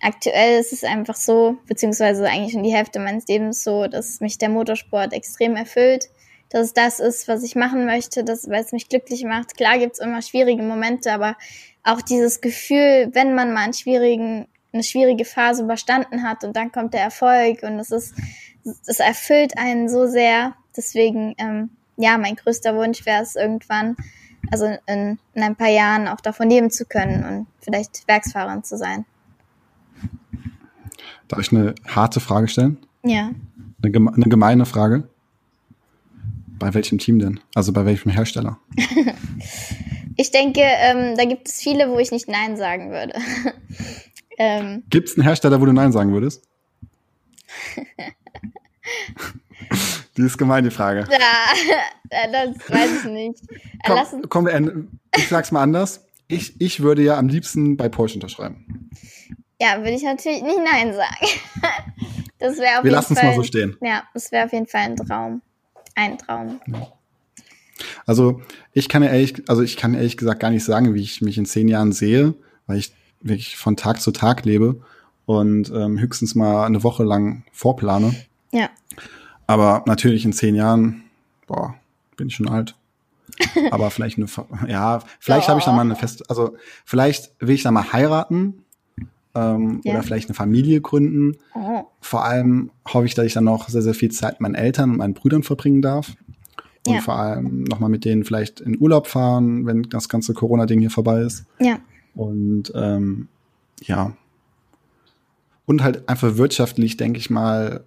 aktuell 0.00 0.58
ist 0.58 0.72
es 0.72 0.84
einfach 0.84 1.16
so, 1.16 1.56
beziehungsweise 1.66 2.26
eigentlich 2.26 2.52
schon 2.52 2.62
die 2.62 2.74
Hälfte 2.74 2.98
meines 2.98 3.26
Lebens 3.26 3.62
so, 3.62 3.86
dass 3.86 4.20
mich 4.20 4.38
der 4.38 4.48
Motorsport 4.48 5.12
extrem 5.12 5.56
erfüllt. 5.56 6.08
Dass 6.48 6.66
es 6.66 6.72
das 6.72 6.98
ist, 6.98 7.28
was 7.28 7.44
ich 7.44 7.54
machen 7.54 7.86
möchte, 7.86 8.24
dass, 8.24 8.48
weil 8.48 8.64
es 8.64 8.72
mich 8.72 8.88
glücklich 8.88 9.22
macht. 9.24 9.56
Klar 9.56 9.78
gibt's 9.78 10.00
immer 10.00 10.20
schwierige 10.20 10.62
Momente, 10.62 11.12
aber 11.12 11.36
auch 11.84 12.02
dieses 12.02 12.40
Gefühl, 12.40 13.10
wenn 13.12 13.34
man 13.34 13.52
mal 13.52 13.64
einen 13.64 13.72
schwierigen, 13.72 14.46
eine 14.72 14.82
schwierige 14.82 15.24
Phase 15.24 15.62
überstanden 15.62 16.22
hat 16.22 16.44
und 16.44 16.54
dann 16.54 16.72
kommt 16.72 16.94
der 16.94 17.02
Erfolg 17.02 17.62
und 17.62 17.78
es 17.78 17.90
ist, 17.90 18.14
es 18.86 19.00
erfüllt 19.00 19.58
einen 19.58 19.88
so 19.88 20.06
sehr. 20.06 20.54
Deswegen, 20.76 21.34
ähm, 21.38 21.70
ja, 21.96 22.18
mein 22.18 22.36
größter 22.36 22.76
Wunsch 22.76 23.04
wäre 23.04 23.22
es 23.22 23.36
irgendwann, 23.36 23.96
also 24.50 24.66
in, 24.86 25.18
in 25.34 25.42
ein 25.42 25.56
paar 25.56 25.68
Jahren 25.68 26.08
auch 26.08 26.20
davon 26.20 26.48
leben 26.48 26.70
zu 26.70 26.84
können 26.84 27.24
und 27.24 27.46
vielleicht 27.60 28.06
Werksfahrerin 28.06 28.62
zu 28.62 28.76
sein. 28.76 29.04
Darf 31.28 31.40
ich 31.40 31.52
eine 31.52 31.74
harte 31.86 32.20
Frage 32.20 32.48
stellen? 32.48 32.78
Ja. 33.02 33.30
Eine, 33.82 33.92
geme 33.92 34.12
eine 34.12 34.26
gemeine 34.26 34.66
Frage? 34.66 35.08
Bei 36.58 36.74
welchem 36.74 36.98
Team 36.98 37.18
denn? 37.18 37.40
Also 37.54 37.72
bei 37.72 37.84
welchem 37.86 38.10
Hersteller? 38.10 38.58
Ich 40.20 40.30
denke, 40.30 40.60
ähm, 40.60 41.16
da 41.16 41.24
gibt 41.24 41.48
es 41.48 41.62
viele, 41.62 41.88
wo 41.88 41.98
ich 41.98 42.10
nicht 42.10 42.28
Nein 42.28 42.54
sagen 42.58 42.90
würde. 42.90 43.14
Ähm, 44.42 44.84
Gibt 44.88 45.10
es 45.10 45.16
einen 45.16 45.24
Hersteller, 45.24 45.60
wo 45.60 45.66
du 45.66 45.72
Nein 45.74 45.92
sagen 45.92 46.14
würdest? 46.14 46.48
die 50.16 50.22
ist 50.22 50.38
gemein, 50.38 50.64
die 50.64 50.70
Frage. 50.70 51.06
ja, 51.10 51.18
das 52.32 52.56
weiß 52.70 53.04
ich 53.04 53.10
nicht. 53.10 53.42
Äh, 53.50 53.58
Komm, 54.28 54.46
komm, 54.48 54.88
ich 55.14 55.28
sag's 55.28 55.52
mal 55.52 55.60
anders. 55.62 56.06
Ich, 56.26 56.58
ich 56.58 56.80
würde 56.80 57.02
ja 57.02 57.18
am 57.18 57.28
liebsten 57.28 57.76
bei 57.76 57.90
Porsche 57.90 58.14
unterschreiben. 58.14 58.88
ja, 59.60 59.76
würde 59.78 59.90
ich 59.90 60.04
natürlich 60.04 60.40
nicht 60.42 60.58
Nein 60.72 60.94
sagen. 60.94 61.26
das 62.38 62.56
wäre 62.56 62.78
auf 62.78 62.84
Wir 62.84 62.84
jeden 62.84 62.94
lassen 62.94 63.12
es 63.12 63.18
Fall. 63.20 63.28
mal 63.28 63.36
so 63.36 63.42
stehen. 63.42 63.76
Ja, 63.82 64.04
das 64.14 64.32
wäre 64.32 64.46
auf 64.46 64.52
jeden 64.54 64.68
Fall 64.68 64.80
ein 64.82 64.96
Traum. 64.96 65.42
Ein 65.94 66.16
Traum. 66.16 66.60
Also 68.06 68.40
ich 68.72 68.88
kann 68.88 69.02
ja 69.02 69.10
ehrlich, 69.10 69.42
also 69.48 69.60
ich 69.62 69.76
kann 69.76 69.92
ehrlich 69.92 70.16
gesagt 70.16 70.40
gar 70.40 70.50
nicht 70.50 70.64
sagen, 70.64 70.94
wie 70.94 71.02
ich 71.02 71.20
mich 71.20 71.36
in 71.36 71.44
zehn 71.44 71.68
Jahren 71.68 71.92
sehe, 71.92 72.32
weil 72.66 72.78
ich 72.78 72.94
wirklich 73.20 73.56
von 73.56 73.76
Tag 73.76 74.00
zu 74.00 74.10
Tag 74.12 74.44
lebe 74.44 74.80
und 75.26 75.70
ähm, 75.74 75.98
höchstens 75.98 76.34
mal 76.34 76.64
eine 76.66 76.82
Woche 76.82 77.04
lang 77.04 77.44
vorplane. 77.52 78.14
Ja. 78.52 78.68
Aber 79.46 79.82
natürlich 79.86 80.24
in 80.24 80.32
zehn 80.32 80.54
Jahren, 80.54 81.02
boah, 81.46 81.74
bin 82.16 82.28
ich 82.28 82.34
schon 82.36 82.48
alt. 82.48 82.76
Aber 83.70 83.90
vielleicht 83.90 84.18
eine, 84.18 84.26
ja, 84.68 85.00
vielleicht 85.18 85.48
habe 85.48 85.58
ich 85.58 85.64
dann 85.64 85.74
mal 85.76 85.82
eine 85.82 85.96
feste, 85.96 86.24
also 86.28 86.56
vielleicht 86.84 87.32
will 87.38 87.54
ich 87.54 87.62
dann 87.62 87.74
mal 87.74 87.92
heiraten 87.92 88.64
ähm, 89.34 89.80
Ja. 89.84 89.94
oder 89.94 90.02
vielleicht 90.02 90.28
eine 90.28 90.34
Familie 90.34 90.80
gründen. 90.80 91.36
Oh. 91.54 91.84
Vor 92.00 92.24
allem 92.24 92.70
hoffe 92.86 93.06
ich, 93.06 93.14
dass 93.14 93.24
ich 93.26 93.32
dann 93.32 93.44
noch 93.44 93.68
sehr, 93.68 93.82
sehr 93.82 93.94
viel 93.94 94.10
Zeit 94.10 94.34
mit 94.34 94.40
meinen 94.40 94.54
Eltern 94.56 94.90
und 94.90 94.96
meinen 94.98 95.14
Brüdern 95.14 95.42
verbringen 95.42 95.80
darf. 95.82 96.12
Und 96.86 96.94
Ja. 96.94 97.00
vor 97.00 97.16
allem 97.16 97.64
nochmal 97.64 97.90
mit 97.90 98.04
denen 98.04 98.24
vielleicht 98.24 98.60
in 98.60 98.78
Urlaub 98.80 99.06
fahren, 99.06 99.64
wenn 99.66 99.84
das 99.84 100.08
ganze 100.08 100.34
Corona-Ding 100.34 100.80
hier 100.80 100.90
vorbei 100.90 101.20
ist. 101.20 101.44
Ja. 101.60 101.78
Und 102.14 102.72
ähm, 102.74 103.28
ja. 103.82 104.16
Und 105.66 105.82
halt 105.82 106.08
einfach 106.08 106.36
wirtschaftlich, 106.36 106.96
denke 106.96 107.18
ich 107.18 107.30
mal, 107.30 107.84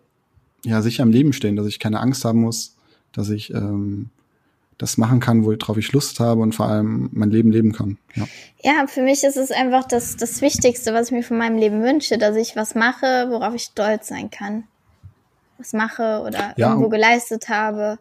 ja, 0.63 0.81
sicher 0.81 1.03
im 1.03 1.11
Leben 1.11 1.33
stehen, 1.33 1.55
dass 1.55 1.67
ich 1.67 1.79
keine 1.79 1.99
Angst 1.99 2.23
haben 2.23 2.41
muss, 2.41 2.77
dass 3.11 3.29
ich 3.29 3.53
ähm, 3.53 4.09
das 4.77 4.97
machen 4.97 5.19
kann, 5.19 5.45
worauf 5.45 5.77
ich 5.77 5.91
Lust 5.91 6.19
habe 6.19 6.41
und 6.41 6.55
vor 6.55 6.67
allem 6.67 7.09
mein 7.11 7.29
Leben 7.29 7.51
leben 7.51 7.73
kann. 7.73 7.97
Ja. 8.15 8.27
Ja, 8.63 8.87
für 8.87 9.01
mich 9.01 9.23
ist 9.23 9.37
es 9.37 9.51
einfach 9.51 9.85
das, 9.85 10.15
das 10.15 10.41
Wichtigste, 10.41 10.93
was 10.93 11.07
ich 11.07 11.13
mir 11.13 11.23
von 11.23 11.37
meinem 11.37 11.57
Leben 11.57 11.83
wünsche, 11.83 12.17
dass 12.17 12.35
ich 12.35 12.55
was 12.55 12.75
mache, 12.75 13.27
worauf 13.29 13.53
ich 13.53 13.63
stolz 13.63 14.07
sein 14.07 14.31
kann. 14.31 14.63
Was 15.57 15.73
mache 15.73 16.23
oder 16.25 16.53
Ja, 16.57 16.69
irgendwo 16.69 16.89
geleistet 16.89 17.49
habe. 17.49 17.99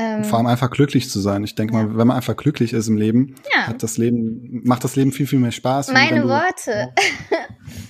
Ähm, 0.00 0.22
Vor 0.24 0.38
allem 0.38 0.46
einfach 0.46 0.70
glücklich 0.70 1.10
zu 1.10 1.18
sein. 1.18 1.42
Ich 1.42 1.56
denke 1.56 1.74
mal, 1.74 1.96
wenn 1.98 2.06
man 2.06 2.16
einfach 2.16 2.36
glücklich 2.36 2.72
ist 2.72 2.86
im 2.86 2.96
Leben, 2.96 3.34
Ja. 3.52 3.66
hat 3.66 3.82
das 3.82 3.98
Leben, 3.98 4.60
macht 4.64 4.84
das 4.84 4.94
Leben 4.94 5.10
viel, 5.10 5.26
viel 5.26 5.40
mehr 5.40 5.50
Spaß. 5.50 5.92
meine 5.92 6.22
du, 6.22 6.28
Worte. 6.28 6.92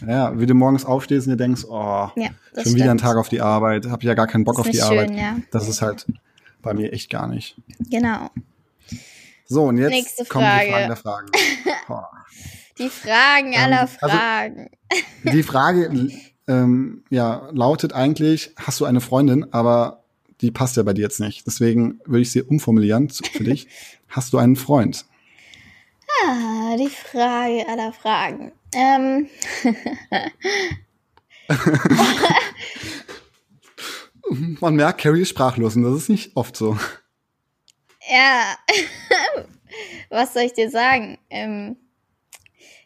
Ja, 0.06 0.38
wie 0.40 0.46
du 0.46 0.54
morgens 0.54 0.84
aufstehst 0.84 1.26
und 1.26 1.32
dir 1.32 1.36
denkst, 1.36 1.64
oh, 1.68 2.08
Ja, 2.16 2.30
schon 2.62 2.74
wieder 2.74 2.84
ein 2.90 2.98
stimmt. 2.98 3.00
Tag 3.02 3.16
auf 3.18 3.28
die 3.28 3.40
Arbeit, 3.40 3.86
habe 3.86 4.04
ja 4.04 4.14
gar 4.14 4.26
keinen 4.26 4.44
Bock 4.44 4.58
auf 4.58 4.68
die 4.68 4.80
Arbeit. 4.80 5.08
schön, 5.10 5.18
ja. 5.18 5.36
Das 5.50 5.68
ist 5.68 5.82
halt 5.82 6.06
bei 6.62 6.72
mir 6.74 6.92
echt 6.92 7.10
gar 7.10 7.26
nicht. 7.28 7.56
Genau. 7.90 8.30
So, 9.46 9.64
und 9.64 9.78
jetzt 9.78 9.90
Nächste 9.90 10.24
kommen 10.24 10.44
Frage. 10.46 10.64
die 10.66 10.70
Fragen 10.72 10.86
der 10.88 10.96
Fragen. 10.96 11.26
Boah. 11.88 12.08
Die 12.78 12.88
Fragen 12.88 13.54
aller 13.56 13.80
also- 13.82 13.98
Fragen. 13.98 14.70
Die 15.24 15.42
Frage 15.42 16.10
ähm, 16.46 17.02
ja, 17.10 17.48
lautet 17.52 17.92
eigentlich, 17.92 18.52
hast 18.56 18.80
du 18.80 18.84
eine 18.86 19.00
Freundin, 19.00 19.52
aber 19.52 19.97
die 20.40 20.50
passt 20.50 20.76
ja 20.76 20.82
bei 20.82 20.92
dir 20.92 21.02
jetzt 21.02 21.20
nicht. 21.20 21.46
Deswegen 21.46 22.00
würde 22.04 22.22
ich 22.22 22.30
sie 22.30 22.42
umformulieren 22.42 23.08
für 23.10 23.44
dich. 23.44 23.68
Hast 24.08 24.32
du 24.32 24.38
einen 24.38 24.56
Freund? 24.56 25.04
ah, 26.26 26.76
die 26.76 26.88
Frage 26.88 27.66
aller 27.68 27.92
Fragen. 27.92 28.52
Ähm, 28.74 29.28
Man 34.60 34.76
merkt, 34.76 35.00
Carrie 35.00 35.22
ist 35.22 35.30
sprachlos 35.30 35.74
und 35.76 35.84
das 35.84 35.96
ist 35.96 36.08
nicht 36.10 36.36
oft 36.36 36.56
so. 36.56 36.76
ja, 38.10 38.56
was 40.10 40.34
soll 40.34 40.42
ich 40.42 40.52
dir 40.52 40.70
sagen? 40.70 41.18
Ähm, 41.30 41.76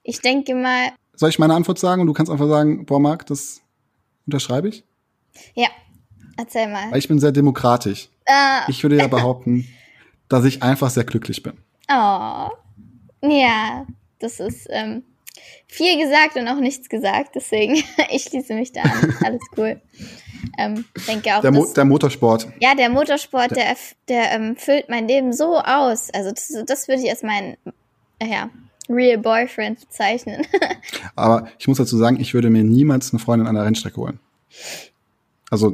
ich 0.02 0.20
denke 0.20 0.54
mal, 0.54 0.90
Soll 1.14 1.30
ich 1.30 1.38
meine 1.38 1.54
Antwort 1.54 1.78
sagen 1.78 2.02
und 2.02 2.06
du 2.06 2.12
kannst 2.12 2.30
einfach 2.30 2.48
sagen, 2.48 2.84
boah, 2.86 3.00
Marc, 3.00 3.26
das 3.26 3.60
unterschreibe 4.26 4.68
ich? 4.68 4.84
ja, 5.54 5.68
erzähl 6.36 6.68
mal. 6.68 6.90
Weil 6.90 6.98
ich 6.98 7.08
bin 7.08 7.18
sehr 7.18 7.32
demokratisch. 7.32 8.08
Ah, 8.26 8.62
Ich 8.68 8.82
würde 8.82 8.96
ja 8.96 9.06
behaupten, 9.08 9.66
dass 10.28 10.44
ich 10.44 10.62
einfach 10.62 10.90
sehr 10.90 11.04
glücklich 11.04 11.42
bin. 11.42 11.54
Oh. 11.90 12.48
Ja, 13.24 13.86
das 14.18 14.40
ist 14.40 14.66
ähm, 14.70 15.02
viel 15.66 15.98
gesagt 16.02 16.36
und 16.36 16.48
auch 16.48 16.58
nichts 16.60 16.88
gesagt, 16.88 17.34
deswegen 17.34 17.74
ich 18.10 18.22
schließe 18.24 18.54
mich 18.54 18.72
da 18.72 18.82
an. 18.82 19.14
Alles 19.24 19.42
cool. 19.56 19.80
Ähm, 20.58 20.84
denke 21.06 21.36
auch, 21.36 21.40
Der, 21.40 21.52
Mo 21.52 21.62
dass, 21.64 21.72
der 21.74 21.84
Motorsport. 21.84 22.48
ja, 22.60 22.74
der 22.74 22.90
Motorsport, 22.90 23.52
der, 23.52 23.76
der 24.08 24.32
ähm, 24.32 24.56
füllt 24.56 24.88
mein 24.88 25.06
Leben 25.06 25.32
so 25.32 25.58
aus. 25.58 26.10
Also 26.12 26.30
das, 26.30 26.52
das 26.66 26.88
würde 26.88 27.02
ich 27.02 27.10
als 27.10 27.22
mein 27.22 27.56
äh, 28.18 28.26
ja, 28.26 28.50
Real 28.88 29.18
Boyfriend 29.18 29.78
bezeichnen. 29.80 30.44
Aber 31.14 31.48
ich 31.58 31.68
muss 31.68 31.78
dazu 31.78 31.96
sagen, 31.96 32.18
ich 32.20 32.34
würde 32.34 32.50
mir 32.50 32.64
niemals 32.64 33.12
eine 33.12 33.20
Freundin 33.20 33.46
an 33.46 33.54
der 33.54 33.64
Rennstrecke 33.64 33.96
holen. 33.96 34.18
Also, 35.50 35.72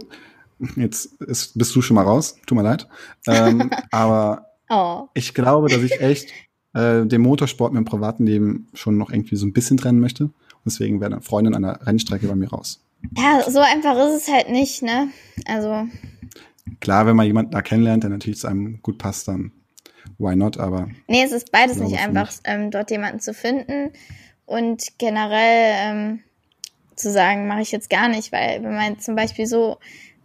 jetzt 0.77 1.21
ist, 1.23 1.57
bist 1.59 1.75
du 1.75 1.83
schon 1.83 1.95
mal 1.95 2.05
raus. 2.05 2.37
Tut 2.47 2.57
mir 2.57 2.65
leid. 2.65 2.89
Ähm, 3.27 3.71
aber 3.91 4.47
oh. 4.69 5.09
ich 5.15 5.35
glaube, 5.35 5.69
dass 5.69 5.83
ich 5.83 6.01
echt 6.01 6.31
äh, 6.75 7.05
den 7.07 7.21
Motorsport 7.21 7.73
mit 7.73 7.81
dem 7.81 7.85
privaten 7.85 8.27
Leben 8.27 8.69
schon 8.75 8.97
noch 8.99 9.11
irgendwie 9.11 9.37
so 9.37 9.47
ein 9.47 9.53
bisschen 9.53 9.77
trennen 9.77 10.01
möchte. 10.01 10.31
Deswegen 10.65 11.01
wäre 11.01 11.13
eine 11.13 11.23
Freundin 11.23 11.55
an 11.55 11.63
der 11.63 11.87
Rennstrecke 11.87 12.27
bei 12.27 12.35
mir 12.35 12.51
raus. 12.51 12.81
Ja, 13.17 13.43
so 13.49 13.61
einfach 13.61 13.97
ist 14.09 14.23
es 14.23 14.29
halt 14.29 14.51
nicht, 14.51 14.83
ne? 14.83 15.09
Also. 15.47 15.87
Klar, 16.81 17.07
wenn 17.07 17.17
man 17.17 17.27
jemanden 17.27 17.53
da 17.53 17.63
kennenlernt, 17.63 18.03
der 18.03 18.11
natürlich 18.11 18.41
zu 18.41 18.49
einem 18.49 18.83
gut 18.83 18.99
passt, 18.99 19.29
dann 19.29 19.53
why 20.19 20.37
not, 20.37 20.59
aber. 20.59 20.89
Nee, 21.07 21.23
es 21.23 21.33
ist 21.33 21.53
beides 21.53 21.79
nicht 21.79 21.99
einfach, 21.99 22.33
ähm, 22.45 22.71
dort 22.71 22.91
jemanden 22.91 23.21
zu 23.21 23.33
finden 23.33 23.93
und 24.47 24.99
generell 24.99 25.75
ähm, 25.77 26.21
zu 26.97 27.13
sagen, 27.13 27.47
mache 27.47 27.63
ich 27.63 27.73
jetzt 27.73 27.91
gar 27.91 28.09
nicht, 28.09 28.33
weil 28.33 28.63
wenn 28.63 28.75
man 28.75 28.99
zum 28.99 29.15
Beispiel 29.15 29.47
so, 29.47 29.79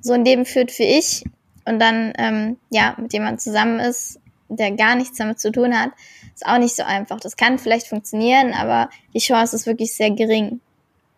so 0.03 0.13
ein 0.13 0.25
Leben 0.25 0.45
führt 0.45 0.77
wie 0.77 0.83
ich 0.83 1.23
und 1.65 1.79
dann 1.79 2.13
ähm, 2.17 2.57
ja 2.69 2.95
mit 2.99 3.13
jemandem 3.13 3.39
zusammen 3.39 3.79
ist, 3.79 4.19
der 4.49 4.71
gar 4.71 4.95
nichts 4.95 5.17
damit 5.17 5.39
zu 5.39 5.51
tun 5.51 5.77
hat, 5.77 5.91
ist 6.33 6.45
auch 6.45 6.59
nicht 6.59 6.75
so 6.75 6.83
einfach. 6.83 7.19
Das 7.19 7.37
kann 7.37 7.57
vielleicht 7.57 7.87
funktionieren, 7.87 8.53
aber 8.53 8.89
die 9.13 9.19
Chance 9.19 9.55
ist 9.55 9.65
wirklich 9.65 9.95
sehr 9.95 10.11
gering, 10.11 10.59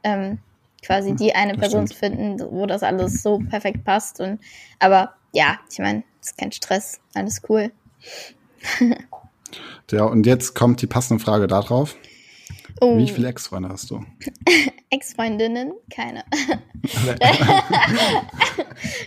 ähm, 0.03 0.37
quasi 0.85 1.09
hm, 1.09 1.17
die 1.17 1.35
eine 1.35 1.55
Person 1.55 1.87
zu 1.87 1.95
finden, 1.95 2.39
wo 2.51 2.65
das 2.65 2.83
alles 2.83 3.21
so 3.21 3.39
perfekt 3.39 3.83
passt. 3.83 4.21
Und 4.21 4.39
aber 4.79 5.15
ja, 5.33 5.59
ich 5.69 5.79
meine, 5.79 6.03
ist 6.21 6.37
kein 6.37 6.51
Stress, 6.51 6.99
alles 7.13 7.41
cool. 7.49 7.71
ja, 9.91 10.03
und 10.05 10.25
jetzt 10.25 10.53
kommt 10.53 10.81
die 10.81 10.87
passende 10.87 11.23
Frage 11.23 11.47
darauf. 11.47 11.95
Oh. 12.81 12.97
Wie 12.97 13.09
viele 13.09 13.29
Ex-Freunde 13.29 13.69
hast 13.69 13.89
du? 13.89 14.05
Ex-Freundinnen? 14.95 15.73
Keine. 15.93 16.23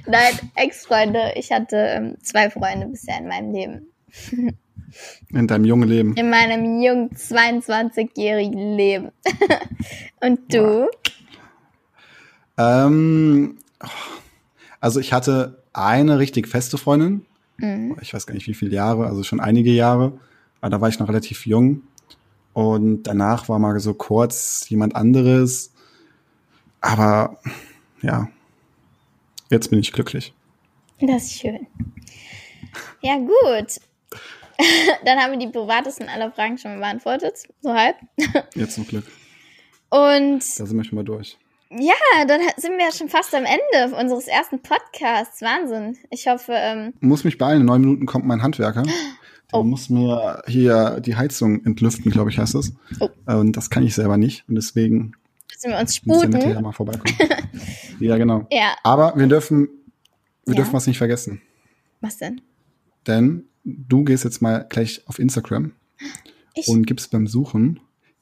Nein, 0.07 0.34
Ex-Freunde. 0.55 1.32
Ich 1.36 1.51
hatte 1.51 1.76
ähm, 1.76 2.16
zwei 2.22 2.51
Freunde 2.51 2.89
bisher 2.89 3.18
in 3.18 3.28
meinem 3.28 3.55
Leben. 3.55 3.86
In 5.30 5.47
deinem 5.47 5.64
jungen 5.64 5.89
Leben? 5.89 6.14
In 6.16 6.28
meinem 6.28 6.82
jungen 6.82 7.09
22-jährigen 7.11 8.76
Leben. 8.76 9.12
Und 10.20 10.53
du? 10.53 10.91
Ähm, 12.59 13.57
also 14.80 15.01
ich 15.01 15.14
hatte 15.14 15.62
eine 15.72 16.18
richtig 16.18 16.49
feste 16.49 16.76
Freundin. 16.76 17.24
Mhm. 17.57 17.97
Ich 18.03 18.12
weiß 18.12 18.26
gar 18.26 18.34
nicht 18.34 18.47
wie 18.47 18.53
viele 18.53 18.74
Jahre, 18.74 19.07
also 19.07 19.22
schon 19.22 19.41
einige 19.41 19.70
Jahre. 19.70 20.20
Aber 20.61 20.68
da 20.68 20.82
war 20.82 20.91
ich 20.91 20.99
noch 20.99 21.09
relativ 21.09 21.47
jung. 21.47 21.82
Und 22.53 23.05
danach 23.05 23.49
war 23.49 23.59
mal 23.59 23.80
so 23.80 23.95
kurz 23.95 24.68
jemand 24.68 24.97
anderes. 24.97 25.72
Aber 26.80 27.38
ja, 28.02 28.28
jetzt 29.50 29.70
bin 29.70 29.78
ich 29.78 29.92
glücklich. 29.92 30.32
Das 31.00 31.24
ist 31.24 31.40
schön. 31.40 31.66
Ja, 33.02 33.16
gut. 33.16 33.80
Dann 35.04 35.18
haben 35.18 35.32
wir 35.32 35.38
die 35.38 35.52
privatesten 35.52 36.08
aller 36.08 36.32
Fragen 36.32 36.58
schon 36.58 36.78
beantwortet. 36.78 37.44
So 37.60 37.72
halb. 37.72 37.96
Jetzt 38.54 38.74
zum 38.74 38.86
Glück. 38.86 39.04
Und. 39.90 40.40
Da 40.58 40.66
sind 40.66 40.76
wir 40.76 40.84
schon 40.84 40.96
mal 40.96 41.04
durch. 41.04 41.38
Ja, 41.70 42.24
dann 42.26 42.40
sind 42.56 42.78
wir 42.78 42.90
schon 42.92 43.10
fast 43.10 43.34
am 43.34 43.44
Ende 43.44 43.94
unseres 43.94 44.26
ersten 44.26 44.60
Podcasts. 44.60 45.42
Wahnsinn. 45.42 45.98
Ich 46.10 46.26
hoffe. 46.26 46.52
Ähm 46.54 46.94
Muss 47.00 47.24
mich 47.24 47.36
beeilen. 47.36 47.60
In 47.60 47.66
neun 47.66 47.82
Minuten 47.82 48.06
kommt 48.06 48.24
mein 48.24 48.42
Handwerker. 48.42 48.84
Der 48.84 49.60
oh. 49.60 49.64
muss 49.64 49.90
mir 49.90 50.42
hier 50.46 51.00
die 51.00 51.16
Heizung 51.16 51.64
entlüften, 51.64 52.10
glaube 52.10 52.30
ich, 52.30 52.38
heißt 52.38 52.54
das. 52.54 52.72
Oh. 53.00 53.10
Und 53.26 53.56
das 53.56 53.68
kann 53.70 53.82
ich 53.82 53.94
selber 53.94 54.16
nicht. 54.16 54.48
Und 54.48 54.54
deswegen 54.54 55.14
müssen 55.59 55.70
wir 55.70 55.78
uns 55.80 55.96
sputen. 55.96 56.30
Müssen 56.30 56.50
wir 56.50 56.61
mal 56.61 56.72
vorbeikommen. 56.72 57.16
ja, 58.00 58.16
genau. 58.16 58.46
Ja. 58.50 58.76
Aber 58.84 59.14
wir 59.16 59.26
dürfen, 59.26 59.68
wir 60.44 60.54
ja. 60.54 60.59
dürfen 60.59 60.72
was 60.72 60.86
nicht 60.86 60.98
vergessen. 60.98 61.42
Was 62.00 62.18
denn? 62.18 62.40
Denn 63.06 63.44
du 63.64 64.04
gehst 64.04 64.22
jetzt 64.24 64.40
mal 64.40 64.66
gleich 64.68 65.02
auf 65.06 65.18
Instagram 65.18 65.72
ich? 66.54 66.68
und 66.68 66.86
gibst 66.86 67.11
beim 67.11 67.26
Suchen 67.26 67.80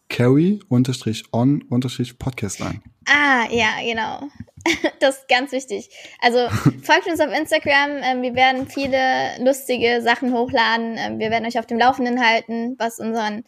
carry-on-podcast 0.09 2.63
ein. 2.63 2.81
Ah, 3.07 3.47
ja, 3.51 3.71
genau. 3.83 4.29
Das 4.99 5.19
ist 5.19 5.29
ganz 5.29 5.53
wichtig. 5.53 5.91
Also 6.21 6.49
folgt 6.83 7.07
uns 7.07 7.21
auf 7.21 7.33
Instagram. 7.33 8.03
Ähm, 8.03 8.23
wir 8.23 8.35
werden 8.35 8.67
viele 8.67 9.39
lustige 9.39 10.03
Sachen 10.03 10.33
hochladen. 10.33 10.97
Ähm, 10.99 11.21
wir 11.21 11.31
werden 11.31 11.47
euch 11.47 11.61
auf 11.61 11.67
dem 11.67 11.79
Laufenden 11.79 12.21
halten, 12.21 12.75
was 12.77 12.99
unseren 12.99 13.45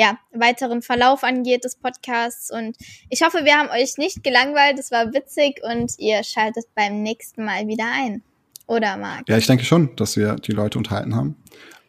ja, 0.00 0.18
weiteren 0.32 0.80
Verlauf 0.80 1.24
angeht 1.24 1.64
des 1.64 1.76
Podcasts. 1.76 2.50
Und 2.50 2.76
ich 3.10 3.22
hoffe, 3.22 3.44
wir 3.44 3.54
haben 3.54 3.68
euch 3.68 3.98
nicht 3.98 4.24
gelangweilt. 4.24 4.78
Es 4.78 4.90
war 4.90 5.12
witzig 5.12 5.60
und 5.62 5.92
ihr 5.98 6.24
schaltet 6.24 6.64
beim 6.74 7.02
nächsten 7.02 7.44
Mal 7.44 7.68
wieder 7.68 7.84
ein. 7.92 8.22
Oder 8.66 8.96
Marc? 8.96 9.28
Ja, 9.28 9.36
ich 9.36 9.46
denke 9.46 9.64
schon, 9.64 9.94
dass 9.96 10.16
wir 10.16 10.36
die 10.36 10.52
Leute 10.52 10.78
unterhalten 10.78 11.14
haben. 11.14 11.36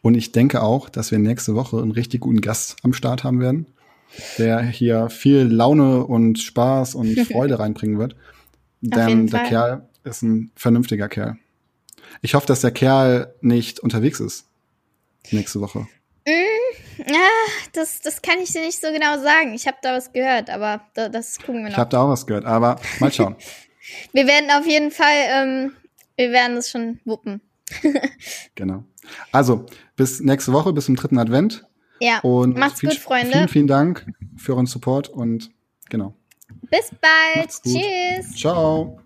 Und 0.02 0.14
ich 0.14 0.32
denke 0.32 0.62
auch, 0.62 0.90
dass 0.90 1.10
wir 1.10 1.18
nächste 1.18 1.54
Woche 1.54 1.78
einen 1.78 1.92
richtig 1.92 2.20
guten 2.20 2.40
Gast 2.40 2.76
am 2.82 2.92
Start 2.92 3.24
haben 3.24 3.40
werden 3.40 3.66
der 4.38 4.60
hier 4.62 5.08
viel 5.08 5.42
Laune 5.42 6.04
und 6.04 6.38
Spaß 6.38 6.94
und 6.94 7.18
Freude 7.32 7.58
reinbringen 7.58 7.98
wird. 7.98 8.16
Denn 8.80 9.26
der 9.28 9.40
Fall. 9.40 9.48
Kerl 9.48 9.88
ist 10.04 10.22
ein 10.22 10.50
vernünftiger 10.54 11.08
Kerl. 11.08 11.36
Ich 12.20 12.34
hoffe, 12.34 12.46
dass 12.46 12.60
der 12.60 12.72
Kerl 12.72 13.34
nicht 13.40 13.80
unterwegs 13.80 14.20
ist 14.20 14.46
nächste 15.30 15.60
Woche. 15.60 15.86
Ja, 16.98 17.28
das, 17.72 18.00
das 18.00 18.22
kann 18.22 18.38
ich 18.40 18.52
dir 18.52 18.62
nicht 18.62 18.80
so 18.80 18.88
genau 18.92 19.20
sagen. 19.22 19.54
Ich 19.54 19.66
habe 19.66 19.78
da 19.82 19.94
was 19.94 20.12
gehört, 20.12 20.50
aber 20.50 20.82
da, 20.94 21.08
das 21.08 21.38
gucken 21.38 21.56
wir 21.56 21.62
noch. 21.64 21.70
Ich 21.70 21.76
habe 21.76 21.90
da 21.90 22.02
auch 22.02 22.08
was 22.08 22.26
gehört, 22.26 22.44
aber 22.44 22.80
mal 23.00 23.12
schauen. 23.12 23.36
wir 24.12 24.26
werden 24.26 24.50
auf 24.50 24.66
jeden 24.66 24.90
Fall, 24.90 25.26
ähm, 25.30 25.72
wir 26.16 26.30
werden 26.30 26.56
das 26.56 26.70
schon 26.70 27.00
wuppen. 27.04 27.40
genau. 28.54 28.84
Also, 29.30 29.66
bis 29.96 30.20
nächste 30.20 30.52
Woche, 30.52 30.72
bis 30.72 30.86
zum 30.86 30.96
dritten 30.96 31.18
Advent. 31.18 31.64
Ja, 32.00 32.18
und 32.20 32.56
macht's 32.56 32.80
viel, 32.80 32.90
gut, 32.90 32.98
Freunde. 32.98 33.32
Vielen, 33.32 33.48
vielen 33.48 33.66
Dank 33.66 34.06
für 34.36 34.54
euren 34.54 34.66
Support 34.66 35.08
und 35.08 35.50
genau. 35.88 36.14
Bis 36.70 36.90
bald. 37.00 37.50
Tschüss. 37.62 38.36
Ciao. 38.36 38.98